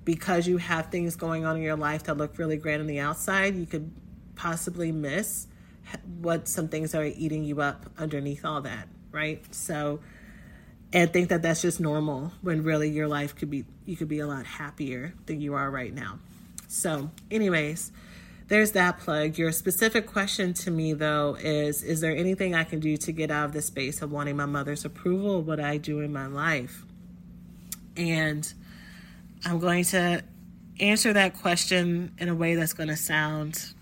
because 0.05 0.47
you 0.47 0.59
have 0.59 0.91
things 0.91 1.17
going 1.17 1.45
on 1.45 1.57
in 1.57 1.63
your 1.63 1.77
life 1.77 2.05
that 2.05 2.17
look 2.17 2.39
really 2.39 2.57
great 2.57 2.81
on 2.81 2.87
the 2.87 3.01
outside, 3.01 3.57
you 3.57 3.67
could 3.67 3.91
possibly 4.37 4.93
miss 4.93 5.47
what 6.21 6.49
some 6.49 6.69
things 6.69 6.95
are 6.95 7.05
eating 7.05 7.45
you 7.45 7.61
up 7.61 7.87
underneath 7.99 8.45
all 8.45 8.61
that, 8.63 8.89
right? 9.13 9.43
So, 9.55 10.01
and 10.93 11.13
think 11.13 11.29
that 11.29 11.43
that's 11.43 11.63
just 11.63 11.81
normal 11.81 12.33
when 12.41 12.63
really 12.63 12.89
your 12.89 13.09
life 13.09 13.35
could 13.35 13.51
be 13.51 13.65
you 13.85 13.97
could 13.97 14.09
be 14.09 14.21
a 14.21 14.27
lot 14.27 14.47
happier 14.47 15.13
than 15.27 15.41
you 15.41 15.55
are 15.55 15.71
right 15.71 15.93
now. 15.93 16.19
So, 16.69 17.11
anyways, 17.31 17.93
there's 18.49 18.73
that 18.73 18.99
plug. 18.99 19.39
Your 19.39 19.53
specific 19.53 20.07
question 20.07 20.55
to 20.55 20.71
me, 20.71 20.93
though, 20.93 21.37
is 21.39 21.83
Is 21.83 22.01
there 22.01 22.15
anything 22.15 22.55
I 22.55 22.65
can 22.65 22.81
do 22.81 22.97
to 22.99 23.13
get 23.13 23.31
out 23.31 23.47
of 23.47 23.53
the 23.53 23.63
space 23.63 24.03
of 24.03 24.13
wanting 24.13 24.37
my 24.37 24.47
mother's 24.47 24.85
approval 24.85 25.39
of 25.39 25.47
what 25.47 25.61
I 25.61 25.79
do 25.79 26.01
in 26.01 26.13
my 26.13 26.27
life? 26.27 26.85
And 27.97 28.53
I'm 29.45 29.59
going 29.59 29.85
to 29.85 30.23
answer 30.81 31.13
that 31.13 31.39
question 31.39 32.13
in 32.19 32.29
a 32.29 32.35
way 32.35 32.55
that's 32.55 32.73
going 32.73 32.89
to 32.89 32.97
sound. 32.97 33.73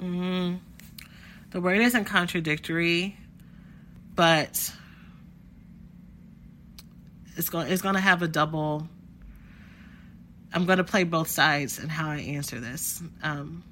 Mm, 0.00 0.58
the 1.50 1.60
word 1.60 1.78
isn't 1.78 2.04
contradictory, 2.04 3.16
but 4.14 4.72
it's 7.36 7.48
going 7.48 7.68
it's 7.68 7.82
going 7.82 7.94
to 7.94 8.00
have 8.00 8.22
a 8.22 8.28
double 8.28 8.88
I'm 10.52 10.64
going 10.64 10.78
to 10.78 10.84
play 10.84 11.04
both 11.04 11.28
sides 11.28 11.78
and 11.78 11.90
how 11.90 12.10
I 12.10 12.18
answer 12.18 12.58
this, 12.58 13.02
um, 13.22 13.62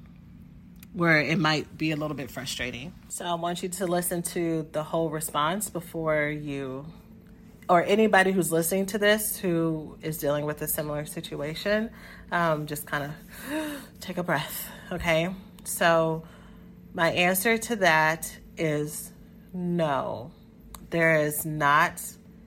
where 0.96 1.20
it 1.20 1.38
might 1.38 1.76
be 1.76 1.90
a 1.90 1.96
little 1.96 2.16
bit 2.16 2.30
frustrating. 2.30 2.94
So 3.08 3.26
I 3.26 3.34
want 3.34 3.62
you 3.62 3.68
to 3.68 3.86
listen 3.86 4.22
to 4.22 4.66
the 4.72 4.82
whole 4.82 5.10
response 5.10 5.68
before 5.68 6.28
you, 6.28 6.86
or 7.68 7.84
anybody 7.84 8.32
who's 8.32 8.50
listening 8.50 8.86
to 8.86 8.98
this 8.98 9.36
who 9.36 9.98
is 10.00 10.16
dealing 10.16 10.46
with 10.46 10.62
a 10.62 10.66
similar 10.66 11.04
situation, 11.04 11.90
um, 12.32 12.66
just 12.66 12.86
kind 12.86 13.04
of 13.04 13.82
take 14.00 14.16
a 14.16 14.22
breath, 14.22 14.70
okay? 14.90 15.28
So 15.64 16.24
my 16.94 17.10
answer 17.10 17.58
to 17.58 17.76
that 17.76 18.34
is 18.56 19.12
no. 19.52 20.30
There 20.88 21.16
is 21.20 21.44
not 21.44 22.00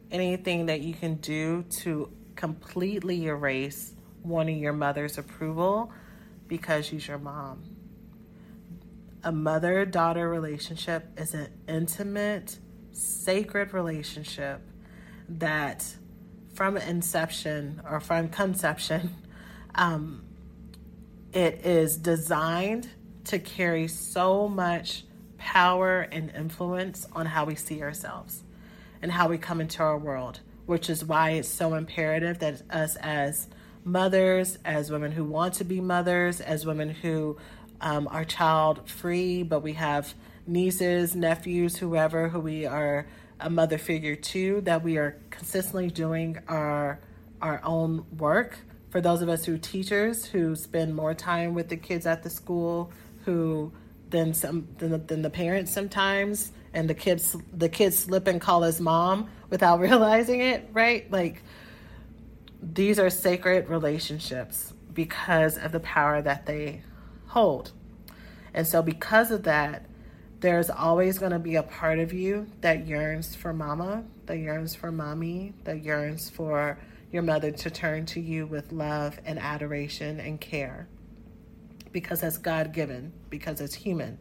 anything 0.10 0.66
that 0.66 0.82
you 0.82 0.96
can 0.96 1.16
do 1.18 1.66
to 1.82 2.12
completely 2.36 3.28
erase 3.28 3.94
wanting 4.24 4.58
your 4.58 4.74
mother's 4.74 5.20
approval 5.20 5.92
because 6.48 6.88
she's 6.88 7.08
your 7.08 7.20
mom. 7.20 7.79
A 9.24 9.32
mother 9.32 9.86
daughter 9.86 10.30
relationship 10.30 11.06
is 11.18 11.34
an 11.34 11.50
intimate, 11.68 12.58
sacred 12.92 13.74
relationship 13.74 14.62
that 15.28 15.86
from 16.54 16.78
inception 16.78 17.82
or 17.90 18.00
from 18.00 18.30
conception, 18.30 19.16
um, 19.76 20.24
it 21.34 21.66
is 21.66 21.98
designed 21.98 22.90
to 23.26 23.40
carry 23.40 23.88
so 23.88 24.48
much 24.48 25.04
power 25.38 26.02
and 26.02 26.32
influence 26.36 27.08
on 27.14 27.26
how 27.26 27.46
we 27.46 27.56
see 27.56 27.82
ourselves 27.82 28.44
and 29.02 29.12
how 29.12 29.28
we 29.28 29.38
come 29.38 29.62
into 29.62 29.84
our 29.84 29.98
world, 29.98 30.40
which 30.66 30.90
is 30.90 31.04
why 31.04 31.32
it's 31.32 31.48
so 31.48 31.74
imperative 31.74 32.40
that 32.40 32.62
us 32.70 32.96
as 32.98 33.48
mothers, 33.84 34.58
as 34.66 34.92
women 34.92 35.12
who 35.12 35.24
want 35.24 35.54
to 35.56 35.64
be 35.64 35.80
mothers, 35.82 36.42
as 36.42 36.66
women 36.66 36.90
who 36.90 37.38
um, 37.82 38.08
are 38.12 38.26
child 38.26 38.90
free, 38.90 39.44
but 39.44 39.62
we 39.62 39.74
have 39.74 40.14
nieces, 40.48 41.16
nephews, 41.16 41.78
whoever 41.78 42.30
who 42.30 42.40
we 42.40 42.66
are 42.66 43.08
a 43.40 43.50
mother 43.50 43.78
figure 43.78 44.16
to, 44.16 44.62
that 44.62 44.84
we 44.84 44.98
are 44.98 45.18
consistently 45.30 45.90
doing 45.90 46.38
our 46.48 47.00
our 47.42 47.62
own 47.64 48.06
work. 48.18 48.60
For 48.90 49.00
those 49.00 49.22
of 49.22 49.30
us 49.30 49.46
who 49.46 49.58
teachers 49.58 50.26
who 50.26 50.56
spend 50.56 50.96
more 50.96 51.14
time 51.14 51.54
with 51.54 51.70
the 51.70 51.78
kids 51.78 52.06
at 52.06 52.24
the 52.24 52.30
school, 52.30 52.92
who 53.26 53.72
than 54.10 54.34
some 54.34 54.68
than 54.78 54.92
the, 54.92 54.98
than 54.98 55.22
the 55.22 55.30
parents 55.30 55.72
sometimes, 55.72 56.52
and 56.74 56.90
the 56.90 56.94
kids 56.94 57.36
the 57.54 57.70
kids 57.70 58.00
slip 58.00 58.28
and 58.28 58.42
call 58.42 58.64
us 58.64 58.80
mom 58.80 59.30
without 59.50 59.80
realizing 59.90 60.42
it, 60.42 60.70
right? 60.74 61.10
Like 61.12 61.44
these 62.62 63.00
are 63.00 63.10
sacred 63.10 63.70
relationships 63.70 64.74
because 64.94 65.58
of 65.58 65.72
the 65.72 65.80
power 65.80 66.22
that 66.22 66.46
they 66.46 66.82
hold. 67.30 67.72
And 68.54 68.68
so, 68.68 68.82
because 68.82 69.32
of 69.32 69.44
that, 69.44 69.86
there's 70.42 70.70
always 70.70 71.18
going 71.18 71.32
to 71.32 71.40
be 71.40 71.56
a 71.56 71.64
part 71.64 72.00
of 72.00 72.14
you 72.14 72.48
that 72.62 72.88
yearns 72.88 73.36
for 73.36 73.54
mama, 73.54 74.04
that 74.26 74.38
yearns 74.38 74.76
for 74.76 74.92
mommy, 74.92 75.54
that 75.66 75.84
yearns 75.84 76.30
for 76.30 76.78
your 77.12 77.24
mother 77.24 77.52
to 77.52 77.70
turn 77.70 78.06
to 78.06 78.20
you 78.20 78.46
with 78.46 78.72
love 78.72 79.20
and 79.26 79.40
adoration 79.40 80.20
and 80.20 80.40
care 80.40 80.88
because 81.92 82.22
that's 82.22 82.38
God 82.38 82.72
given, 82.72 83.12
because 83.30 83.62
it's 83.62 83.74
human. 83.74 84.18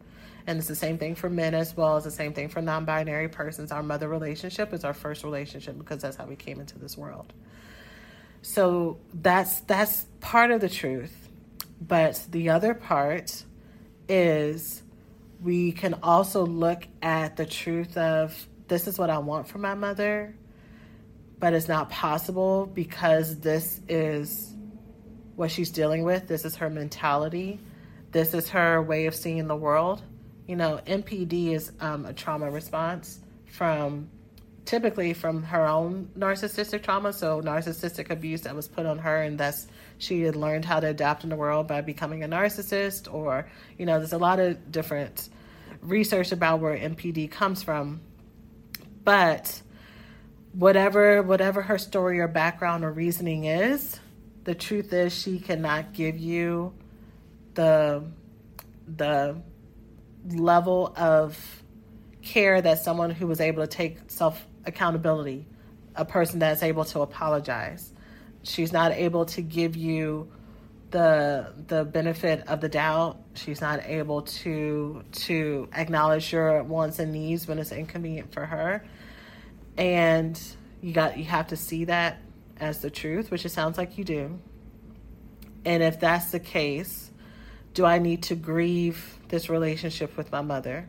And 0.46 0.58
it's 0.58 0.68
the 0.68 0.74
same 0.74 0.96
thing 0.96 1.14
for 1.14 1.28
men 1.28 1.54
as 1.54 1.76
well 1.76 1.96
as 1.98 2.04
the 2.04 2.10
same 2.10 2.32
thing 2.32 2.48
for 2.48 2.62
non 2.62 2.86
binary 2.86 3.28
persons. 3.28 3.70
Our 3.70 3.82
mother 3.82 4.08
relationship 4.08 4.72
is 4.72 4.82
our 4.82 4.94
first 4.94 5.22
relationship 5.22 5.76
because 5.76 6.00
that's 6.00 6.16
how 6.16 6.24
we 6.24 6.36
came 6.36 6.58
into 6.58 6.78
this 6.78 6.96
world. 6.96 7.32
So 8.40 8.98
that's 9.12 9.60
that's 9.60 10.06
part 10.20 10.50
of 10.50 10.62
the 10.62 10.68
truth. 10.70 11.27
But 11.80 12.26
the 12.30 12.50
other 12.50 12.74
part 12.74 13.44
is 14.08 14.82
we 15.40 15.72
can 15.72 15.94
also 16.02 16.44
look 16.44 16.86
at 17.02 17.36
the 17.36 17.46
truth 17.46 17.96
of 17.96 18.48
this 18.66 18.86
is 18.86 18.98
what 18.98 19.10
I 19.10 19.18
want 19.18 19.48
for 19.48 19.58
my 19.58 19.74
mother, 19.74 20.34
but 21.38 21.52
it's 21.54 21.68
not 21.68 21.90
possible 21.90 22.66
because 22.66 23.38
this 23.38 23.80
is 23.88 24.54
what 25.36 25.50
she's 25.50 25.70
dealing 25.70 26.02
with. 26.02 26.26
This 26.26 26.44
is 26.44 26.56
her 26.56 26.68
mentality. 26.68 27.60
This 28.10 28.34
is 28.34 28.48
her 28.50 28.82
way 28.82 29.06
of 29.06 29.14
seeing 29.14 29.46
the 29.46 29.56
world. 29.56 30.02
You 30.46 30.56
know, 30.56 30.80
NPD 30.86 31.52
is 31.54 31.72
um, 31.80 32.06
a 32.06 32.12
trauma 32.12 32.50
response 32.50 33.20
from 33.46 34.10
typically 34.68 35.14
from 35.14 35.42
her 35.44 35.66
own 35.66 36.10
narcissistic 36.16 36.82
trauma. 36.82 37.10
So, 37.14 37.40
narcissistic 37.40 38.10
abuse 38.10 38.42
that 38.42 38.54
was 38.54 38.68
put 38.68 38.84
on 38.84 38.98
her, 38.98 39.22
and 39.22 39.38
that's 39.40 39.66
she 39.96 40.20
had 40.22 40.36
learned 40.36 40.66
how 40.66 40.78
to 40.78 40.88
adapt 40.88 41.24
in 41.24 41.30
the 41.30 41.36
world 41.36 41.66
by 41.66 41.80
becoming 41.80 42.22
a 42.22 42.28
narcissist, 42.28 43.12
or, 43.12 43.48
you 43.78 43.86
know, 43.86 43.98
there's 43.98 44.12
a 44.12 44.18
lot 44.18 44.38
of 44.40 44.70
different 44.70 45.30
research 45.80 46.32
about 46.32 46.60
where 46.60 46.76
NPD 46.76 47.30
comes 47.30 47.62
from. 47.62 48.02
But 49.04 49.62
whatever 50.52 51.22
whatever 51.22 51.62
her 51.62 51.78
story 51.78 52.20
or 52.20 52.28
background 52.28 52.84
or 52.84 52.92
reasoning 52.92 53.44
is, 53.44 53.98
the 54.44 54.54
truth 54.54 54.92
is 54.92 55.18
she 55.18 55.38
cannot 55.38 55.94
give 55.94 56.18
you 56.18 56.74
the 57.54 58.04
the 58.86 59.40
level 60.28 60.92
of 60.94 61.62
care 62.20 62.60
that 62.60 62.80
someone 62.80 63.10
who 63.10 63.26
was 63.26 63.40
able 63.40 63.62
to 63.62 63.66
take 63.66 63.98
self 64.08 64.46
accountability, 64.68 65.46
a 65.96 66.04
person 66.04 66.38
that's 66.38 66.62
able 66.62 66.84
to 66.86 67.00
apologize. 67.00 67.92
She's 68.44 68.72
not 68.72 68.92
able 68.92 69.26
to 69.26 69.42
give 69.42 69.76
you 69.76 70.30
the 70.90 71.52
the 71.66 71.84
benefit 71.84 72.46
of 72.48 72.60
the 72.60 72.68
doubt. 72.68 73.18
She's 73.34 73.60
not 73.60 73.84
able 73.84 74.22
to 74.22 75.02
to 75.12 75.68
acknowledge 75.74 76.32
your 76.32 76.62
wants 76.62 76.98
and 76.98 77.12
needs 77.12 77.46
when 77.46 77.58
it's 77.58 77.72
inconvenient 77.72 78.32
for 78.32 78.46
her. 78.46 78.84
And 79.76 80.40
you 80.80 80.92
got 80.92 81.18
you 81.18 81.24
have 81.24 81.48
to 81.48 81.56
see 81.56 81.86
that 81.86 82.20
as 82.60 82.80
the 82.80 82.90
truth, 82.90 83.30
which 83.30 83.44
it 83.44 83.50
sounds 83.50 83.76
like 83.76 83.98
you 83.98 84.04
do. 84.04 84.38
And 85.64 85.82
if 85.82 86.00
that's 86.00 86.30
the 86.30 86.40
case, 86.40 87.10
do 87.74 87.84
I 87.84 87.98
need 87.98 88.24
to 88.24 88.34
grieve 88.34 89.18
this 89.28 89.48
relationship 89.48 90.16
with 90.16 90.32
my 90.32 90.40
mother, 90.40 90.88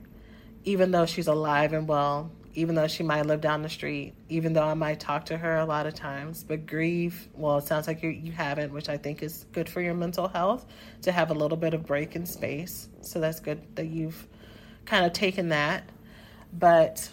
even 0.64 0.92
though 0.92 1.06
she's 1.06 1.28
alive 1.28 1.74
and 1.74 1.88
well, 1.88 2.32
even 2.60 2.76
though 2.76 2.88
she 2.88 3.04
might 3.04 3.26
live 3.26 3.42
down 3.42 3.62
the 3.62 3.70
street, 3.70 4.14
even 4.28 4.54
though 4.54 4.64
I 4.64 4.74
might 4.74 5.00
talk 5.00 5.26
to 5.26 5.38
her 5.38 5.58
a 5.58 5.66
lot 5.66 5.86
of 5.86 5.94
times, 5.94 6.44
but 6.44 6.66
grieve, 6.66 7.30
well, 7.34 7.58
it 7.58 7.66
sounds 7.66 7.88
like 7.88 8.04
you, 8.04 8.10
you 8.10 8.32
haven't, 8.32 8.74
which 8.74 8.90
I 8.90 8.98
think 8.98 9.24
is 9.24 9.46
good 9.54 9.70
for 9.70 9.82
your 9.82 9.94
mental 9.94 10.28
health 10.28 10.66
to 11.04 11.12
have 11.12 11.32
a 11.32 11.34
little 11.34 11.58
bit 11.58 11.74
of 11.74 11.86
break 11.86 12.16
in 12.16 12.26
space. 12.26 12.90
So 13.02 13.20
that's 13.20 13.40
good 13.40 13.62
that 13.76 13.88
you've 13.88 14.28
kind 14.86 15.06
of 15.06 15.14
taken 15.14 15.50
that. 15.50 15.90
But 16.52 17.10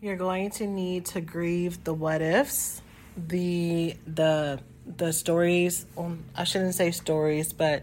you're 0.00 0.16
going 0.16 0.50
to 0.50 0.66
need 0.66 1.06
to 1.06 1.20
grieve 1.20 1.84
the 1.84 1.94
what 1.94 2.20
ifs 2.22 2.82
the 3.16 3.96
the 4.06 4.60
the 4.98 5.12
stories 5.12 5.86
um, 5.96 6.22
i 6.36 6.44
shouldn't 6.44 6.74
say 6.74 6.90
stories 6.90 7.52
but 7.52 7.82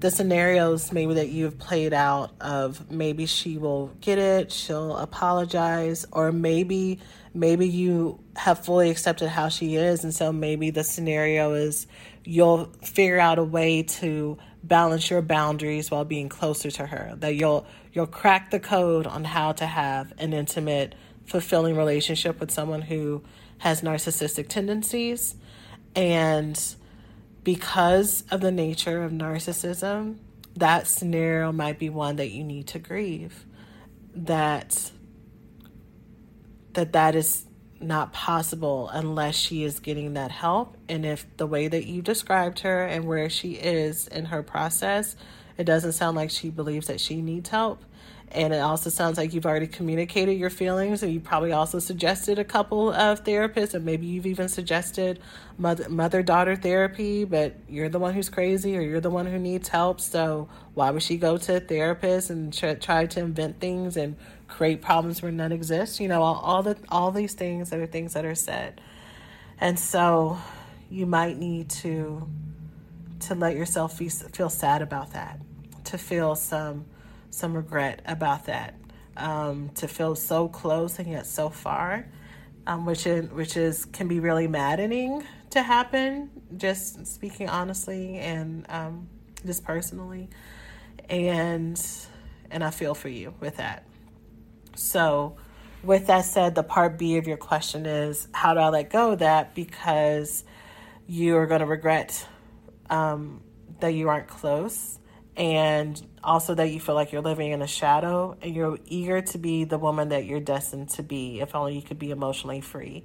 the 0.00 0.10
scenarios 0.10 0.92
maybe 0.92 1.14
that 1.14 1.28
you've 1.28 1.58
played 1.58 1.92
out 1.92 2.32
of 2.40 2.90
maybe 2.90 3.26
she 3.26 3.58
will 3.58 3.88
get 4.00 4.18
it 4.18 4.50
she'll 4.50 4.96
apologize 4.96 6.06
or 6.12 6.32
maybe 6.32 6.98
maybe 7.34 7.68
you 7.68 8.18
have 8.34 8.64
fully 8.64 8.90
accepted 8.90 9.28
how 9.28 9.48
she 9.48 9.76
is 9.76 10.02
and 10.02 10.14
so 10.14 10.32
maybe 10.32 10.70
the 10.70 10.82
scenario 10.82 11.52
is 11.52 11.86
you'll 12.24 12.64
figure 12.82 13.20
out 13.20 13.38
a 13.38 13.44
way 13.44 13.82
to 13.82 14.36
balance 14.62 15.08
your 15.10 15.22
boundaries 15.22 15.90
while 15.90 16.04
being 16.04 16.28
closer 16.28 16.70
to 16.70 16.86
her 16.86 17.14
that 17.18 17.34
you'll 17.34 17.66
you'll 17.92 18.06
crack 18.06 18.50
the 18.50 18.60
code 18.60 19.06
on 19.06 19.24
how 19.24 19.52
to 19.52 19.66
have 19.66 20.12
an 20.18 20.32
intimate 20.32 20.94
fulfilling 21.26 21.76
relationship 21.76 22.40
with 22.40 22.50
someone 22.50 22.82
who 22.82 23.22
has 23.58 23.82
narcissistic 23.82 24.48
tendencies. 24.48 25.36
And 25.94 26.58
because 27.44 28.24
of 28.30 28.40
the 28.40 28.50
nature 28.50 29.02
of 29.02 29.12
narcissism, 29.12 30.16
that 30.56 30.86
scenario 30.86 31.52
might 31.52 31.78
be 31.78 31.88
one 31.88 32.16
that 32.16 32.30
you 32.30 32.44
need 32.44 32.66
to 32.68 32.78
grieve. 32.78 33.46
That 34.14 34.90
that 36.72 36.92
that 36.92 37.14
is 37.14 37.46
not 37.80 38.12
possible 38.12 38.88
unless 38.92 39.34
she 39.34 39.64
is 39.64 39.80
getting 39.80 40.14
that 40.14 40.30
help 40.30 40.76
and 40.88 41.06
if 41.06 41.26
the 41.38 41.46
way 41.46 41.66
that 41.66 41.86
you 41.86 42.02
described 42.02 42.60
her 42.60 42.84
and 42.84 43.06
where 43.06 43.30
she 43.30 43.52
is 43.52 44.06
in 44.08 44.26
her 44.26 44.42
process 44.42 45.16
it 45.56 45.64
doesn't 45.64 45.92
sound 45.92 46.14
like 46.14 46.30
she 46.30 46.50
believes 46.50 46.88
that 46.88 47.00
she 47.00 47.22
needs 47.22 47.48
help 47.48 47.82
and 48.32 48.52
it 48.54 48.60
also 48.60 48.90
sounds 48.90 49.18
like 49.18 49.34
you've 49.34 49.46
already 49.46 49.66
communicated 49.66 50.34
your 50.34 50.50
feelings, 50.50 51.02
and 51.02 51.12
you 51.12 51.18
probably 51.18 51.50
also 51.52 51.80
suggested 51.80 52.38
a 52.38 52.44
couple 52.44 52.92
of 52.92 53.24
therapists, 53.24 53.74
and 53.74 53.84
maybe 53.84 54.06
you've 54.06 54.26
even 54.26 54.48
suggested 54.48 55.18
mother 55.58 56.22
daughter 56.22 56.54
therapy. 56.54 57.24
But 57.24 57.56
you're 57.68 57.88
the 57.88 57.98
one 57.98 58.14
who's 58.14 58.28
crazy, 58.28 58.76
or 58.76 58.82
you're 58.82 59.00
the 59.00 59.10
one 59.10 59.26
who 59.26 59.38
needs 59.38 59.68
help. 59.68 60.00
So 60.00 60.48
why 60.74 60.90
would 60.90 61.02
she 61.02 61.16
go 61.16 61.38
to 61.38 61.56
a 61.56 61.60
therapist 61.60 62.30
and 62.30 62.52
try, 62.52 63.06
to 63.06 63.20
invent 63.20 63.58
things 63.58 63.96
and 63.96 64.16
create 64.46 64.80
problems 64.80 65.22
where 65.22 65.32
none 65.32 65.50
exist? 65.50 65.98
You 65.98 66.06
know, 66.06 66.22
all, 66.22 66.36
all 66.36 66.62
the 66.62 66.76
all 66.88 67.10
these 67.10 67.34
things 67.34 67.70
that 67.70 67.80
are 67.80 67.86
things 67.86 68.12
that 68.12 68.24
are 68.24 68.36
said, 68.36 68.80
and 69.60 69.76
so 69.76 70.38
you 70.88 71.04
might 71.04 71.36
need 71.36 71.68
to 71.70 72.28
to 73.20 73.34
let 73.34 73.56
yourself 73.56 73.98
feel 73.98 74.50
sad 74.50 74.82
about 74.82 75.14
that, 75.14 75.40
to 75.84 75.98
feel 75.98 76.36
some 76.36 76.84
some 77.30 77.54
regret 77.54 78.02
about 78.06 78.46
that. 78.46 78.74
Um, 79.16 79.70
to 79.74 79.88
feel 79.88 80.14
so 80.14 80.48
close 80.48 80.98
and 80.98 81.08
yet 81.08 81.26
so 81.26 81.50
far, 81.50 82.06
um, 82.66 82.86
which 82.86 83.04
which 83.04 83.56
is 83.56 83.84
can 83.84 84.08
be 84.08 84.20
really 84.20 84.46
maddening 84.46 85.24
to 85.50 85.62
happen. 85.62 86.30
Just 86.56 87.06
speaking 87.06 87.48
honestly 87.48 88.18
and 88.18 88.64
um, 88.70 89.08
just 89.44 89.64
personally, 89.64 90.30
and 91.08 91.80
and 92.50 92.64
I 92.64 92.70
feel 92.70 92.94
for 92.94 93.08
you 93.08 93.34
with 93.40 93.56
that. 93.56 93.84
So, 94.74 95.36
with 95.82 96.06
that 96.06 96.24
said, 96.24 96.54
the 96.54 96.62
part 96.62 96.98
B 96.98 97.16
of 97.16 97.26
your 97.26 97.36
question 97.36 97.84
is 97.84 98.28
how 98.32 98.54
do 98.54 98.60
I 98.60 98.68
let 98.68 98.90
go 98.90 99.12
of 99.12 99.18
that 99.18 99.54
because 99.54 100.44
you 101.06 101.36
are 101.36 101.46
going 101.46 101.60
to 101.60 101.66
regret 101.66 102.26
um, 102.88 103.42
that 103.80 103.94
you 103.94 104.08
aren't 104.08 104.28
close 104.28 104.99
and 105.36 106.00
also 106.22 106.54
that 106.54 106.70
you 106.70 106.80
feel 106.80 106.94
like 106.94 107.12
you're 107.12 107.22
living 107.22 107.52
in 107.52 107.62
a 107.62 107.66
shadow 107.66 108.36
and 108.42 108.54
you're 108.54 108.78
eager 108.86 109.22
to 109.22 109.38
be 109.38 109.64
the 109.64 109.78
woman 109.78 110.10
that 110.10 110.24
you're 110.24 110.40
destined 110.40 110.90
to 110.90 111.02
be 111.02 111.40
if 111.40 111.54
only 111.54 111.74
you 111.74 111.82
could 111.82 111.98
be 111.98 112.10
emotionally 112.10 112.60
free. 112.60 113.04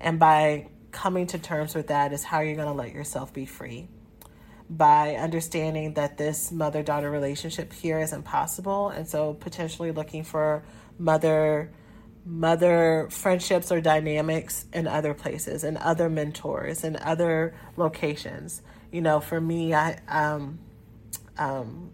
And 0.00 0.18
by 0.18 0.68
coming 0.90 1.26
to 1.28 1.38
terms 1.38 1.74
with 1.74 1.88
that 1.88 2.12
is 2.12 2.24
how 2.24 2.40
you're 2.40 2.56
going 2.56 2.68
to 2.68 2.74
let 2.74 2.92
yourself 2.92 3.32
be 3.32 3.46
free. 3.46 3.88
By 4.68 5.16
understanding 5.16 5.94
that 5.94 6.16
this 6.16 6.50
mother 6.50 6.82
daughter 6.82 7.10
relationship 7.10 7.72
here 7.72 8.00
is 8.00 8.12
impossible 8.12 8.88
and 8.88 9.06
so 9.08 9.34
potentially 9.34 9.92
looking 9.92 10.24
for 10.24 10.64
mother 10.98 11.70
mother 12.24 13.08
friendships 13.10 13.72
or 13.72 13.80
dynamics 13.80 14.66
in 14.74 14.86
other 14.86 15.14
places 15.14 15.64
and 15.64 15.78
other 15.78 16.10
mentors 16.10 16.84
and 16.84 16.96
other 16.96 17.54
locations. 17.76 18.60
You 18.92 19.00
know, 19.00 19.20
for 19.20 19.40
me 19.40 19.74
I 19.74 19.98
um 20.08 20.58
um, 21.38 21.92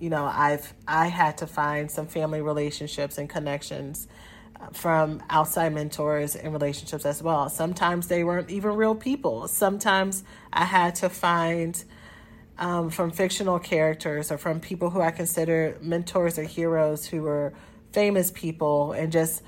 you 0.00 0.10
know, 0.10 0.24
I've 0.24 0.74
I 0.86 1.06
had 1.06 1.38
to 1.38 1.46
find 1.46 1.90
some 1.90 2.06
family 2.06 2.42
relationships 2.42 3.18
and 3.18 3.28
connections 3.28 4.08
uh, 4.60 4.68
from 4.72 5.22
outside 5.30 5.72
mentors 5.72 6.36
and 6.36 6.52
relationships 6.52 7.06
as 7.06 7.22
well. 7.22 7.48
Sometimes 7.48 8.08
they 8.08 8.24
weren't 8.24 8.50
even 8.50 8.72
real 8.72 8.94
people. 8.94 9.48
Sometimes 9.48 10.24
I 10.52 10.64
had 10.64 10.96
to 10.96 11.08
find 11.08 11.82
um, 12.58 12.90
from 12.90 13.10
fictional 13.10 13.58
characters 13.58 14.30
or 14.30 14.38
from 14.38 14.60
people 14.60 14.90
who 14.90 15.00
I 15.00 15.10
consider 15.10 15.78
mentors 15.80 16.38
or 16.38 16.44
heroes 16.44 17.06
who 17.06 17.22
were 17.22 17.52
famous 17.92 18.30
people, 18.30 18.92
and 18.92 19.12
just 19.12 19.42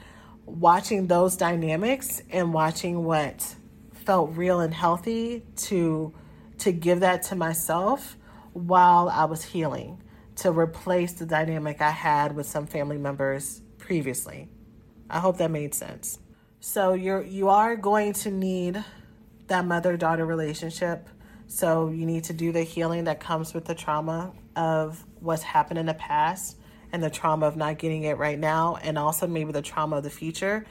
watching 0.44 1.08
those 1.08 1.36
dynamics 1.36 2.22
and 2.30 2.54
watching 2.54 3.04
what 3.04 3.56
felt 3.92 4.36
real 4.36 4.60
and 4.60 4.72
healthy 4.72 5.42
to 5.56 6.14
to 6.58 6.72
give 6.72 7.00
that 7.00 7.24
to 7.24 7.34
myself 7.34 8.16
while 8.56 9.10
I 9.10 9.26
was 9.26 9.44
healing 9.44 10.02
to 10.36 10.50
replace 10.50 11.12
the 11.12 11.26
dynamic 11.26 11.82
I 11.82 11.90
had 11.90 12.34
with 12.34 12.46
some 12.46 12.66
family 12.66 12.96
members 12.96 13.60
previously. 13.76 14.48
I 15.10 15.20
hope 15.20 15.36
that 15.38 15.50
made 15.50 15.74
sense. 15.74 16.18
So 16.60 16.94
you're 16.94 17.22
you 17.22 17.48
are 17.50 17.76
going 17.76 18.14
to 18.14 18.30
need 18.30 18.82
that 19.48 19.66
mother-daughter 19.66 20.24
relationship. 20.24 21.08
So 21.46 21.90
you 21.90 22.06
need 22.06 22.24
to 22.24 22.32
do 22.32 22.50
the 22.50 22.62
healing 22.62 23.04
that 23.04 23.20
comes 23.20 23.52
with 23.52 23.66
the 23.66 23.74
trauma 23.74 24.32
of 24.56 25.04
what's 25.20 25.42
happened 25.42 25.78
in 25.78 25.86
the 25.86 25.94
past 25.94 26.56
and 26.92 27.02
the 27.02 27.10
trauma 27.10 27.46
of 27.46 27.56
not 27.56 27.78
getting 27.78 28.04
it 28.04 28.16
right 28.16 28.38
now 28.38 28.78
and 28.82 28.98
also 28.98 29.26
maybe 29.26 29.52
the 29.52 29.62
trauma 29.62 29.96
of 29.96 30.02
the 30.02 30.10
future 30.10 30.64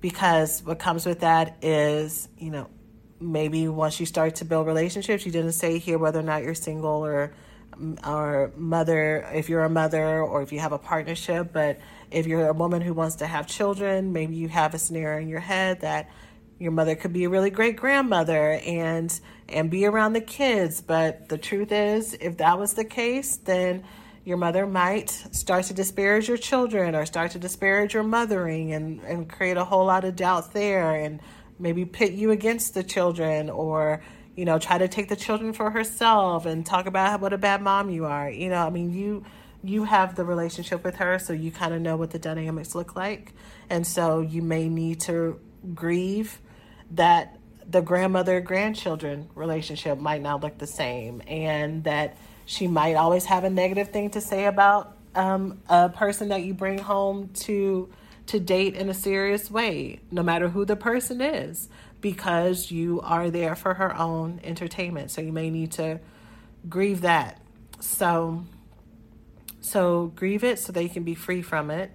because 0.00 0.62
what 0.62 0.78
comes 0.78 1.04
with 1.04 1.20
that 1.20 1.58
is, 1.62 2.28
you 2.38 2.50
know, 2.50 2.68
maybe 3.20 3.68
once 3.68 4.00
you 4.00 4.06
start 4.06 4.36
to 4.36 4.44
build 4.44 4.66
relationships, 4.66 5.24
you 5.24 5.32
didn't 5.32 5.52
say 5.52 5.78
here 5.78 5.98
whether 5.98 6.20
or 6.20 6.24
not 6.24 6.42
you're 6.42 6.54
single 6.54 7.04
or 7.04 7.32
or 8.06 8.52
mother 8.56 9.28
if 9.34 9.50
you're 9.50 9.64
a 9.64 9.68
mother 9.68 10.20
or 10.20 10.40
if 10.42 10.50
you 10.52 10.60
have 10.60 10.72
a 10.72 10.78
partnership, 10.78 11.52
but 11.52 11.78
if 12.10 12.26
you're 12.26 12.48
a 12.48 12.52
woman 12.52 12.80
who 12.80 12.94
wants 12.94 13.16
to 13.16 13.26
have 13.26 13.46
children, 13.46 14.12
maybe 14.12 14.34
you 14.34 14.48
have 14.48 14.74
a 14.74 14.78
scenario 14.78 15.20
in 15.20 15.28
your 15.28 15.40
head 15.40 15.80
that 15.80 16.08
your 16.58 16.72
mother 16.72 16.94
could 16.94 17.12
be 17.12 17.24
a 17.24 17.28
really 17.28 17.50
great 17.50 17.76
grandmother 17.76 18.60
and 18.64 19.20
and 19.48 19.70
be 19.70 19.84
around 19.84 20.14
the 20.14 20.20
kids, 20.20 20.80
but 20.80 21.28
the 21.28 21.38
truth 21.38 21.70
is 21.70 22.14
if 22.14 22.38
that 22.38 22.58
was 22.58 22.74
the 22.74 22.84
case, 22.84 23.36
then 23.36 23.84
your 24.24 24.36
mother 24.38 24.66
might 24.66 25.08
start 25.08 25.66
to 25.66 25.72
disparage 25.72 26.26
your 26.26 26.36
children 26.36 26.96
or 26.96 27.06
start 27.06 27.30
to 27.30 27.38
disparage 27.38 27.94
your 27.94 28.02
mothering 28.02 28.72
and, 28.72 29.00
and 29.02 29.30
create 29.30 29.56
a 29.56 29.64
whole 29.64 29.84
lot 29.86 30.04
of 30.04 30.16
doubt 30.16 30.52
there. 30.52 30.96
And 30.96 31.20
maybe 31.58 31.84
pit 31.84 32.12
you 32.12 32.30
against 32.30 32.74
the 32.74 32.82
children 32.82 33.50
or 33.50 34.02
you 34.34 34.44
know 34.44 34.58
try 34.58 34.78
to 34.78 34.88
take 34.88 35.08
the 35.08 35.16
children 35.16 35.52
for 35.52 35.70
herself 35.70 36.46
and 36.46 36.66
talk 36.66 36.86
about 36.86 37.20
what 37.20 37.32
a 37.32 37.38
bad 37.38 37.62
mom 37.62 37.90
you 37.90 38.04
are. 38.04 38.30
You 38.30 38.48
know 38.48 38.66
i 38.66 38.70
mean 38.70 38.92
you 38.92 39.24
you 39.62 39.84
have 39.84 40.14
the 40.14 40.24
relationship 40.24 40.84
with 40.84 40.96
her 40.96 41.18
so 41.18 41.32
you 41.32 41.50
kind 41.50 41.74
of 41.74 41.80
know 41.80 41.96
what 41.96 42.10
the 42.10 42.18
dynamics 42.18 42.74
look 42.74 42.94
like. 42.94 43.32
And 43.68 43.86
so 43.86 44.20
you 44.20 44.42
may 44.42 44.68
need 44.68 45.00
to 45.02 45.40
grieve 45.74 46.38
that 46.92 47.36
the 47.68 47.82
grandmother 47.82 48.40
grandchildren 48.40 49.28
relationship 49.34 49.98
might 49.98 50.22
not 50.22 50.40
look 50.40 50.58
the 50.58 50.66
same 50.66 51.20
and 51.26 51.82
that 51.84 52.16
she 52.44 52.68
might 52.68 52.94
always 52.94 53.24
have 53.24 53.42
a 53.42 53.50
negative 53.50 53.90
thing 53.90 54.10
to 54.10 54.20
say 54.20 54.44
about 54.44 54.96
um, 55.16 55.60
a 55.68 55.88
person 55.88 56.28
that 56.28 56.42
you 56.42 56.54
bring 56.54 56.78
home 56.78 57.30
to 57.34 57.88
to 58.26 58.40
date 58.40 58.74
in 58.74 58.88
a 58.88 58.94
serious 58.94 59.50
way, 59.50 60.00
no 60.10 60.22
matter 60.22 60.48
who 60.48 60.64
the 60.64 60.76
person 60.76 61.20
is, 61.20 61.68
because 62.00 62.70
you 62.70 63.00
are 63.02 63.30
there 63.30 63.54
for 63.54 63.74
her 63.74 63.96
own 63.96 64.40
entertainment. 64.42 65.10
So 65.10 65.20
you 65.20 65.32
may 65.32 65.50
need 65.50 65.72
to 65.72 66.00
grieve 66.68 67.02
that. 67.02 67.40
So 67.80 68.44
so 69.60 70.12
grieve 70.14 70.44
it 70.44 70.60
so 70.60 70.72
that 70.72 70.82
you 70.82 70.88
can 70.88 71.02
be 71.02 71.14
free 71.14 71.42
from 71.42 71.70
it 71.70 71.90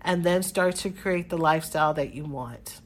and 0.00 0.24
then 0.24 0.42
start 0.42 0.74
to 0.74 0.90
create 0.90 1.28
the 1.28 1.38
lifestyle 1.38 1.94
that 1.94 2.14
you 2.14 2.24
want 2.24 2.80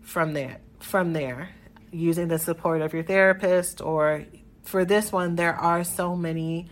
from 0.00 0.32
there 0.32 0.58
from 0.78 1.12
there 1.12 1.50
using 1.90 2.28
the 2.28 2.38
support 2.38 2.82
of 2.82 2.92
your 2.92 3.02
therapist 3.02 3.80
or 3.80 4.24
for 4.62 4.84
this 4.84 5.10
one, 5.10 5.34
there 5.34 5.54
are 5.54 5.82
so 5.82 6.14
many, 6.14 6.70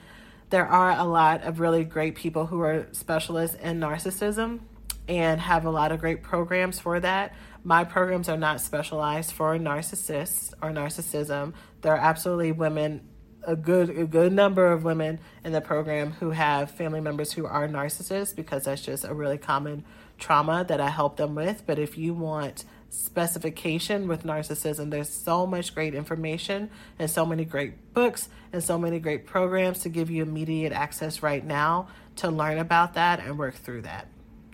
there 0.50 0.66
are 0.66 0.96
a 0.98 1.04
lot 1.04 1.42
of 1.42 1.60
really 1.60 1.84
great 1.84 2.14
people 2.14 2.46
who 2.46 2.60
are 2.60 2.86
specialists 2.92 3.56
in 3.60 3.80
narcissism 3.80 4.60
and 5.08 5.40
have 5.40 5.64
a 5.64 5.70
lot 5.70 5.90
of 5.90 6.00
great 6.00 6.22
programs 6.22 6.78
for 6.78 7.00
that. 7.00 7.34
My 7.64 7.84
programs 7.84 8.28
are 8.28 8.36
not 8.36 8.60
specialized 8.60 9.32
for 9.32 9.56
narcissists 9.58 10.52
or 10.62 10.70
narcissism. 10.70 11.54
There 11.80 11.92
are 11.92 11.98
absolutely 11.98 12.52
women, 12.52 13.08
a 13.44 13.56
good 13.56 13.90
a 13.90 14.04
good 14.04 14.32
number 14.32 14.70
of 14.70 14.84
women 14.84 15.18
in 15.44 15.52
the 15.52 15.60
program 15.60 16.12
who 16.12 16.30
have 16.30 16.70
family 16.70 17.00
members 17.00 17.32
who 17.32 17.46
are 17.46 17.66
narcissists 17.68 18.36
because 18.36 18.64
that's 18.64 18.82
just 18.82 19.04
a 19.04 19.14
really 19.14 19.38
common 19.38 19.84
trauma 20.18 20.64
that 20.68 20.80
I 20.80 20.90
help 20.90 21.16
them 21.16 21.34
with. 21.34 21.64
But 21.66 21.78
if 21.78 21.96
you 21.96 22.14
want 22.14 22.64
specification 22.90 24.08
with 24.08 24.24
narcissism. 24.24 24.90
There's 24.90 25.08
so 25.08 25.46
much 25.46 25.74
great 25.74 25.94
information 25.94 26.70
and 26.98 27.10
so 27.10 27.26
many 27.26 27.44
great 27.44 27.92
books 27.92 28.28
and 28.52 28.62
so 28.62 28.78
many 28.78 28.98
great 28.98 29.26
programs 29.26 29.80
to 29.80 29.88
give 29.88 30.10
you 30.10 30.22
immediate 30.22 30.72
access 30.72 31.22
right 31.22 31.44
now 31.44 31.88
to 32.16 32.30
learn 32.30 32.58
about 32.58 32.94
that 32.94 33.20
and 33.20 33.38
work 33.38 33.54
through 33.54 33.82
that. 33.82 34.08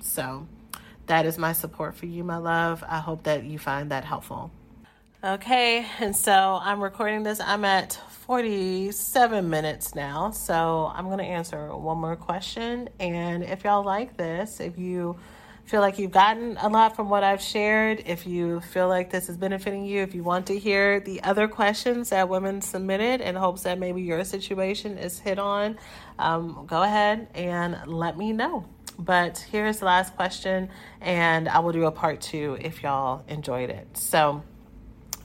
So, 0.04 0.46
that 1.06 1.26
is 1.26 1.38
my 1.38 1.52
support 1.52 1.96
for 1.96 2.06
you, 2.06 2.24
my 2.24 2.36
love. 2.36 2.84
I 2.86 2.98
hope 2.98 3.24
that 3.24 3.44
you 3.44 3.58
find 3.58 3.90
that 3.90 4.04
helpful. 4.04 4.50
Okay, 5.22 5.86
and 6.00 6.14
so 6.14 6.58
I'm 6.60 6.82
recording 6.82 7.22
this. 7.22 7.40
I'm 7.40 7.64
at 7.64 7.98
47 8.26 9.48
minutes 9.48 9.94
now. 9.94 10.30
So 10.32 10.92
I'm 10.94 11.06
going 11.06 11.18
to 11.18 11.24
answer 11.24 11.74
one 11.74 11.96
more 11.96 12.16
question. 12.16 12.90
And 13.00 13.42
if 13.42 13.64
y'all 13.64 13.84
like 13.84 14.18
this, 14.18 14.60
if 14.60 14.78
you 14.78 15.16
feel 15.64 15.80
like 15.80 15.98
you've 15.98 16.10
gotten 16.10 16.58
a 16.58 16.68
lot 16.68 16.94
from 16.94 17.08
what 17.08 17.24
I've 17.24 17.40
shared, 17.40 18.02
if 18.04 18.26
you 18.26 18.60
feel 18.60 18.88
like 18.88 19.10
this 19.10 19.30
is 19.30 19.38
benefiting 19.38 19.86
you, 19.86 20.02
if 20.02 20.14
you 20.14 20.22
want 20.22 20.46
to 20.48 20.58
hear 20.58 21.00
the 21.00 21.22
other 21.22 21.48
questions 21.48 22.10
that 22.10 22.28
women 22.28 22.60
submitted 22.60 23.22
in 23.22 23.34
hopes 23.34 23.62
that 23.62 23.78
maybe 23.78 24.02
your 24.02 24.24
situation 24.24 24.98
is 24.98 25.18
hit 25.18 25.38
on, 25.38 25.78
um, 26.18 26.66
go 26.66 26.82
ahead 26.82 27.28
and 27.34 27.86
let 27.86 28.18
me 28.18 28.32
know. 28.32 28.66
But 28.98 29.38
here's 29.50 29.78
the 29.78 29.86
last 29.86 30.14
question, 30.16 30.70
and 31.00 31.48
I 31.48 31.58
will 31.58 31.72
do 31.72 31.84
a 31.84 31.92
part 31.92 32.20
two 32.20 32.56
if 32.60 32.82
y'all 32.82 33.24
enjoyed 33.28 33.70
it. 33.70 33.96
So, 33.96 34.42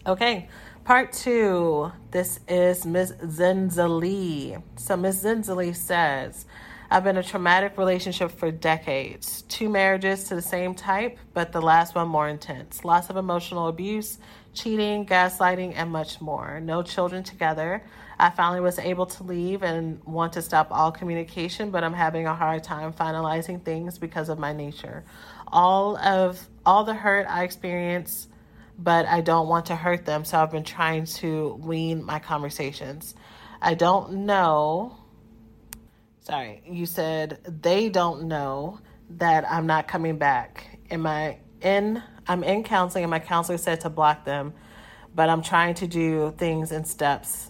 okay. 0.05 0.49
Part 0.85 1.13
two, 1.13 1.91
this 2.09 2.39
is 2.47 2.83
Ms. 2.83 3.13
Zenzali. 3.21 4.59
So, 4.75 4.97
Ms. 4.97 5.23
Zenzali 5.23 5.75
says, 5.75 6.45
I've 6.89 7.03
been 7.03 7.17
in 7.17 7.23
a 7.23 7.27
traumatic 7.27 7.77
relationship 7.77 8.31
for 8.31 8.49
decades. 8.49 9.43
Two 9.43 9.69
marriages 9.69 10.23
to 10.25 10.35
the 10.35 10.41
same 10.41 10.73
type, 10.73 11.19
but 11.35 11.51
the 11.51 11.61
last 11.61 11.93
one 11.93 12.07
more 12.07 12.27
intense. 12.27 12.83
Lots 12.83 13.11
of 13.11 13.17
emotional 13.17 13.67
abuse, 13.67 14.17
cheating, 14.55 15.05
gaslighting, 15.05 15.73
and 15.75 15.91
much 15.91 16.19
more. 16.19 16.59
No 16.59 16.81
children 16.81 17.23
together. 17.23 17.83
I 18.19 18.29
finally 18.31 18.59
was 18.59 18.79
able 18.79 19.05
to 19.05 19.23
leave 19.23 19.63
and 19.63 20.03
want 20.03 20.33
to 20.33 20.41
stop 20.41 20.67
all 20.71 20.91
communication, 20.91 21.71
but 21.71 21.83
I'm 21.83 21.93
having 21.93 22.25
a 22.27 22.35
hard 22.35 22.63
time 22.63 22.91
finalizing 22.91 23.63
things 23.63 23.97
because 23.97 24.29
of 24.29 24.37
my 24.37 24.51
nature. 24.53 25.05
All 25.47 25.97
of 25.97 26.47
all 26.65 26.83
the 26.83 26.93
hurt 26.93 27.27
I 27.29 27.43
experience, 27.43 28.27
but 28.77 29.05
I 29.05 29.21
don't 29.21 29.47
want 29.47 29.67
to 29.67 29.75
hurt 29.75 30.05
them, 30.05 30.25
so 30.25 30.37
I've 30.41 30.51
been 30.51 30.63
trying 30.63 31.05
to 31.05 31.59
wean 31.61 32.03
my 32.03 32.19
conversations. 32.19 33.15
I 33.61 33.73
don't 33.73 34.25
know 34.25 34.97
sorry, 36.29 36.61
you 36.63 36.85
said 36.85 37.39
they 37.61 37.89
don't 37.89 38.23
know 38.25 38.79
that 39.09 39.49
I'm 39.49 39.65
not 39.65 39.87
coming 39.87 40.19
back. 40.19 40.79
Am 40.91 41.07
I 41.07 41.37
in? 41.61 42.03
I'm 42.27 42.43
in 42.43 42.63
counseling, 42.63 43.03
and 43.03 43.09
my 43.09 43.19
counselor 43.19 43.57
said 43.57 43.81
to 43.81 43.89
block 43.89 44.25
them, 44.25 44.53
but 45.15 45.29
I'm 45.29 45.41
trying 45.41 45.73
to 45.75 45.87
do 45.87 46.31
things 46.37 46.71
in 46.71 46.85
steps, 46.85 47.49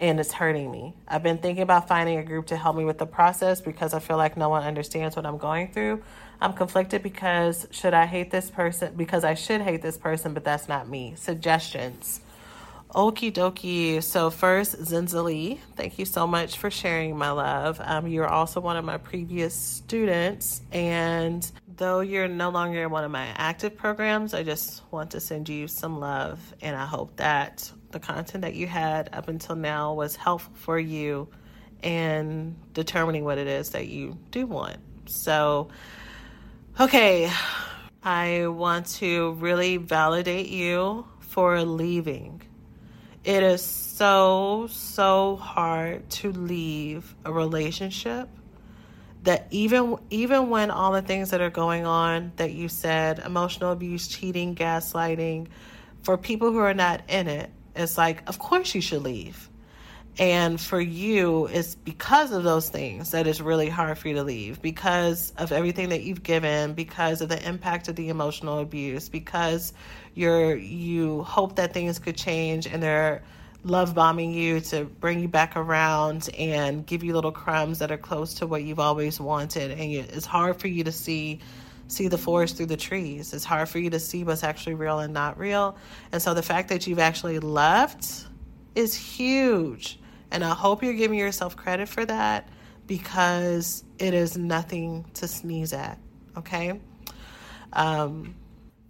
and 0.00 0.20
it's 0.20 0.32
hurting 0.32 0.70
me. 0.70 0.94
I've 1.06 1.22
been 1.22 1.38
thinking 1.38 1.62
about 1.62 1.88
finding 1.88 2.18
a 2.18 2.22
group 2.22 2.46
to 2.46 2.56
help 2.56 2.76
me 2.76 2.84
with 2.84 2.98
the 2.98 3.06
process 3.06 3.60
because 3.60 3.94
I 3.94 3.98
feel 3.98 4.16
like 4.16 4.36
no 4.36 4.48
one 4.48 4.62
understands 4.62 5.16
what 5.16 5.26
I'm 5.26 5.38
going 5.38 5.72
through. 5.72 6.02
I'm 6.40 6.52
conflicted 6.52 7.02
because 7.02 7.66
should 7.70 7.94
I 7.94 8.06
hate 8.06 8.30
this 8.30 8.50
person? 8.50 8.94
Because 8.96 9.24
I 9.24 9.34
should 9.34 9.60
hate 9.60 9.82
this 9.82 9.98
person, 9.98 10.34
but 10.34 10.44
that's 10.44 10.68
not 10.68 10.88
me. 10.88 11.14
Suggestions. 11.16 12.20
Okie 12.94 13.32
dokie. 13.32 14.02
So, 14.02 14.30
first, 14.30 14.80
Zenzali, 14.80 15.58
thank 15.76 15.98
you 15.98 16.06
so 16.06 16.26
much 16.26 16.56
for 16.56 16.70
sharing, 16.70 17.18
my 17.18 17.30
love. 17.30 17.78
Um, 17.84 18.06
you're 18.06 18.26
also 18.26 18.60
one 18.60 18.78
of 18.78 18.84
my 18.84 18.96
previous 18.96 19.54
students, 19.54 20.62
and 20.72 21.50
though 21.76 22.00
you're 22.00 22.28
no 22.28 22.48
longer 22.48 22.84
in 22.84 22.90
one 22.90 23.04
of 23.04 23.10
my 23.10 23.26
active 23.36 23.76
programs, 23.76 24.32
I 24.32 24.42
just 24.42 24.82
want 24.90 25.10
to 25.10 25.20
send 25.20 25.50
you 25.50 25.68
some 25.68 26.00
love, 26.00 26.40
and 26.62 26.74
I 26.74 26.86
hope 26.86 27.16
that 27.16 27.70
the 27.90 28.00
content 28.00 28.42
that 28.42 28.54
you 28.54 28.66
had 28.66 29.10
up 29.12 29.28
until 29.28 29.56
now 29.56 29.94
was 29.94 30.16
helpful 30.16 30.52
for 30.54 30.78
you 30.78 31.28
in 31.82 32.56
determining 32.74 33.24
what 33.24 33.38
it 33.38 33.46
is 33.46 33.70
that 33.70 33.88
you 33.88 34.18
do 34.30 34.46
want. 34.46 34.78
So, 35.06 35.68
okay, 36.78 37.30
I 38.02 38.46
want 38.48 38.86
to 38.96 39.32
really 39.34 39.76
validate 39.76 40.48
you 40.48 41.06
for 41.20 41.62
leaving 41.64 42.42
it 43.28 43.42
is 43.42 43.62
so, 43.62 44.68
so 44.70 45.36
hard 45.36 46.08
to 46.08 46.32
leave 46.32 47.14
a 47.26 47.32
relationship 47.32 48.28
that 49.24 49.46
even 49.50 49.96
even 50.08 50.48
when 50.48 50.70
all 50.70 50.92
the 50.92 51.02
things 51.02 51.30
that 51.30 51.42
are 51.42 51.50
going 51.50 51.84
on 51.84 52.32
that 52.36 52.52
you 52.52 52.68
said 52.68 53.18
emotional 53.18 53.72
abuse 53.72 54.08
cheating 54.08 54.54
gaslighting 54.54 55.48
for 56.02 56.16
people 56.16 56.52
who 56.52 56.58
are 56.58 56.72
not 56.72 57.02
in 57.08 57.26
it 57.26 57.50
it's 57.78 57.98
like 57.98 58.28
of 58.28 58.38
course 58.38 58.74
you 58.74 58.80
should 58.80 59.02
leave. 59.02 59.48
And 60.20 60.60
for 60.60 60.80
you, 60.80 61.46
it's 61.46 61.76
because 61.76 62.32
of 62.32 62.42
those 62.42 62.68
things 62.68 63.12
that 63.12 63.28
it's 63.28 63.40
really 63.40 63.68
hard 63.68 63.98
for 63.98 64.08
you 64.08 64.14
to 64.14 64.24
leave 64.24 64.60
because 64.60 65.32
of 65.36 65.52
everything 65.52 65.90
that 65.90 66.02
you've 66.02 66.24
given, 66.24 66.74
because 66.74 67.20
of 67.20 67.28
the 67.28 67.40
impact 67.46 67.86
of 67.86 67.94
the 67.94 68.08
emotional 68.08 68.58
abuse, 68.58 69.08
because 69.08 69.72
you're 70.14 70.56
you 70.56 71.22
hope 71.22 71.54
that 71.56 71.72
things 71.72 72.00
could 72.00 72.16
change 72.16 72.66
and 72.66 72.82
they're 72.82 73.22
love 73.64 73.94
bombing 73.94 74.32
you 74.32 74.60
to 74.60 74.84
bring 74.84 75.20
you 75.20 75.28
back 75.28 75.56
around 75.56 76.28
and 76.38 76.86
give 76.86 77.02
you 77.04 77.14
little 77.14 77.32
crumbs 77.32 77.80
that 77.80 77.90
are 77.90 77.98
close 77.98 78.34
to 78.34 78.46
what 78.46 78.62
you've 78.62 78.80
always 78.80 79.20
wanted. 79.20 79.70
And 79.70 79.92
it's 79.92 80.26
hard 80.26 80.60
for 80.60 80.68
you 80.68 80.84
to 80.84 80.92
see 80.92 81.40
see 81.88 82.08
the 82.08 82.18
forest 82.18 82.56
through 82.56 82.66
the 82.66 82.76
trees 82.76 83.32
it's 83.32 83.44
hard 83.44 83.68
for 83.68 83.78
you 83.78 83.90
to 83.90 83.98
see 83.98 84.24
what's 84.24 84.44
actually 84.44 84.74
real 84.74 85.00
and 85.00 85.12
not 85.12 85.38
real 85.38 85.76
and 86.12 86.22
so 86.22 86.34
the 86.34 86.42
fact 86.42 86.68
that 86.68 86.86
you've 86.86 86.98
actually 86.98 87.38
left 87.38 88.26
is 88.74 88.94
huge 88.94 89.98
and 90.30 90.44
i 90.44 90.50
hope 90.50 90.82
you're 90.82 90.92
giving 90.94 91.18
yourself 91.18 91.56
credit 91.56 91.88
for 91.88 92.04
that 92.04 92.48
because 92.86 93.84
it 93.98 94.14
is 94.14 94.36
nothing 94.36 95.04
to 95.14 95.26
sneeze 95.26 95.72
at 95.72 95.98
okay 96.36 96.80
um 97.72 98.34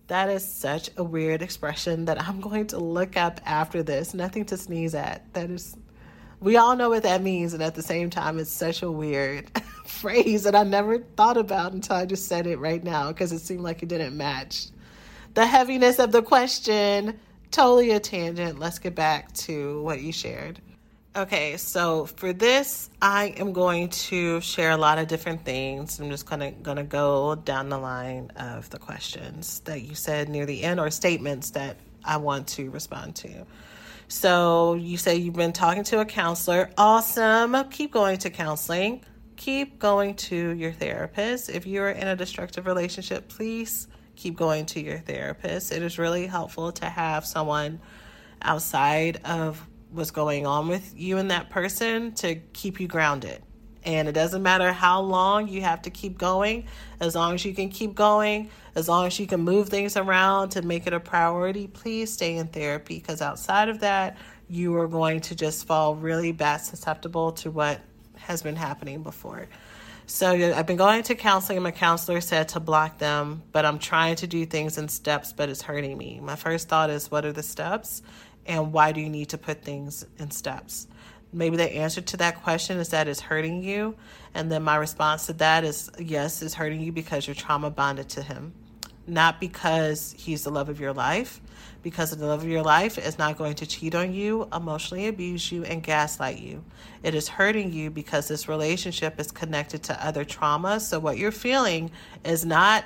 that 0.08 0.30
is 0.30 0.44
such 0.44 0.90
a 0.96 1.04
weird 1.04 1.42
expression 1.42 2.06
that 2.06 2.20
I'm 2.20 2.40
going 2.48 2.66
to 2.68 2.78
look 2.78 3.16
up 3.16 3.40
after 3.46 3.82
this. 3.82 4.14
Nothing 4.14 4.44
to 4.46 4.56
sneeze 4.56 4.94
at. 4.94 5.32
That 5.34 5.50
is, 5.50 5.76
we 6.40 6.56
all 6.56 6.76
know 6.76 6.88
what 6.88 7.02
that 7.02 7.22
means, 7.22 7.54
and 7.54 7.62
at 7.62 7.74
the 7.74 7.82
same 7.82 8.10
time, 8.10 8.38
it's 8.38 8.50
such 8.50 8.82
a 8.82 8.90
weird 8.90 9.50
phrase 9.86 10.44
that 10.44 10.54
I 10.54 10.62
never 10.62 10.98
thought 10.98 11.36
about 11.36 11.72
until 11.72 11.96
I 11.96 12.06
just 12.06 12.26
said 12.26 12.46
it 12.46 12.58
right 12.58 12.82
now 12.82 13.08
because 13.08 13.32
it 13.32 13.40
seemed 13.40 13.62
like 13.62 13.82
it 13.82 13.88
didn't 13.88 14.16
match 14.16 14.68
the 15.34 15.46
heaviness 15.46 15.98
of 15.98 16.12
the 16.12 16.22
question. 16.22 17.18
Totally 17.50 17.92
a 17.92 18.00
tangent. 18.00 18.58
Let's 18.58 18.78
get 18.78 18.94
back 18.94 19.32
to 19.34 19.80
what 19.82 20.00
you 20.00 20.12
shared. 20.12 20.60
Okay, 21.16 21.56
so 21.56 22.06
for 22.06 22.32
this, 22.32 22.90
I 23.00 23.34
am 23.38 23.52
going 23.52 23.88
to 23.88 24.40
share 24.40 24.70
a 24.70 24.76
lot 24.76 24.98
of 24.98 25.08
different 25.08 25.44
things. 25.44 25.98
I'm 25.98 26.10
just 26.10 26.26
gonna 26.26 26.52
gonna 26.52 26.84
go 26.84 27.34
down 27.34 27.70
the 27.70 27.78
line 27.78 28.30
of 28.36 28.68
the 28.70 28.78
questions 28.78 29.60
that 29.60 29.82
you 29.82 29.94
said 29.94 30.28
near 30.28 30.46
the 30.46 30.62
end 30.62 30.78
or 30.78 30.90
statements 30.90 31.50
that 31.50 31.76
I 32.04 32.18
want 32.18 32.46
to 32.48 32.70
respond 32.70 33.16
to. 33.16 33.46
So 34.08 34.74
you 34.74 34.96
say 34.96 35.16
you've 35.16 35.34
been 35.34 35.52
talking 35.52 35.84
to 35.84 36.00
a 36.00 36.04
counselor. 36.04 36.70
Awesome. 36.78 37.68
Keep 37.70 37.92
going 37.92 38.18
to 38.18 38.30
counseling. 38.30 39.04
Keep 39.36 39.78
going 39.78 40.14
to 40.14 40.50
your 40.50 40.72
therapist. 40.72 41.50
If 41.50 41.66
you're 41.66 41.90
in 41.90 42.08
a 42.08 42.16
destructive 42.16 42.66
relationship, 42.66 43.28
please 43.28 43.86
keep 44.16 44.34
going 44.34 44.66
to 44.66 44.80
your 44.80 44.98
therapist. 44.98 45.72
It 45.72 45.82
is 45.82 45.98
really 45.98 46.26
helpful 46.26 46.72
to 46.72 46.86
have 46.86 47.26
someone 47.26 47.80
outside 48.42 49.20
of 49.24 49.64
what's 49.90 50.10
going 50.10 50.46
on 50.46 50.68
with 50.68 50.98
you 50.98 51.18
and 51.18 51.30
that 51.30 51.50
person 51.50 52.12
to 52.14 52.36
keep 52.52 52.80
you 52.80 52.88
grounded. 52.88 53.42
And 53.84 54.08
it 54.08 54.12
doesn't 54.12 54.42
matter 54.42 54.72
how 54.72 55.00
long 55.00 55.48
you 55.48 55.62
have 55.62 55.82
to 55.82 55.90
keep 55.90 56.18
going, 56.18 56.66
as 57.00 57.14
long 57.14 57.34
as 57.34 57.44
you 57.44 57.54
can 57.54 57.68
keep 57.68 57.94
going, 57.94 58.50
as 58.74 58.88
long 58.88 59.06
as 59.06 59.18
you 59.18 59.26
can 59.26 59.40
move 59.40 59.68
things 59.68 59.96
around 59.96 60.50
to 60.50 60.62
make 60.62 60.86
it 60.86 60.92
a 60.92 61.00
priority, 61.00 61.66
please 61.66 62.12
stay 62.12 62.36
in 62.36 62.48
therapy 62.48 62.98
because 62.98 63.22
outside 63.22 63.68
of 63.68 63.80
that, 63.80 64.16
you 64.48 64.76
are 64.76 64.88
going 64.88 65.20
to 65.20 65.34
just 65.34 65.66
fall 65.66 65.94
really 65.94 66.32
bad 66.32 66.58
susceptible 66.58 67.32
to 67.32 67.50
what 67.50 67.80
has 68.16 68.42
been 68.42 68.56
happening 68.56 69.02
before. 69.02 69.48
So 70.06 70.30
I've 70.30 70.66
been 70.66 70.78
going 70.78 71.02
to 71.04 71.14
counseling, 71.14 71.58
and 71.58 71.64
my 71.64 71.70
counselor 71.70 72.22
said 72.22 72.48
to 72.50 72.60
block 72.60 72.96
them, 72.96 73.42
but 73.52 73.66
I'm 73.66 73.78
trying 73.78 74.16
to 74.16 74.26
do 74.26 74.46
things 74.46 74.78
in 74.78 74.88
steps, 74.88 75.34
but 75.34 75.50
it's 75.50 75.60
hurting 75.60 75.98
me. 75.98 76.18
My 76.22 76.34
first 76.34 76.68
thought 76.68 76.88
is, 76.88 77.10
what 77.10 77.26
are 77.26 77.32
the 77.32 77.42
steps? 77.42 78.02
and 78.48 78.72
why 78.72 78.92
do 78.92 79.00
you 79.00 79.10
need 79.10 79.28
to 79.28 79.38
put 79.38 79.62
things 79.62 80.04
in 80.18 80.30
steps? 80.30 80.88
Maybe 81.32 81.56
the 81.56 81.70
answer 81.76 82.00
to 82.00 82.16
that 82.18 82.42
question 82.42 82.78
is 82.78 82.88
that 82.90 83.06
it's 83.06 83.20
hurting 83.20 83.62
you. 83.62 83.96
And 84.34 84.50
then 84.50 84.62
my 84.62 84.76
response 84.76 85.26
to 85.26 85.34
that 85.34 85.64
is 85.64 85.90
yes, 85.98 86.42
it's 86.42 86.54
hurting 86.54 86.80
you 86.80 86.92
because 86.92 87.26
you're 87.26 87.34
trauma 87.34 87.70
bonded 87.70 88.08
to 88.10 88.22
him. 88.22 88.52
Not 89.06 89.40
because 89.40 90.14
he's 90.18 90.44
the 90.44 90.50
love 90.50 90.68
of 90.68 90.80
your 90.80 90.92
life, 90.92 91.40
because 91.82 92.10
the 92.10 92.26
love 92.26 92.42
of 92.42 92.48
your 92.48 92.62
life 92.62 92.98
is 92.98 93.18
not 93.18 93.38
going 93.38 93.54
to 93.54 93.66
cheat 93.66 93.94
on 93.94 94.12
you, 94.12 94.48
emotionally 94.52 95.06
abuse 95.06 95.50
you, 95.50 95.64
and 95.64 95.82
gaslight 95.82 96.38
you. 96.38 96.62
It 97.02 97.14
is 97.14 97.28
hurting 97.28 97.72
you 97.72 97.90
because 97.90 98.28
this 98.28 98.48
relationship 98.48 99.18
is 99.18 99.30
connected 99.30 99.82
to 99.84 100.06
other 100.06 100.24
traumas. 100.26 100.82
So 100.82 100.98
what 100.98 101.16
you're 101.16 101.32
feeling 101.32 101.90
is 102.24 102.44
not 102.44 102.84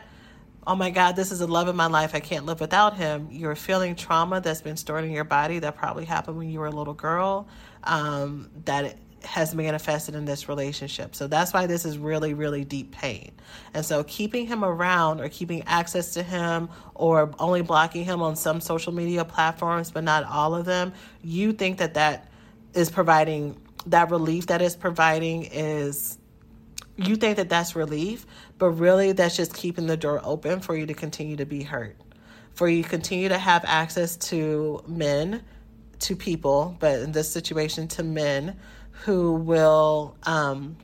oh 0.64 0.76
my 0.76 0.90
God, 0.90 1.16
this 1.16 1.32
is 1.32 1.40
the 1.40 1.46
love 1.48 1.66
of 1.66 1.74
my 1.74 1.86
life. 1.86 2.14
I 2.14 2.20
can't 2.20 2.46
live 2.46 2.60
without 2.60 2.96
him. 2.96 3.28
You're 3.32 3.56
feeling 3.56 3.96
trauma 3.96 4.40
that's 4.40 4.60
been 4.60 4.76
stored 4.76 5.04
in 5.04 5.10
your 5.10 5.24
body 5.24 5.58
that 5.58 5.76
probably 5.76 6.04
happened 6.04 6.36
when 6.36 6.50
you 6.50 6.60
were 6.60 6.66
a 6.66 6.70
little 6.70 6.94
girl 6.94 7.48
um, 7.84 8.50
that 8.64 8.96
has 9.24 9.54
manifested 9.54 10.14
in 10.14 10.24
this 10.24 10.48
relationship. 10.48 11.14
So 11.14 11.26
that's 11.28 11.52
why 11.52 11.66
this 11.66 11.84
is 11.84 11.96
really, 11.96 12.34
really 12.34 12.64
deep 12.64 12.90
pain. 12.90 13.32
And 13.72 13.84
so 13.84 14.02
keeping 14.04 14.46
him 14.46 14.64
around 14.64 15.20
or 15.20 15.28
keeping 15.28 15.62
access 15.66 16.14
to 16.14 16.22
him 16.22 16.68
or 16.94 17.32
only 17.38 17.62
blocking 17.62 18.04
him 18.04 18.20
on 18.20 18.34
some 18.34 18.60
social 18.60 18.92
media 18.92 19.24
platforms, 19.24 19.90
but 19.90 20.02
not 20.02 20.24
all 20.24 20.54
of 20.54 20.64
them, 20.64 20.92
you 21.22 21.52
think 21.52 21.78
that 21.78 21.94
that 21.94 22.28
is 22.74 22.90
providing 22.90 23.60
that 23.86 24.10
relief 24.10 24.46
that 24.46 24.62
is 24.62 24.76
providing 24.76 25.44
is 25.44 26.18
you 26.96 27.16
think 27.16 27.36
that 27.36 27.48
that's 27.48 27.74
relief, 27.74 28.26
but 28.58 28.70
really 28.70 29.12
that's 29.12 29.36
just 29.36 29.54
keeping 29.54 29.86
the 29.86 29.96
door 29.96 30.20
open 30.22 30.60
for 30.60 30.76
you 30.76 30.86
to 30.86 30.94
continue 30.94 31.36
to 31.36 31.46
be 31.46 31.62
hurt, 31.62 31.96
for 32.54 32.68
you 32.68 32.84
continue 32.84 33.28
to 33.28 33.38
have 33.38 33.64
access 33.66 34.16
to 34.16 34.82
men, 34.86 35.42
to 36.02 36.16
people, 36.16 36.76
but 36.78 37.00
in 37.00 37.12
this 37.12 37.30
situation 37.30 37.88
to 37.88 38.02
men 38.02 38.58
who 39.04 39.32
will 39.34 40.16
um, 40.24 40.76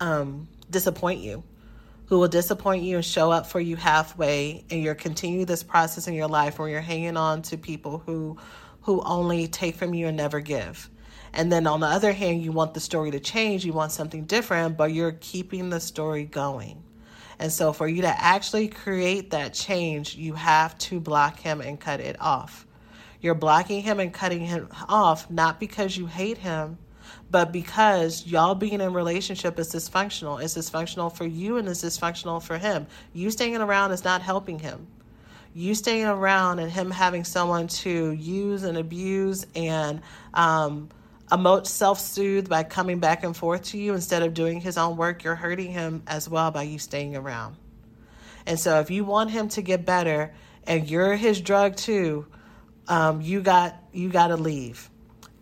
um, 0.00 0.48
disappoint 0.70 1.20
you, 1.20 1.44
who 2.06 2.18
will 2.18 2.28
disappoint 2.28 2.82
you 2.82 2.96
and 2.96 3.04
show 3.04 3.30
up 3.30 3.46
for 3.46 3.60
you 3.60 3.76
halfway, 3.76 4.64
and 4.70 4.82
you're 4.82 4.94
continue 4.94 5.44
this 5.44 5.62
process 5.62 6.08
in 6.08 6.14
your 6.14 6.28
life 6.28 6.58
where 6.58 6.68
you're 6.68 6.80
hanging 6.80 7.16
on 7.16 7.42
to 7.42 7.56
people 7.56 7.98
who 7.98 8.36
who 8.82 9.00
only 9.02 9.46
take 9.46 9.76
from 9.76 9.94
you 9.94 10.08
and 10.08 10.16
never 10.16 10.40
give. 10.40 10.90
And 11.32 11.50
then 11.50 11.66
on 11.66 11.80
the 11.80 11.86
other 11.86 12.12
hand, 12.12 12.42
you 12.42 12.52
want 12.52 12.74
the 12.74 12.80
story 12.80 13.12
to 13.12 13.20
change, 13.20 13.64
you 13.64 13.72
want 13.72 13.92
something 13.92 14.24
different, 14.24 14.76
but 14.76 14.92
you're 14.92 15.12
keeping 15.12 15.70
the 15.70 15.80
story 15.80 16.24
going. 16.24 16.82
And 17.38 17.50
so, 17.52 17.72
for 17.72 17.88
you 17.88 18.02
to 18.02 18.22
actually 18.22 18.68
create 18.68 19.30
that 19.30 19.54
change, 19.54 20.14
you 20.14 20.34
have 20.34 20.76
to 20.78 21.00
block 21.00 21.40
him 21.40 21.60
and 21.60 21.80
cut 21.80 22.00
it 22.00 22.20
off. 22.20 22.66
You're 23.22 23.34
blocking 23.34 23.82
him 23.82 24.00
and 24.00 24.12
cutting 24.12 24.40
him 24.40 24.68
off 24.88 25.30
not 25.30 25.60
because 25.60 25.96
you 25.96 26.06
hate 26.06 26.38
him, 26.38 26.76
but 27.30 27.52
because 27.52 28.26
y'all 28.26 28.56
being 28.56 28.80
in 28.80 28.92
relationship 28.92 29.58
is 29.60 29.72
dysfunctional. 29.72 30.42
It's 30.42 30.54
dysfunctional 30.54 31.14
for 31.14 31.24
you 31.24 31.56
and 31.56 31.68
it's 31.68 31.82
dysfunctional 31.82 32.42
for 32.42 32.58
him. 32.58 32.88
You 33.14 33.30
staying 33.30 33.56
around 33.56 33.92
is 33.92 34.04
not 34.04 34.22
helping 34.22 34.58
him. 34.58 34.88
You 35.54 35.74
staying 35.74 36.06
around 36.06 36.58
and 36.58 36.70
him 36.70 36.90
having 36.90 37.24
someone 37.24 37.68
to 37.68 38.10
use 38.10 38.64
and 38.64 38.76
abuse 38.76 39.46
and 39.54 40.00
um, 40.34 40.88
emote 41.30 41.66
self 41.66 42.00
soothe 42.00 42.48
by 42.48 42.64
coming 42.64 42.98
back 42.98 43.22
and 43.22 43.36
forth 43.36 43.62
to 43.66 43.78
you 43.78 43.94
instead 43.94 44.22
of 44.22 44.34
doing 44.34 44.60
his 44.60 44.76
own 44.76 44.96
work, 44.96 45.22
you're 45.22 45.34
hurting 45.34 45.70
him 45.70 46.02
as 46.06 46.28
well 46.28 46.50
by 46.50 46.62
you 46.62 46.78
staying 46.78 47.16
around. 47.16 47.56
And 48.46 48.58
so, 48.58 48.80
if 48.80 48.90
you 48.90 49.04
want 49.04 49.30
him 49.30 49.48
to 49.50 49.62
get 49.62 49.84
better 49.84 50.34
and 50.66 50.88
you're 50.88 51.16
his 51.16 51.40
drug 51.40 51.76
too, 51.76 52.26
um, 52.88 53.20
you 53.20 53.40
got 53.40 53.76
you 53.92 54.08
got 54.08 54.28
to 54.28 54.36
leave. 54.36 54.88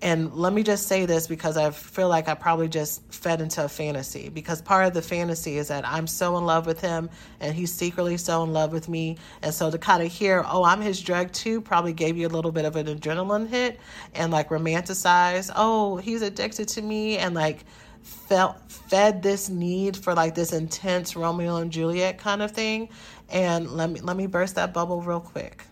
And 0.02 0.34
let 0.34 0.54
me 0.54 0.62
just 0.62 0.86
say 0.86 1.04
this 1.04 1.26
because 1.26 1.58
I 1.58 1.70
feel 1.70 2.08
like 2.08 2.26
I 2.26 2.34
probably 2.34 2.68
just 2.68 3.02
fed 3.12 3.42
into 3.42 3.62
a 3.64 3.68
fantasy. 3.68 4.30
Because 4.30 4.62
part 4.62 4.86
of 4.86 4.94
the 4.94 5.02
fantasy 5.02 5.58
is 5.58 5.68
that 5.68 5.86
I'm 5.86 6.06
so 6.06 6.38
in 6.38 6.46
love 6.46 6.64
with 6.64 6.80
him 6.80 7.10
and 7.38 7.54
he's 7.54 7.72
secretly 7.72 8.16
so 8.16 8.42
in 8.42 8.54
love 8.54 8.72
with 8.72 8.88
me. 8.88 9.18
And 9.42 9.52
so 9.52 9.70
to 9.70 9.76
kind 9.76 10.02
of 10.02 10.10
hear, 10.10 10.42
oh, 10.46 10.64
I'm 10.64 10.80
his 10.80 11.02
drug 11.02 11.32
too, 11.32 11.60
probably 11.60 11.92
gave 11.92 12.16
you 12.16 12.26
a 12.26 12.30
little 12.30 12.50
bit 12.50 12.64
of 12.64 12.76
an 12.76 12.86
adrenaline 12.86 13.46
hit 13.46 13.78
and 14.14 14.32
like 14.32 14.48
romanticize, 14.48 15.50
oh, 15.54 15.98
he's 15.98 16.22
addicted 16.22 16.68
to 16.68 16.82
me 16.82 17.18
and 17.18 17.34
like 17.34 17.66
felt 18.02 18.58
fed 18.72 19.22
this 19.22 19.50
need 19.50 19.98
for 19.98 20.14
like 20.14 20.34
this 20.34 20.54
intense 20.54 21.14
Romeo 21.14 21.56
and 21.56 21.70
Juliet 21.70 22.16
kind 22.16 22.40
of 22.40 22.52
thing. 22.52 22.88
And 23.28 23.70
let 23.72 23.90
me 23.90 24.00
let 24.00 24.16
me 24.16 24.26
burst 24.26 24.54
that 24.54 24.72
bubble 24.72 25.02
real 25.02 25.20
quick 25.20 25.66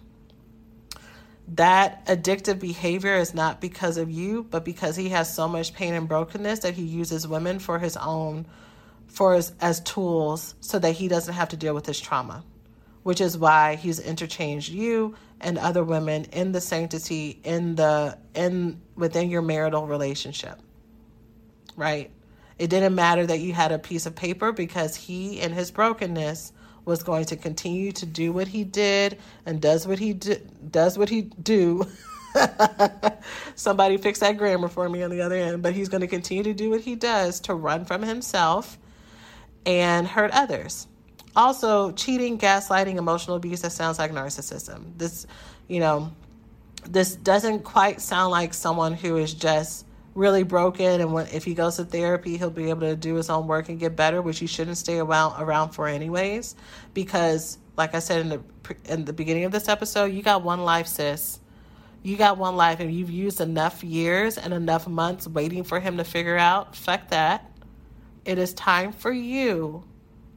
that 1.54 2.04
addictive 2.06 2.58
behavior 2.58 3.14
is 3.14 3.34
not 3.34 3.60
because 3.60 3.96
of 3.96 4.10
you, 4.10 4.46
but 4.50 4.64
because 4.64 4.96
he 4.96 5.08
has 5.10 5.34
so 5.34 5.48
much 5.48 5.72
pain 5.74 5.94
and 5.94 6.06
brokenness 6.06 6.60
that 6.60 6.74
he 6.74 6.82
uses 6.82 7.26
women 7.26 7.58
for 7.58 7.78
his 7.78 7.96
own, 7.96 8.46
for 9.06 9.34
his, 9.34 9.52
as 9.60 9.80
tools 9.80 10.54
so 10.60 10.78
that 10.78 10.92
he 10.92 11.08
doesn't 11.08 11.34
have 11.34 11.48
to 11.48 11.56
deal 11.56 11.74
with 11.74 11.86
his 11.86 11.98
trauma, 11.98 12.44
which 13.02 13.20
is 13.20 13.38
why 13.38 13.76
he's 13.76 13.98
interchanged 13.98 14.70
you 14.70 15.16
and 15.40 15.56
other 15.56 15.82
women 15.82 16.24
in 16.32 16.52
the 16.52 16.60
sanctity 16.60 17.40
in 17.44 17.76
the 17.76 18.18
in 18.34 18.80
within 18.94 19.30
your 19.30 19.42
marital 19.42 19.86
relationship. 19.86 20.60
Right? 21.76 22.10
It 22.58 22.68
didn't 22.68 22.94
matter 22.94 23.24
that 23.24 23.38
you 23.38 23.52
had 23.52 23.72
a 23.72 23.78
piece 23.78 24.04
of 24.04 24.16
paper 24.16 24.52
because 24.52 24.96
he 24.96 25.40
in 25.40 25.52
his 25.52 25.70
brokenness 25.70 26.52
was 26.88 27.02
going 27.02 27.26
to 27.26 27.36
continue 27.36 27.92
to 27.92 28.06
do 28.06 28.32
what 28.32 28.48
he 28.48 28.64
did 28.64 29.18
and 29.46 29.60
does 29.60 29.86
what 29.86 29.98
he 29.98 30.14
do, 30.14 30.36
does 30.70 30.98
what 30.98 31.08
he 31.08 31.22
do 31.22 31.86
Somebody 33.54 33.96
fix 33.96 34.20
that 34.20 34.36
grammar 34.36 34.68
for 34.68 34.88
me 34.88 35.02
on 35.02 35.10
the 35.10 35.20
other 35.20 35.34
end. 35.34 35.62
But 35.62 35.74
he's 35.74 35.88
going 35.88 36.00
to 36.00 36.06
continue 36.06 36.42
to 36.44 36.54
do 36.54 36.70
what 36.70 36.80
he 36.80 36.94
does 36.94 37.40
to 37.40 37.54
run 37.54 37.84
from 37.84 38.02
himself 38.02 38.78
and 39.66 40.06
hurt 40.06 40.30
others. 40.32 40.86
Also, 41.36 41.92
cheating, 41.92 42.38
gaslighting, 42.38 42.96
emotional 42.96 43.36
abuse, 43.36 43.62
that 43.62 43.72
sounds 43.72 43.98
like 43.98 44.10
narcissism. 44.10 44.96
This, 44.96 45.26
you 45.68 45.80
know, 45.80 46.12
this 46.88 47.14
doesn't 47.16 47.64
quite 47.64 48.00
sound 48.00 48.30
like 48.30 48.54
someone 48.54 48.94
who 48.94 49.16
is 49.16 49.34
just 49.34 49.84
really 50.18 50.42
broken 50.42 51.00
and 51.00 51.12
when, 51.12 51.26
if 51.28 51.44
he 51.44 51.54
goes 51.54 51.76
to 51.76 51.84
therapy 51.84 52.36
he'll 52.36 52.50
be 52.50 52.68
able 52.70 52.80
to 52.80 52.96
do 52.96 53.14
his 53.14 53.30
own 53.30 53.46
work 53.46 53.68
and 53.68 53.78
get 53.78 53.94
better 53.94 54.20
which 54.20 54.38
he 54.40 54.46
shouldn't 54.46 54.76
stay 54.76 54.98
around 54.98 55.40
around 55.40 55.70
for 55.70 55.86
anyways 55.86 56.56
because 56.92 57.58
like 57.76 57.94
i 57.94 58.00
said 58.00 58.20
in 58.20 58.28
the 58.28 58.40
in 58.86 59.04
the 59.04 59.12
beginning 59.12 59.44
of 59.44 59.52
this 59.52 59.68
episode 59.68 60.06
you 60.06 60.20
got 60.20 60.42
one 60.42 60.64
life 60.64 60.88
sis 60.88 61.38
you 62.02 62.16
got 62.16 62.36
one 62.36 62.56
life 62.56 62.80
and 62.80 62.92
you've 62.92 63.10
used 63.10 63.40
enough 63.40 63.84
years 63.84 64.36
and 64.36 64.52
enough 64.52 64.88
months 64.88 65.28
waiting 65.28 65.62
for 65.62 65.78
him 65.78 65.96
to 65.96 66.04
figure 66.04 66.36
out 66.36 66.74
fuck 66.74 67.08
that 67.08 67.50
it 68.24 68.38
is 68.38 68.52
time 68.54 68.92
for 68.92 69.12
you 69.12 69.84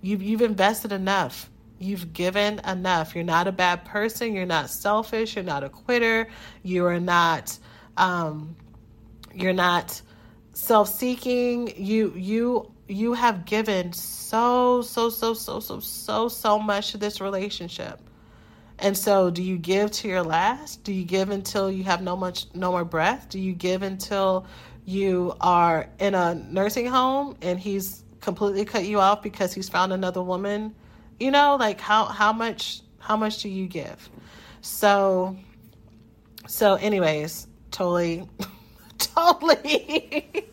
you've 0.02 0.22
you've 0.22 0.44
invested 0.44 0.92
enough 0.92 1.50
You've 1.82 2.14
given 2.14 2.60
enough. 2.60 3.16
You're 3.16 3.24
not 3.24 3.48
a 3.48 3.52
bad 3.52 3.86
person. 3.86 4.36
You're 4.36 4.46
not 4.46 4.70
selfish. 4.70 5.36
You're 5.36 5.44
not 5.44 5.64
a 5.64 5.70
quitter. 5.70 6.28
You 6.62 6.86
are 6.86 7.00
not. 7.00 7.58
Um, 7.98 8.56
you're 9.34 9.54
not 9.54 10.02
self-seeking. 10.54 11.74
You 11.78 12.14
you 12.16 12.72
you 12.88 13.14
have 13.14 13.46
given 13.46 13.94
so 13.94 14.82
so 14.82 15.10
so 15.10 15.34
so 15.34 15.60
so 15.60 15.80
so 15.80 16.28
so 16.28 16.60
much 16.60 16.92
to 16.92 16.98
this 16.98 17.22
relationship. 17.22 18.00
And 18.80 18.98
so, 18.98 19.30
do 19.30 19.44
you 19.44 19.58
give 19.58 19.92
to 19.92 20.08
your 20.08 20.24
last? 20.24 20.84
Do 20.84 20.92
you 20.92 21.06
give 21.06 21.30
until 21.30 21.72
you 21.72 21.84
have 21.84 22.02
no 22.02 22.18
much 22.18 22.48
no 22.56 22.72
more 22.72 22.86
breath? 22.86 23.30
Do 23.30 23.40
you 23.40 23.54
give 23.54 23.84
until 23.84 24.48
you 24.86 25.36
are 25.40 25.88
in 26.00 26.16
a 26.16 26.34
nursing 26.34 26.88
home 26.88 27.38
and 27.44 27.60
he's 27.60 28.04
completely 28.22 28.66
cut 28.66 28.86
you 28.86 29.00
off 29.00 29.22
because 29.22 29.54
he's 29.54 29.70
found 29.70 29.94
another 29.94 30.24
woman 30.24 30.74
you 31.22 31.30
know, 31.30 31.56
like 31.60 31.80
how 31.80 32.06
how 32.06 32.34
much 32.34 32.82
how 32.98 33.16
much 33.16 33.44
do 33.44 33.50
you 33.50 33.68
give? 33.68 34.10
So 34.62 35.38
so 36.48 36.74
anyways, 36.76 37.48
totally 37.70 38.28
totally 39.16 40.46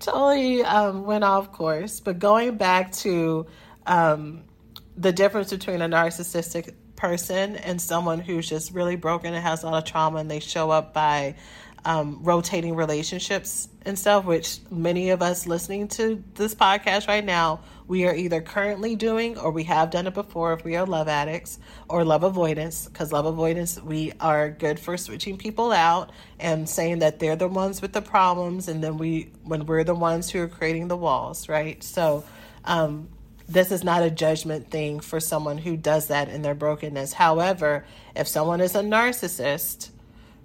totally 0.00 0.62
um, 0.64 1.04
went 1.04 1.24
off 1.24 1.52
course. 1.52 2.00
But 2.00 2.18
going 2.18 2.56
back 2.56 2.92
to 2.92 3.46
um, 3.86 4.42
the 4.96 5.12
difference 5.12 5.50
between 5.50 5.82
a 5.82 5.88
narcissistic 5.88 6.74
person 6.96 7.56
and 7.56 7.80
someone 7.80 8.18
who's 8.18 8.48
just 8.48 8.72
really 8.72 8.96
broken 8.96 9.32
and 9.34 9.42
has 9.42 9.62
a 9.62 9.66
lot 9.66 9.78
of 9.78 9.84
trauma 9.84 10.18
and 10.18 10.30
they 10.30 10.40
show 10.40 10.70
up 10.70 10.92
by 10.92 11.36
um, 11.84 12.18
rotating 12.22 12.74
relationships 12.74 13.68
and 13.82 13.98
stuff, 13.98 14.24
which 14.24 14.58
many 14.70 15.10
of 15.10 15.22
us 15.22 15.46
listening 15.46 15.88
to 15.88 16.22
this 16.34 16.54
podcast 16.54 17.06
right 17.06 17.24
now, 17.24 17.60
we 17.88 18.06
are 18.06 18.14
either 18.14 18.40
currently 18.42 18.94
doing 18.94 19.36
or 19.38 19.50
we 19.50 19.64
have 19.64 19.90
done 19.90 20.06
it 20.06 20.14
before 20.14 20.52
if 20.52 20.62
we 20.62 20.76
are 20.76 20.86
love 20.86 21.08
addicts 21.08 21.58
or 21.88 22.04
love 22.04 22.22
avoidance. 22.22 22.86
Because 22.86 23.12
love 23.12 23.24
avoidance, 23.24 23.80
we 23.82 24.12
are 24.20 24.50
good 24.50 24.78
for 24.78 24.96
switching 24.96 25.38
people 25.38 25.72
out 25.72 26.12
and 26.38 26.68
saying 26.68 27.00
that 27.00 27.18
they're 27.18 27.34
the 27.34 27.48
ones 27.48 27.82
with 27.82 27.94
the 27.94 28.02
problems, 28.02 28.68
and 28.68 28.84
then 28.84 28.98
we, 28.98 29.32
when 29.42 29.66
we're 29.66 29.84
the 29.84 29.94
ones 29.94 30.30
who 30.30 30.40
are 30.40 30.48
creating 30.48 30.88
the 30.88 30.96
walls, 30.96 31.48
right? 31.48 31.82
So, 31.82 32.24
um, 32.64 33.08
this 33.48 33.72
is 33.72 33.82
not 33.82 34.02
a 34.02 34.10
judgment 34.10 34.70
thing 34.70 35.00
for 35.00 35.20
someone 35.20 35.56
who 35.56 35.74
does 35.74 36.08
that 36.08 36.28
in 36.28 36.42
their 36.42 36.54
brokenness. 36.54 37.14
However, 37.14 37.86
if 38.14 38.28
someone 38.28 38.60
is 38.60 38.74
a 38.74 38.82
narcissist, 38.82 39.88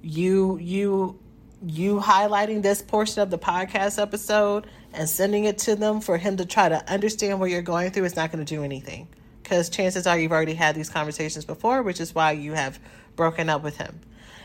you 0.01 0.57
you 0.59 1.19
you 1.65 1.99
highlighting 1.99 2.61
this 2.61 2.81
portion 2.81 3.21
of 3.21 3.29
the 3.29 3.37
podcast 3.37 4.01
episode 4.01 4.67
and 4.93 5.09
sending 5.09 5.45
it 5.45 5.57
to 5.59 5.75
them 5.75 6.01
for 6.01 6.17
him 6.17 6.37
to 6.37 6.45
try 6.45 6.69
to 6.69 6.91
understand 6.91 7.39
what 7.39 7.49
you're 7.49 7.61
going 7.61 7.91
through 7.91 8.05
is 8.05 8.15
not 8.15 8.31
going 8.31 8.43
to 8.43 8.55
do 8.55 8.63
anything. 8.63 9.07
Because 9.41 9.69
chances 9.69 10.07
are 10.07 10.17
you've 10.17 10.31
already 10.31 10.53
had 10.53 10.75
these 10.75 10.89
conversations 10.89 11.45
before, 11.45 11.81
which 11.81 11.99
is 11.99 12.15
why 12.15 12.31
you 12.31 12.53
have 12.53 12.79
broken 13.15 13.49
up 13.49 13.63
with 13.63 13.77
him. 13.77 13.99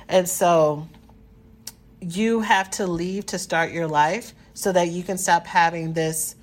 And 0.09 0.28
so 0.28 0.88
you 2.01 2.40
have 2.40 2.70
to 2.72 2.86
leave 2.86 3.26
to 3.26 3.38
start 3.38 3.72
your 3.72 3.86
life 3.86 4.32
so 4.55 4.72
that 4.72 4.88
you 4.88 5.03
can 5.03 5.18
stop 5.18 5.46
having 5.46 5.92
this 5.92 6.34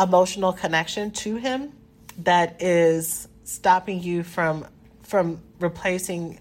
emotional 0.00 0.52
connection 0.52 1.10
to 1.10 1.36
him 1.36 1.72
that 2.18 2.60
is 2.62 3.28
stopping 3.44 4.02
you 4.02 4.22
from 4.22 4.66
from 5.02 5.40
replacing 5.60 6.40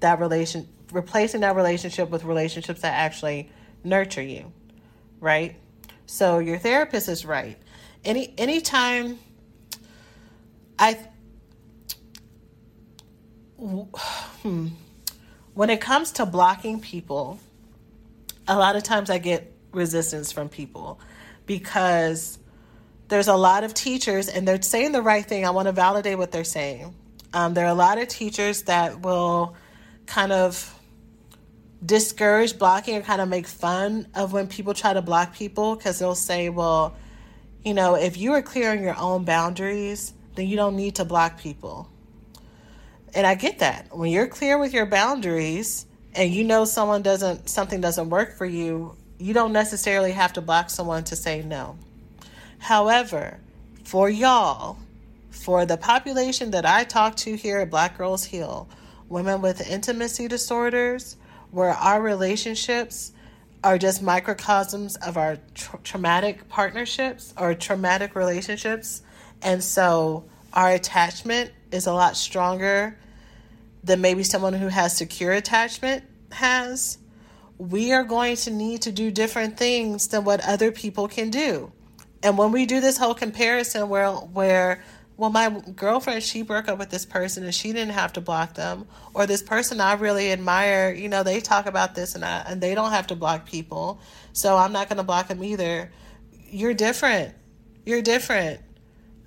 that 0.00 0.20
relation 0.20 0.68
replacing 0.92 1.40
that 1.40 1.56
relationship 1.56 2.10
with 2.10 2.24
relationships 2.24 2.82
that 2.82 2.94
actually 2.94 3.50
nurture 3.82 4.22
you, 4.22 4.52
right? 5.20 5.56
So 6.12 6.40
your 6.40 6.58
therapist 6.58 7.08
is 7.08 7.24
right. 7.24 7.56
Any 8.04 8.34
anytime 8.36 9.18
I 10.78 10.98
hmm, 13.58 14.66
when 15.54 15.70
it 15.70 15.80
comes 15.80 16.12
to 16.12 16.26
blocking 16.26 16.80
people, 16.80 17.38
a 18.46 18.58
lot 18.58 18.76
of 18.76 18.82
times 18.82 19.08
I 19.08 19.16
get 19.16 19.54
resistance 19.72 20.32
from 20.32 20.50
people 20.50 21.00
because 21.46 22.38
there's 23.08 23.28
a 23.28 23.34
lot 23.34 23.64
of 23.64 23.72
teachers 23.72 24.28
and 24.28 24.46
they're 24.46 24.60
saying 24.60 24.92
the 24.92 25.00
right 25.00 25.24
thing. 25.24 25.46
I 25.46 25.50
want 25.50 25.68
to 25.68 25.72
validate 25.72 26.18
what 26.18 26.30
they're 26.30 26.44
saying. 26.44 26.94
Um, 27.32 27.54
there 27.54 27.64
are 27.64 27.72
a 27.72 27.74
lot 27.74 27.96
of 27.96 28.08
teachers 28.08 28.64
that 28.64 29.00
will 29.00 29.56
kind 30.04 30.30
of 30.30 30.78
discourage 31.84 32.58
blocking 32.58 32.96
or 32.96 33.02
kind 33.02 33.20
of 33.20 33.28
make 33.28 33.46
fun 33.46 34.06
of 34.14 34.32
when 34.32 34.46
people 34.46 34.74
try 34.74 34.92
to 34.92 35.02
block 35.02 35.34
people 35.34 35.74
because 35.74 35.98
they'll 35.98 36.14
say, 36.14 36.48
well, 36.48 36.94
you 37.64 37.74
know, 37.74 37.94
if 37.94 38.16
you 38.16 38.32
are 38.32 38.42
clear 38.42 38.70
on 38.70 38.82
your 38.82 38.96
own 38.98 39.24
boundaries, 39.24 40.12
then 40.34 40.46
you 40.46 40.56
don't 40.56 40.76
need 40.76 40.96
to 40.96 41.04
block 41.04 41.38
people. 41.38 41.88
And 43.14 43.26
I 43.26 43.34
get 43.34 43.58
that. 43.58 43.96
When 43.96 44.10
you're 44.10 44.26
clear 44.26 44.58
with 44.58 44.72
your 44.72 44.86
boundaries 44.86 45.86
and 46.14 46.32
you 46.32 46.44
know 46.44 46.64
someone 46.64 47.02
doesn't 47.02 47.48
something 47.48 47.80
doesn't 47.80 48.10
work 48.10 48.36
for 48.36 48.46
you, 48.46 48.96
you 49.18 49.34
don't 49.34 49.52
necessarily 49.52 50.12
have 50.12 50.32
to 50.34 50.40
block 50.40 50.70
someone 50.70 51.04
to 51.04 51.16
say 51.16 51.42
no. 51.42 51.76
However, 52.58 53.38
for 53.84 54.08
y'all, 54.08 54.78
for 55.30 55.66
the 55.66 55.76
population 55.76 56.52
that 56.52 56.64
I 56.64 56.84
talk 56.84 57.16
to 57.16 57.36
here 57.36 57.58
at 57.58 57.70
Black 57.70 57.98
Girls 57.98 58.24
Heal, 58.24 58.68
women 59.08 59.42
with 59.42 59.68
intimacy 59.68 60.28
disorders, 60.28 61.16
where 61.52 61.70
our 61.70 62.02
relationships 62.02 63.12
are 63.62 63.78
just 63.78 64.02
microcosms 64.02 64.96
of 64.96 65.16
our 65.16 65.38
tra- 65.54 65.78
traumatic 65.84 66.48
partnerships 66.48 67.32
or 67.38 67.54
traumatic 67.54 68.16
relationships. 68.16 69.02
And 69.40 69.62
so 69.62 70.24
our 70.52 70.70
attachment 70.70 71.52
is 71.70 71.86
a 71.86 71.92
lot 71.92 72.16
stronger 72.16 72.98
than 73.84 74.00
maybe 74.00 74.24
someone 74.24 74.54
who 74.54 74.68
has 74.68 74.96
secure 74.96 75.32
attachment 75.32 76.04
has. 76.32 76.98
We 77.58 77.92
are 77.92 78.04
going 78.04 78.36
to 78.36 78.50
need 78.50 78.82
to 78.82 78.92
do 78.92 79.10
different 79.10 79.56
things 79.56 80.08
than 80.08 80.24
what 80.24 80.44
other 80.44 80.72
people 80.72 81.06
can 81.06 81.30
do. 81.30 81.70
And 82.22 82.38
when 82.38 82.50
we 82.50 82.66
do 82.66 82.80
this 82.80 82.98
whole 82.98 83.14
comparison 83.14 83.88
where 83.88 84.10
where 84.10 84.82
well, 85.22 85.30
my 85.30 85.62
girlfriend, 85.76 86.20
she 86.24 86.42
broke 86.42 86.66
up 86.66 86.80
with 86.80 86.90
this 86.90 87.06
person 87.06 87.44
and 87.44 87.54
she 87.54 87.72
didn't 87.72 87.92
have 87.92 88.12
to 88.14 88.20
block 88.20 88.54
them. 88.54 88.88
Or 89.14 89.24
this 89.24 89.40
person 89.40 89.80
I 89.80 89.92
really 89.92 90.32
admire, 90.32 90.92
you 90.92 91.08
know, 91.08 91.22
they 91.22 91.38
talk 91.38 91.66
about 91.66 91.94
this 91.94 92.16
and, 92.16 92.24
I, 92.24 92.42
and 92.44 92.60
they 92.60 92.74
don't 92.74 92.90
have 92.90 93.06
to 93.06 93.14
block 93.14 93.46
people. 93.46 94.00
So 94.32 94.56
I'm 94.56 94.72
not 94.72 94.88
going 94.88 94.96
to 94.96 95.04
block 95.04 95.28
them 95.28 95.44
either. 95.44 95.92
You're 96.50 96.74
different. 96.74 97.36
You're 97.86 98.02
different. 98.02 98.62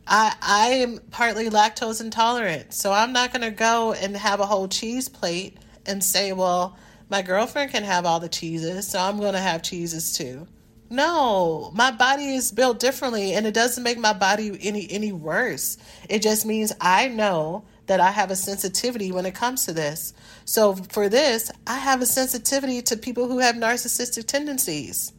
I, 0.05 0.35
I 0.41 0.67
am 0.81 0.99
partly 1.11 1.49
lactose 1.49 2.01
intolerant. 2.01 2.73
So 2.73 2.91
I'm 2.91 3.13
not 3.13 3.31
going 3.31 3.49
to 3.49 3.57
go 3.57 3.93
and 3.93 4.17
have 4.17 4.41
a 4.41 4.45
whole 4.45 4.67
cheese 4.67 5.07
plate 5.07 5.55
and 5.85 6.03
say, 6.03 6.33
well, 6.33 6.77
my 7.07 7.21
girlfriend 7.21 7.71
can 7.71 7.83
have 7.83 8.05
all 8.05 8.19
the 8.19 8.27
cheeses, 8.27 8.85
so 8.85 8.99
I'm 8.99 9.17
going 9.17 9.31
to 9.31 9.39
have 9.39 9.63
cheeses 9.63 10.11
too. 10.11 10.45
No, 10.95 11.71
my 11.73 11.91
body 11.91 12.35
is 12.35 12.53
built 12.53 12.79
differently 12.79 13.33
and 13.33 13.45
it 13.45 13.53
doesn't 13.53 13.83
make 13.83 13.97
my 13.97 14.13
body 14.13 14.57
any 14.61 14.89
any 14.89 15.11
worse. 15.11 15.77
It 16.07 16.21
just 16.21 16.45
means 16.45 16.71
I 16.79 17.09
know 17.09 17.65
that 17.87 17.99
I 17.99 18.11
have 18.11 18.31
a 18.31 18.35
sensitivity 18.37 19.11
when 19.11 19.25
it 19.25 19.35
comes 19.35 19.65
to 19.65 19.73
this. 19.73 20.13
So 20.45 20.73
for 20.73 21.09
this, 21.09 21.51
I 21.67 21.79
have 21.79 22.01
a 22.01 22.05
sensitivity 22.05 22.81
to 22.83 22.95
people 22.95 23.27
who 23.27 23.39
have 23.39 23.55
narcissistic 23.55 24.25
tendencies. 24.25 25.11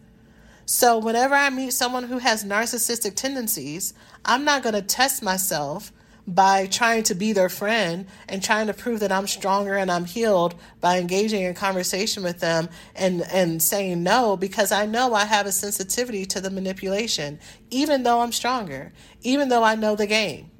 So 0.64 0.96
whenever 0.96 1.34
I 1.34 1.50
meet 1.50 1.74
someone 1.74 2.04
who 2.04 2.18
has 2.18 2.42
narcissistic 2.42 3.14
tendencies, 3.14 3.92
I'm 4.24 4.46
not 4.46 4.62
going 4.62 4.76
to 4.76 4.80
test 4.80 5.22
myself 5.22 5.92
by 6.26 6.66
trying 6.66 7.04
to 7.04 7.14
be 7.14 7.32
their 7.32 7.48
friend 7.48 8.06
and 8.28 8.42
trying 8.42 8.66
to 8.66 8.74
prove 8.74 9.00
that 9.00 9.12
I'm 9.12 9.26
stronger 9.28 9.74
and 9.74 9.90
I'm 9.90 10.06
healed 10.06 10.54
by 10.80 10.98
engaging 10.98 11.42
in 11.42 11.54
conversation 11.54 12.22
with 12.24 12.40
them 12.40 12.68
and, 12.96 13.22
and 13.32 13.62
saying 13.62 14.02
no 14.02 14.36
because 14.36 14.72
I 14.72 14.86
know 14.86 15.14
I 15.14 15.24
have 15.24 15.46
a 15.46 15.52
sensitivity 15.52 16.24
to 16.26 16.40
the 16.40 16.50
manipulation, 16.50 17.38
even 17.70 18.02
though 18.02 18.20
I'm 18.20 18.32
stronger, 18.32 18.92
even 19.22 19.48
though 19.50 19.62
I 19.62 19.76
know 19.76 19.94
the 19.96 20.06
game, 20.06 20.50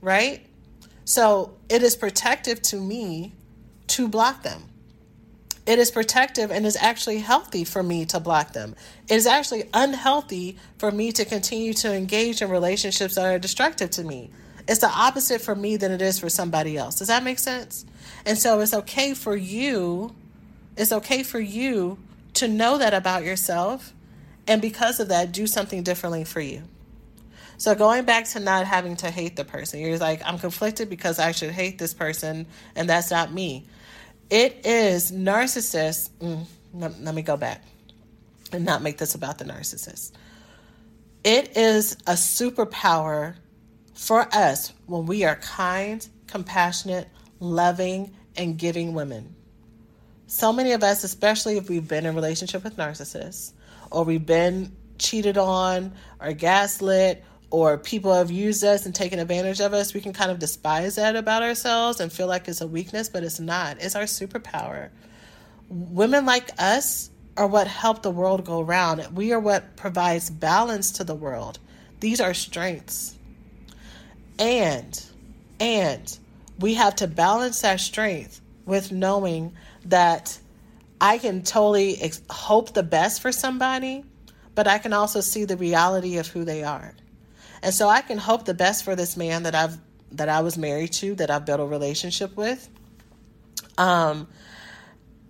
right? 0.00 0.44
So 1.04 1.56
it 1.68 1.82
is 1.82 1.96
protective 1.96 2.60
to 2.62 2.76
me 2.80 3.34
to 3.88 4.08
block 4.08 4.42
them. 4.42 4.64
it 5.66 5.78
is 5.78 5.90
protective 5.90 6.50
and 6.50 6.64
is 6.66 6.76
actually 6.80 7.18
healthy 7.18 7.62
for 7.64 7.82
me 7.82 8.06
to 8.06 8.18
block 8.18 8.54
them. 8.54 8.74
It 9.08 9.16
is 9.16 9.26
actually 9.26 9.64
unhealthy 9.74 10.56
for 10.78 10.90
me 10.90 11.12
to 11.12 11.24
continue 11.26 11.74
to 11.74 11.94
engage 11.94 12.40
in 12.42 12.50
relationships 12.50 13.16
that 13.16 13.26
are 13.26 13.38
destructive 13.38 13.90
to 13.90 14.04
me. 14.04 14.30
It's 14.68 14.80
the 14.80 14.90
opposite 14.90 15.40
for 15.40 15.54
me 15.54 15.76
than 15.76 15.90
it 15.90 16.02
is 16.02 16.18
for 16.18 16.28
somebody 16.28 16.76
else. 16.76 16.96
Does 16.96 17.08
that 17.08 17.24
make 17.24 17.38
sense? 17.38 17.86
And 18.26 18.36
so 18.36 18.60
it's 18.60 18.74
okay 18.74 19.14
for 19.14 19.34
you, 19.34 20.14
it's 20.76 20.92
okay 20.92 21.22
for 21.22 21.40
you 21.40 21.98
to 22.34 22.46
know 22.46 22.78
that 22.78 22.92
about 22.92 23.24
yourself. 23.24 23.94
And 24.46 24.62
because 24.62 25.00
of 25.00 25.08
that, 25.08 25.32
do 25.32 25.46
something 25.46 25.82
differently 25.82 26.24
for 26.24 26.40
you. 26.40 26.62
So 27.56 27.74
going 27.74 28.04
back 28.04 28.26
to 28.28 28.40
not 28.40 28.66
having 28.66 28.96
to 28.96 29.10
hate 29.10 29.36
the 29.36 29.44
person, 29.44 29.80
you're 29.80 29.98
like, 29.98 30.22
I'm 30.24 30.38
conflicted 30.38 30.88
because 30.88 31.18
I 31.18 31.32
should 31.32 31.50
hate 31.50 31.78
this 31.78 31.92
person, 31.92 32.46
and 32.76 32.88
that's 32.88 33.10
not 33.10 33.32
me. 33.32 33.66
It 34.30 34.64
is 34.64 35.10
narcissist. 35.10 36.10
Mm, 36.20 36.44
let, 36.74 37.00
let 37.00 37.14
me 37.14 37.22
go 37.22 37.36
back 37.36 37.64
and 38.52 38.64
not 38.64 38.82
make 38.82 38.98
this 38.98 39.14
about 39.14 39.38
the 39.38 39.44
narcissist. 39.44 40.12
It 41.24 41.56
is 41.56 41.94
a 42.06 42.12
superpower 42.12 43.34
for 43.98 44.28
us 44.32 44.72
when 44.86 45.06
we 45.06 45.24
are 45.24 45.34
kind, 45.34 46.08
compassionate, 46.28 47.08
loving, 47.40 48.14
and 48.36 48.56
giving 48.56 48.94
women. 48.94 49.34
So 50.28 50.52
many 50.52 50.70
of 50.70 50.84
us, 50.84 51.02
especially 51.02 51.56
if 51.56 51.68
we've 51.68 51.86
been 51.86 52.06
in 52.06 52.14
relationship 52.14 52.62
with 52.62 52.76
narcissists, 52.76 53.54
or 53.90 54.04
we've 54.04 54.24
been 54.24 54.70
cheated 54.98 55.36
on, 55.36 55.92
or 56.20 56.32
gaslit, 56.32 57.24
or 57.50 57.76
people 57.76 58.14
have 58.14 58.30
used 58.30 58.62
us 58.62 58.86
and 58.86 58.94
taken 58.94 59.18
advantage 59.18 59.60
of 59.60 59.74
us, 59.74 59.92
we 59.92 60.00
can 60.00 60.12
kind 60.12 60.30
of 60.30 60.38
despise 60.38 60.94
that 60.94 61.16
about 61.16 61.42
ourselves 61.42 61.98
and 61.98 62.12
feel 62.12 62.28
like 62.28 62.46
it's 62.46 62.60
a 62.60 62.68
weakness, 62.68 63.08
but 63.08 63.24
it's 63.24 63.40
not. 63.40 63.78
It's 63.80 63.96
our 63.96 64.04
superpower. 64.04 64.90
Women 65.68 66.24
like 66.24 66.50
us 66.56 67.10
are 67.36 67.48
what 67.48 67.66
help 67.66 68.02
the 68.02 68.12
world 68.12 68.44
go 68.44 68.60
round. 68.60 69.04
We 69.16 69.32
are 69.32 69.40
what 69.40 69.76
provides 69.76 70.30
balance 70.30 70.92
to 70.92 71.04
the 71.04 71.16
world. 71.16 71.58
These 71.98 72.20
are 72.20 72.32
strengths. 72.32 73.17
And, 74.38 75.04
and 75.60 76.18
we 76.58 76.74
have 76.74 76.96
to 76.96 77.06
balance 77.08 77.60
that 77.62 77.80
strength 77.80 78.40
with 78.66 78.92
knowing 78.92 79.54
that 79.86 80.38
I 81.00 81.18
can 81.18 81.42
totally 81.42 82.00
ex- 82.00 82.22
hope 82.30 82.74
the 82.74 82.82
best 82.82 83.22
for 83.22 83.32
somebody, 83.32 84.04
but 84.54 84.66
I 84.66 84.78
can 84.78 84.92
also 84.92 85.20
see 85.20 85.44
the 85.44 85.56
reality 85.56 86.18
of 86.18 86.28
who 86.28 86.44
they 86.44 86.62
are. 86.62 86.94
And 87.62 87.74
so 87.74 87.88
I 87.88 88.00
can 88.00 88.18
hope 88.18 88.44
the 88.44 88.54
best 88.54 88.84
for 88.84 88.94
this 88.94 89.16
man 89.16 89.44
that 89.44 89.54
I've 89.54 89.78
that 90.12 90.30
I 90.30 90.40
was 90.40 90.56
married 90.56 90.92
to, 90.94 91.14
that 91.16 91.30
I've 91.30 91.44
built 91.44 91.60
a 91.60 91.66
relationship 91.66 92.36
with. 92.36 92.68
Um 93.76 94.28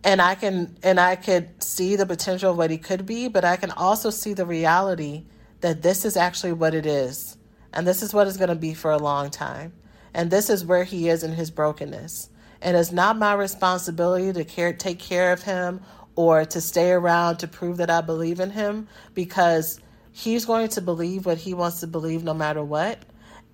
and 0.04 0.20
I 0.22 0.34
can 0.34 0.76
and 0.82 1.00
I 1.00 1.16
could 1.16 1.62
see 1.62 1.96
the 1.96 2.06
potential 2.06 2.50
of 2.50 2.58
what 2.58 2.70
he 2.70 2.78
could 2.78 3.06
be, 3.06 3.28
but 3.28 3.44
I 3.44 3.56
can 3.56 3.70
also 3.70 4.10
see 4.10 4.34
the 4.34 4.46
reality 4.46 5.24
that 5.60 5.82
this 5.82 6.04
is 6.04 6.16
actually 6.16 6.52
what 6.52 6.74
it 6.74 6.86
is. 6.86 7.37
And 7.72 7.86
this 7.86 8.02
is 8.02 8.14
what 8.14 8.26
it's 8.26 8.36
going 8.36 8.48
to 8.48 8.54
be 8.54 8.74
for 8.74 8.90
a 8.90 8.98
long 8.98 9.30
time. 9.30 9.72
And 10.14 10.30
this 10.30 10.50
is 10.50 10.64
where 10.64 10.84
he 10.84 11.08
is 11.08 11.22
in 11.22 11.32
his 11.32 11.50
brokenness. 11.50 12.30
And 12.60 12.76
it's 12.76 12.92
not 12.92 13.18
my 13.18 13.34
responsibility 13.34 14.32
to 14.32 14.44
care 14.44 14.72
take 14.72 14.98
care 14.98 15.32
of 15.32 15.42
him 15.42 15.80
or 16.16 16.44
to 16.44 16.60
stay 16.60 16.90
around 16.90 17.36
to 17.36 17.46
prove 17.46 17.76
that 17.76 17.90
I 17.90 18.00
believe 18.00 18.40
in 18.40 18.50
him 18.50 18.88
because 19.14 19.78
he's 20.10 20.44
going 20.44 20.68
to 20.70 20.80
believe 20.80 21.26
what 21.26 21.38
he 21.38 21.54
wants 21.54 21.80
to 21.80 21.86
believe 21.86 22.24
no 22.24 22.34
matter 22.34 22.64
what. 22.64 23.04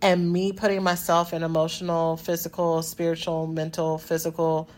And 0.01 0.33
me 0.33 0.53
putting 0.53 0.83
myself 0.83 1.35
in 1.35 1.43
emotional, 1.43 2.17
physical, 2.17 2.83
spiritual, 2.83 3.47
mental, 3.47 3.99
physical, 3.99 4.71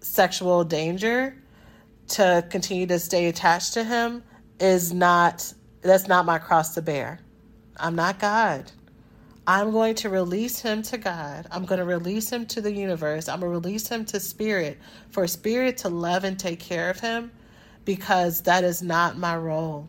sexual 0.00 0.64
danger 0.64 1.34
to 2.08 2.44
continue 2.50 2.86
to 2.86 2.98
stay 2.98 3.26
attached 3.26 3.74
to 3.74 3.84
him 3.84 4.22
is 4.60 4.92
not, 4.92 5.52
that's 5.80 6.08
not 6.08 6.26
my 6.26 6.38
cross 6.38 6.74
to 6.74 6.82
bear. 6.82 7.20
I'm 7.76 7.94
not 7.94 8.18
God. 8.18 8.70
I'm 9.46 9.72
going 9.72 9.96
to 9.96 10.08
release 10.08 10.60
him 10.60 10.82
to 10.84 10.98
God. 10.98 11.46
I'm 11.50 11.64
going 11.64 11.80
to 11.80 11.84
release 11.84 12.30
him 12.30 12.46
to 12.46 12.60
the 12.60 12.72
universe. 12.72 13.28
I'm 13.28 13.40
going 13.40 13.52
to 13.52 13.58
release 13.58 13.88
him 13.88 14.04
to 14.06 14.20
spirit 14.20 14.78
for 15.10 15.26
spirit 15.26 15.78
to 15.78 15.88
love 15.88 16.24
and 16.24 16.38
take 16.38 16.60
care 16.60 16.90
of 16.90 17.00
him 17.00 17.32
because 17.84 18.42
that 18.42 18.62
is 18.62 18.82
not 18.82 19.18
my 19.18 19.36
role 19.36 19.88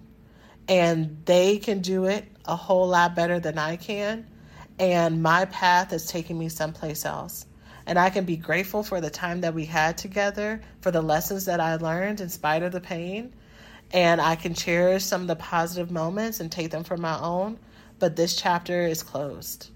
and 0.67 1.17
they 1.25 1.57
can 1.57 1.79
do 1.79 2.05
it 2.05 2.25
a 2.45 2.55
whole 2.55 2.87
lot 2.87 3.15
better 3.15 3.39
than 3.39 3.57
I 3.57 3.75
can. 3.75 4.27
And 4.79 5.21
my 5.21 5.45
path 5.45 5.93
is 5.93 6.07
taking 6.07 6.37
me 6.37 6.49
someplace 6.49 7.05
else. 7.05 7.45
And 7.85 7.99
I 7.99 8.09
can 8.09 8.23
be 8.25 8.37
grateful 8.37 8.81
for 8.81 9.01
the 9.01 9.09
time 9.09 9.41
that 9.41 9.53
we 9.53 9.65
had 9.65 9.97
together, 9.97 10.61
for 10.81 10.89
the 10.89 11.01
lessons 11.01 11.45
that 11.45 11.59
I 11.59 11.75
learned 11.75 12.21
in 12.21 12.29
spite 12.29 12.63
of 12.63 12.71
the 12.71 12.79
pain. 12.79 13.33
And 13.91 14.21
I 14.21 14.35
can 14.35 14.53
cherish 14.53 15.03
some 15.03 15.21
of 15.21 15.27
the 15.27 15.35
positive 15.35 15.91
moments 15.91 16.39
and 16.39 16.51
take 16.51 16.71
them 16.71 16.83
for 16.83 16.97
my 16.97 17.19
own. 17.19 17.59
But 18.03 18.17
this 18.17 18.35
chapter 18.35 18.85
is 18.85 19.01
closed, 19.01 19.69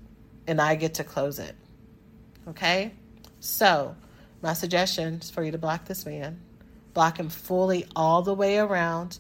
and 0.48 0.60
I 0.60 0.76
get 0.76 0.96
to 0.96 1.06
close 1.06 1.40
it. 1.40 1.56
Okay? 2.50 2.92
So, 3.40 3.96
my 4.42 4.52
suggestion 4.52 5.14
is 5.22 5.30
for 5.30 5.44
you 5.44 5.54
to 5.54 5.58
block 5.58 5.86
this 5.86 6.06
man, 6.06 6.38
block 6.94 7.22
him 7.22 7.30
fully 7.30 7.86
all 7.96 8.24
the 8.24 8.34
way 8.34 8.58
around, 8.58 9.20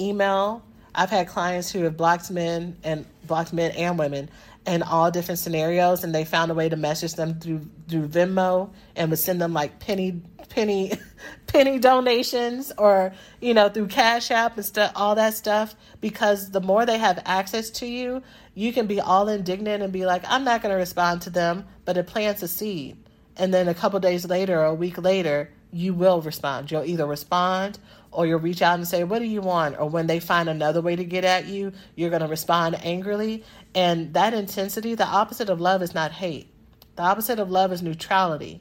email, 0.00 0.64
I've 0.96 1.10
had 1.10 1.28
clients 1.28 1.70
who 1.70 1.84
have 1.84 1.96
blocked 1.96 2.28
men 2.32 2.76
and 2.82 3.06
blocked 3.24 3.52
men 3.52 3.70
and 3.70 3.96
women 3.96 4.28
in 4.66 4.82
all 4.82 5.10
different 5.10 5.38
scenarios, 5.38 6.04
and 6.04 6.14
they 6.14 6.24
found 6.24 6.50
a 6.50 6.54
way 6.54 6.68
to 6.68 6.76
message 6.76 7.14
them 7.14 7.40
through 7.40 7.60
through 7.88 8.08
Venmo 8.08 8.70
and 8.94 9.10
would 9.10 9.18
send 9.18 9.40
them 9.40 9.52
like 9.52 9.78
penny 9.78 10.20
penny 10.48 10.92
penny 11.46 11.78
donations 11.78 12.72
or 12.76 13.12
you 13.40 13.54
know 13.54 13.68
through 13.68 13.86
Cash 13.86 14.30
App 14.30 14.56
and 14.56 14.66
stuff, 14.66 14.92
all 14.94 15.14
that 15.14 15.34
stuff. 15.34 15.74
Because 16.00 16.50
the 16.50 16.60
more 16.60 16.84
they 16.84 16.98
have 16.98 17.22
access 17.24 17.70
to 17.70 17.86
you, 17.86 18.22
you 18.54 18.72
can 18.72 18.86
be 18.86 19.00
all 19.00 19.28
indignant 19.28 19.82
and 19.82 19.92
be 19.92 20.06
like, 20.06 20.22
I'm 20.28 20.44
not 20.44 20.62
going 20.62 20.72
to 20.72 20.78
respond 20.78 21.22
to 21.22 21.30
them, 21.30 21.66
but 21.84 21.96
it 21.96 22.06
plants 22.06 22.42
a 22.42 22.48
seed, 22.48 22.96
and 23.36 23.52
then 23.52 23.68
a 23.68 23.74
couple 23.74 23.98
days 24.00 24.26
later 24.26 24.60
or 24.60 24.66
a 24.66 24.74
week 24.74 24.98
later, 24.98 25.50
you 25.72 25.94
will 25.94 26.20
respond. 26.20 26.70
You'll 26.70 26.84
either 26.84 27.06
respond 27.06 27.78
or 28.12 28.26
you'll 28.26 28.40
reach 28.40 28.62
out 28.62 28.74
and 28.78 28.86
say, 28.86 29.04
What 29.04 29.20
do 29.20 29.26
you 29.26 29.40
want? 29.40 29.78
Or 29.78 29.88
when 29.88 30.06
they 30.06 30.20
find 30.20 30.48
another 30.48 30.80
way 30.80 30.96
to 30.96 31.04
get 31.04 31.24
at 31.24 31.46
you, 31.46 31.72
you're 31.94 32.10
going 32.10 32.22
to 32.22 32.28
respond 32.28 32.84
angrily. 32.84 33.44
And 33.74 34.12
that 34.14 34.34
intensity, 34.34 34.94
the 34.94 35.06
opposite 35.06 35.48
of 35.48 35.60
love 35.60 35.82
is 35.82 35.94
not 35.94 36.12
hate. 36.12 36.48
The 36.96 37.02
opposite 37.02 37.38
of 37.38 37.50
love 37.50 37.72
is 37.72 37.82
neutrality, 37.82 38.60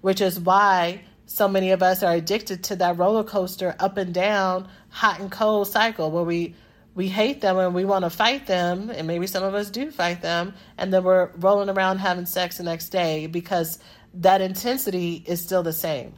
which 0.00 0.20
is 0.20 0.38
why 0.38 1.02
so 1.26 1.48
many 1.48 1.70
of 1.70 1.82
us 1.82 2.02
are 2.02 2.14
addicted 2.14 2.64
to 2.64 2.76
that 2.76 2.98
roller 2.98 3.24
coaster 3.24 3.74
up 3.78 3.96
and 3.96 4.12
down, 4.12 4.68
hot 4.88 5.20
and 5.20 5.30
cold 5.30 5.68
cycle 5.68 6.10
where 6.10 6.24
we 6.24 6.54
we 6.94 7.08
hate 7.08 7.40
them 7.40 7.56
and 7.56 7.72
we 7.72 7.84
want 7.84 8.04
to 8.04 8.10
fight 8.10 8.46
them, 8.46 8.90
and 8.90 9.06
maybe 9.06 9.26
some 9.26 9.44
of 9.44 9.54
us 9.54 9.70
do 9.70 9.90
fight 9.90 10.22
them, 10.22 10.54
and 10.76 10.92
then 10.92 11.04
we're 11.04 11.30
rolling 11.36 11.68
around 11.68 11.98
having 11.98 12.26
sex 12.26 12.58
the 12.58 12.64
next 12.64 12.88
day 12.88 13.28
because 13.28 13.78
that 14.14 14.40
intensity 14.40 15.22
is 15.26 15.40
still 15.40 15.62
the 15.62 15.72
same. 15.72 16.14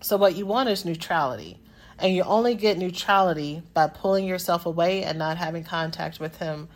So, 0.00 0.16
what 0.16 0.36
you 0.36 0.46
want 0.46 0.70
is 0.70 0.84
neutrality. 0.84 1.60
And 2.00 2.14
you 2.14 2.22
only 2.22 2.54
get 2.54 2.78
neutrality 2.78 3.62
by 3.74 3.88
pulling 3.88 4.26
yourself 4.26 4.66
away 4.66 5.04
and 5.04 5.18
not 5.18 5.36
having 5.36 5.64
contact 5.64 6.18
with 6.18 6.36
him 6.38 6.68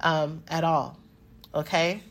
um, 0.00 0.42
at 0.48 0.64
all. 0.64 0.98
Okay? 1.54 2.02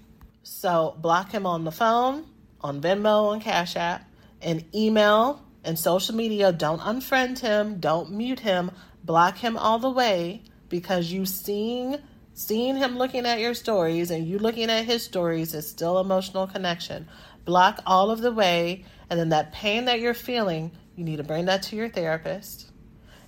So 0.43 0.95
block 0.99 1.31
him 1.31 1.45
on 1.45 1.65
the 1.65 1.71
phone, 1.71 2.25
on 2.61 2.81
Venmo, 2.81 3.29
on 3.29 3.41
Cash 3.41 3.75
App, 3.75 4.09
and 4.41 4.63
email 4.73 5.41
and 5.63 5.77
social 5.77 6.15
media. 6.15 6.51
Don't 6.51 6.79
unfriend 6.79 7.39
him, 7.39 7.79
don't 7.79 8.11
mute 8.11 8.39
him, 8.39 8.71
block 9.03 9.37
him 9.37 9.57
all 9.57 9.79
the 9.79 9.89
way 9.89 10.41
because 10.69 11.11
you 11.11 11.25
seeing 11.25 11.97
seeing 12.33 12.77
him 12.77 12.97
looking 12.97 13.25
at 13.25 13.39
your 13.39 13.53
stories 13.53 14.09
and 14.09 14.25
you 14.25 14.39
looking 14.39 14.69
at 14.69 14.85
his 14.85 15.03
stories 15.03 15.53
is 15.53 15.69
still 15.69 15.99
emotional 15.99 16.47
connection. 16.47 17.07
Block 17.45 17.81
all 17.85 18.09
of 18.09 18.21
the 18.21 18.31
way 18.31 18.85
and 19.09 19.19
then 19.19 19.29
that 19.29 19.51
pain 19.51 19.85
that 19.85 19.99
you're 19.99 20.13
feeling, 20.13 20.71
you 20.95 21.03
need 21.03 21.17
to 21.17 21.23
bring 21.23 21.45
that 21.45 21.63
to 21.63 21.75
your 21.75 21.89
therapist 21.89 22.71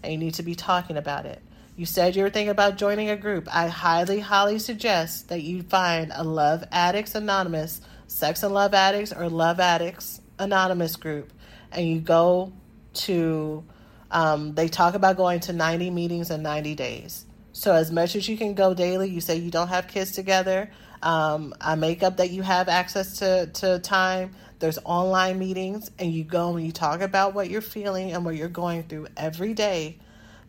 and 0.04 0.12
you 0.12 0.18
need 0.18 0.34
to 0.36 0.44
be 0.44 0.56
talking 0.56 0.98
about 0.98 1.26
it. 1.26 1.42
You 1.76 1.86
said 1.88 2.16
you 2.16 2.22
were 2.22 2.30
thinking 2.30 2.50
about 2.50 2.78
joining 2.78 3.10
a 3.10 3.16
group. 3.16 3.48
I 3.54 3.68
highly, 3.68 4.20
highly 4.20 4.60
suggest 4.60 5.30
that 5.30 5.42
you 5.42 5.64
find 5.64 6.12
a 6.14 6.24
Love 6.24 6.64
Addicts 6.72 7.16
Anonymous, 7.16 7.82
Sex 8.06 8.44
and 8.44 8.54
Love 8.54 8.76
Addicts, 8.76 9.12
or 9.12 9.28
Love 9.28 9.60
Addicts 9.60 10.22
Anonymous 10.38 10.98
group, 10.98 11.34
and 11.72 11.88
you 11.88 12.00
go 12.00 12.54
to, 12.94 13.64
um, 14.12 14.54
they 14.54 14.68
talk 14.68 14.94
about 14.94 15.18
going 15.18 15.40
to 15.42 15.54
90 15.54 15.90
meetings 15.90 16.30
in 16.30 16.44
90 16.44 16.76
days. 16.76 17.26
So, 17.54 17.74
as 17.74 17.92
much 17.92 18.16
as 18.16 18.28
you 18.30 18.38
can 18.38 18.54
go 18.54 18.74
daily, 18.74 19.10
you 19.10 19.22
say 19.22 19.38
you 19.38 19.52
don't 19.52 19.68
have 19.70 19.88
kids 19.88 20.12
together. 20.12 20.70
Um, 21.02 21.54
I 21.60 21.76
make 21.76 22.04
up 22.04 22.18
that 22.18 22.30
you 22.30 22.42
have 22.44 22.70
access 22.70 23.18
to, 23.20 23.48
to 23.48 23.80
time. 23.80 24.36
There's 24.64 24.80
online 24.86 25.40
meetings, 25.40 25.92
and 26.00 26.14
you 26.14 26.24
go 26.24 26.56
and 26.56 26.66
you 26.66 26.72
talk 26.72 27.02
about 27.02 27.34
what 27.34 27.50
you're 27.50 27.60
feeling 27.60 28.14
and 28.14 28.24
what 28.24 28.38
you're 28.38 28.48
going 28.48 28.84
through 28.84 29.08
every 29.18 29.54
day 29.54 29.98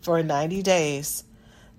for 0.03 0.23
90 0.23 0.63
days 0.63 1.25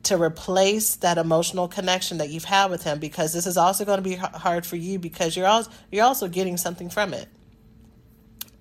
to 0.03 0.22
replace 0.22 0.98
that 0.98 1.18
emotional 1.18 1.70
connection 1.70 2.18
that 2.18 2.28
you've 2.28 2.44
had 2.44 2.70
with 2.72 2.84
him 2.84 2.99
because 2.99 3.32
this 3.32 3.48
is 3.48 3.56
also 3.56 3.86
going 3.86 3.99
to 3.99 4.02
be 4.03 4.16
hard 4.16 4.66
for 4.66 4.76
you 4.76 4.99
because 4.99 5.38
you're 5.38 5.48
also 5.48 5.72
you're 5.94 6.03
also 6.03 6.28
getting 6.28 6.57
something 6.57 6.90
from 6.90 7.14
it. 7.14 7.30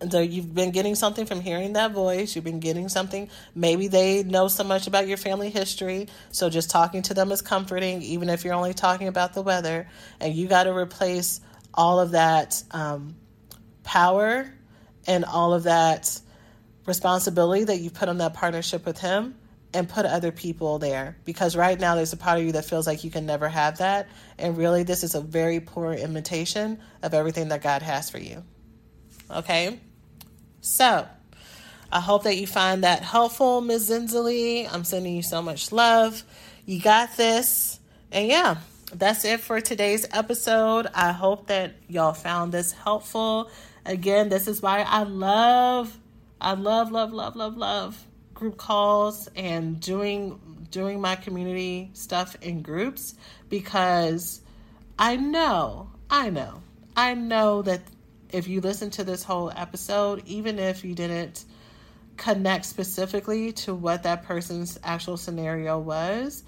And 0.00 0.12
so 0.12 0.20
you've 0.20 0.54
been 0.54 0.70
getting 0.70 0.94
something 0.94 1.26
from 1.26 1.40
hearing 1.40 1.72
that 1.72 1.90
voice. 1.90 2.36
You've 2.36 2.44
been 2.44 2.60
getting 2.60 2.88
something. 2.88 3.28
Maybe 3.56 3.88
they 3.88 4.22
know 4.22 4.46
so 4.46 4.62
much 4.62 4.86
about 4.86 5.08
your 5.08 5.16
family 5.16 5.50
history. 5.50 6.06
So 6.30 6.48
just 6.48 6.70
talking 6.70 7.02
to 7.02 7.14
them 7.14 7.32
is 7.32 7.42
comforting, 7.42 8.02
even 8.02 8.28
if 8.28 8.44
you're 8.44 8.54
only 8.54 8.72
talking 8.72 9.08
about 9.08 9.34
the 9.34 9.42
weather. 9.42 9.88
And 10.20 10.32
you 10.32 10.46
got 10.46 10.64
to 10.64 10.72
replace 10.72 11.40
all 11.74 11.98
of 11.98 12.12
that 12.12 12.62
um, 12.70 13.16
power 13.84 14.52
and 15.06 15.24
all 15.24 15.54
of 15.54 15.64
that 15.64 16.20
responsibility 16.86 17.64
that 17.64 17.78
you 17.78 17.90
put 17.90 18.08
on 18.08 18.18
that 18.18 18.34
partnership 18.34 18.84
with 18.84 18.98
him 18.98 19.34
and 19.72 19.88
put 19.88 20.06
other 20.06 20.30
people 20.30 20.78
there 20.78 21.16
because 21.24 21.56
right 21.56 21.78
now 21.78 21.94
there's 21.94 22.12
a 22.12 22.16
part 22.16 22.38
of 22.38 22.44
you 22.44 22.52
that 22.52 22.64
feels 22.64 22.86
like 22.86 23.04
you 23.04 23.10
can 23.10 23.26
never 23.26 23.48
have 23.48 23.78
that 23.78 24.08
and 24.38 24.56
really 24.56 24.82
this 24.82 25.02
is 25.02 25.14
a 25.14 25.20
very 25.20 25.60
poor 25.60 25.92
imitation 25.92 26.78
of 27.02 27.14
everything 27.14 27.48
that 27.48 27.62
God 27.62 27.82
has 27.82 28.10
for 28.10 28.18
you. 28.18 28.42
Okay? 29.30 29.80
So, 30.60 31.06
I 31.92 32.00
hope 32.00 32.24
that 32.24 32.36
you 32.36 32.46
find 32.46 32.82
that 32.82 33.02
helpful, 33.02 33.60
Ms. 33.60 33.90
Zinzali. 33.90 34.68
I'm 34.72 34.84
sending 34.84 35.14
you 35.14 35.22
so 35.22 35.40
much 35.42 35.70
love. 35.70 36.24
You 36.66 36.80
got 36.80 37.16
this. 37.16 37.78
And 38.10 38.26
yeah, 38.26 38.56
that's 38.92 39.24
it 39.24 39.40
for 39.40 39.60
today's 39.60 40.06
episode. 40.12 40.88
I 40.94 41.12
hope 41.12 41.48
that 41.48 41.74
y'all 41.88 42.12
found 42.12 42.52
this 42.52 42.72
helpful. 42.72 43.50
Again, 43.86 44.28
this 44.28 44.48
is 44.48 44.62
why 44.62 44.80
I 44.82 45.02
love, 45.02 45.98
I 46.40 46.54
love, 46.54 46.90
love, 46.90 47.12
love, 47.12 47.36
love, 47.36 47.56
love 47.56 48.06
group 48.34 48.56
calls 48.56 49.28
and 49.36 49.80
doing 49.80 50.40
doing 50.70 51.00
my 51.00 51.14
community 51.14 51.88
stuff 51.92 52.36
in 52.42 52.60
groups 52.60 53.14
because 53.48 54.42
I 54.98 55.16
know, 55.16 55.90
I 56.10 56.30
know, 56.30 56.62
I 56.96 57.14
know 57.14 57.62
that 57.62 57.80
if 58.30 58.48
you 58.48 58.60
listen 58.60 58.90
to 58.90 59.04
this 59.04 59.22
whole 59.22 59.52
episode, 59.54 60.22
even 60.26 60.58
if 60.58 60.84
you 60.84 60.94
didn't 60.94 61.44
connect 62.16 62.64
specifically 62.64 63.52
to 63.52 63.74
what 63.74 64.02
that 64.02 64.24
person's 64.24 64.78
actual 64.82 65.16
scenario 65.16 65.78
was, 65.78 66.42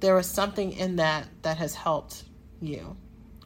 there 0.00 0.14
was 0.14 0.26
something 0.26 0.72
in 0.72 0.96
that 0.96 1.26
that 1.42 1.58
has 1.58 1.74
helped 1.74 2.24
you 2.60 2.96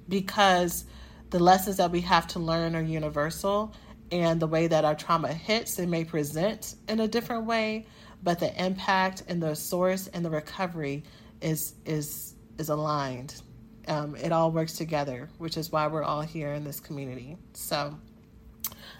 because 0.09 0.85
the 1.33 1.39
lessons 1.39 1.79
that 1.79 1.91
we 1.91 2.03
have 2.03 2.27
to 2.29 2.39
learn 2.39 2.77
are 2.77 2.83
universal 2.83 3.75
and 4.13 4.39
the 4.39 4.47
way 4.47 4.67
that 4.67 4.85
our 4.85 4.95
trauma 4.95 5.33
hits, 5.33 5.75
they 5.75 5.87
may 5.87 6.05
present 6.05 6.75
in 6.89 7.01
a 7.01 7.09
different 7.09 7.47
way, 7.47 7.87
but 8.23 8.39
the 8.39 8.63
impact 8.63 9.23
and 9.29 9.43
the 9.43 9.57
source 9.57 10.09
and 10.09 10.23
the 10.25 10.31
recovery 10.31 11.03
is 11.41 11.75
is 11.87 12.35
is 12.59 12.69
aligned. 12.69 13.41
Um, 13.89 14.15
it 14.15 14.31
all 14.31 14.53
works 14.53 14.75
together, 14.75 15.31
which 15.39 15.57
is 15.57 15.73
why 15.73 15.87
we're 15.87 16.05
all 16.05 16.21
here 16.21 16.53
in 16.53 16.65
this 16.65 16.79
community. 16.79 17.39
So, 17.55 17.99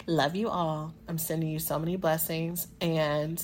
love 0.07 0.35
you 0.35 0.49
all. 0.49 0.93
I'm 1.07 1.19
sending 1.19 1.49
you 1.49 1.59
so 1.59 1.77
many 1.77 1.97
blessings 1.97 2.67
and 2.81 3.41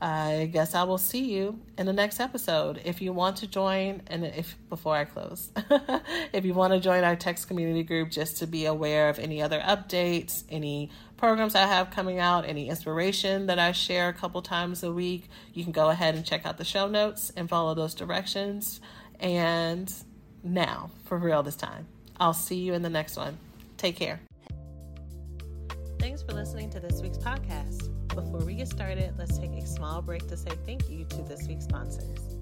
I 0.00 0.50
guess 0.52 0.74
I 0.74 0.82
will 0.82 0.98
see 0.98 1.32
you 1.32 1.58
in 1.78 1.86
the 1.86 1.92
next 1.92 2.20
episode. 2.20 2.82
If 2.84 3.00
you 3.00 3.14
want 3.14 3.38
to 3.38 3.46
join, 3.46 4.02
and 4.08 4.24
if 4.24 4.56
before 4.68 4.94
I 4.94 5.06
close, 5.06 5.50
if 6.32 6.44
you 6.44 6.52
want 6.52 6.74
to 6.74 6.80
join 6.80 7.02
our 7.02 7.16
text 7.16 7.48
community 7.48 7.82
group 7.82 8.10
just 8.10 8.36
to 8.38 8.46
be 8.46 8.66
aware 8.66 9.08
of 9.08 9.18
any 9.18 9.40
other 9.40 9.58
updates, 9.60 10.44
any 10.50 10.90
programs 11.16 11.54
I 11.54 11.66
have 11.66 11.90
coming 11.90 12.18
out, 12.18 12.46
any 12.46 12.68
inspiration 12.68 13.46
that 13.46 13.58
I 13.58 13.72
share 13.72 14.10
a 14.10 14.12
couple 14.12 14.42
times 14.42 14.82
a 14.82 14.92
week, 14.92 15.30
you 15.54 15.64
can 15.64 15.72
go 15.72 15.88
ahead 15.88 16.14
and 16.14 16.26
check 16.26 16.44
out 16.44 16.58
the 16.58 16.64
show 16.64 16.88
notes 16.88 17.32
and 17.34 17.48
follow 17.48 17.74
those 17.74 17.94
directions. 17.94 18.80
And 19.18 19.92
now, 20.44 20.90
for 21.06 21.16
real 21.16 21.42
this 21.42 21.56
time, 21.56 21.86
I'll 22.20 22.34
see 22.34 22.56
you 22.56 22.74
in 22.74 22.82
the 22.82 22.90
next 22.90 23.16
one. 23.16 23.38
Take 23.78 23.96
care. 23.96 24.20
Thanks 25.98 26.22
for 26.22 26.32
listening 26.32 26.70
to 26.70 26.80
this 26.80 27.00
week's 27.00 27.18
podcast. 27.18 27.90
Before 28.08 28.44
we 28.44 28.54
get 28.54 28.68
started, 28.68 29.14
let's 29.18 29.38
take 29.38 29.52
a 29.52 29.66
small 29.66 30.02
break 30.02 30.26
to 30.28 30.36
say 30.36 30.50
thank 30.64 30.88
you 30.90 31.04
to 31.06 31.22
this 31.22 31.46
week's 31.48 31.64
sponsors. 31.64 32.35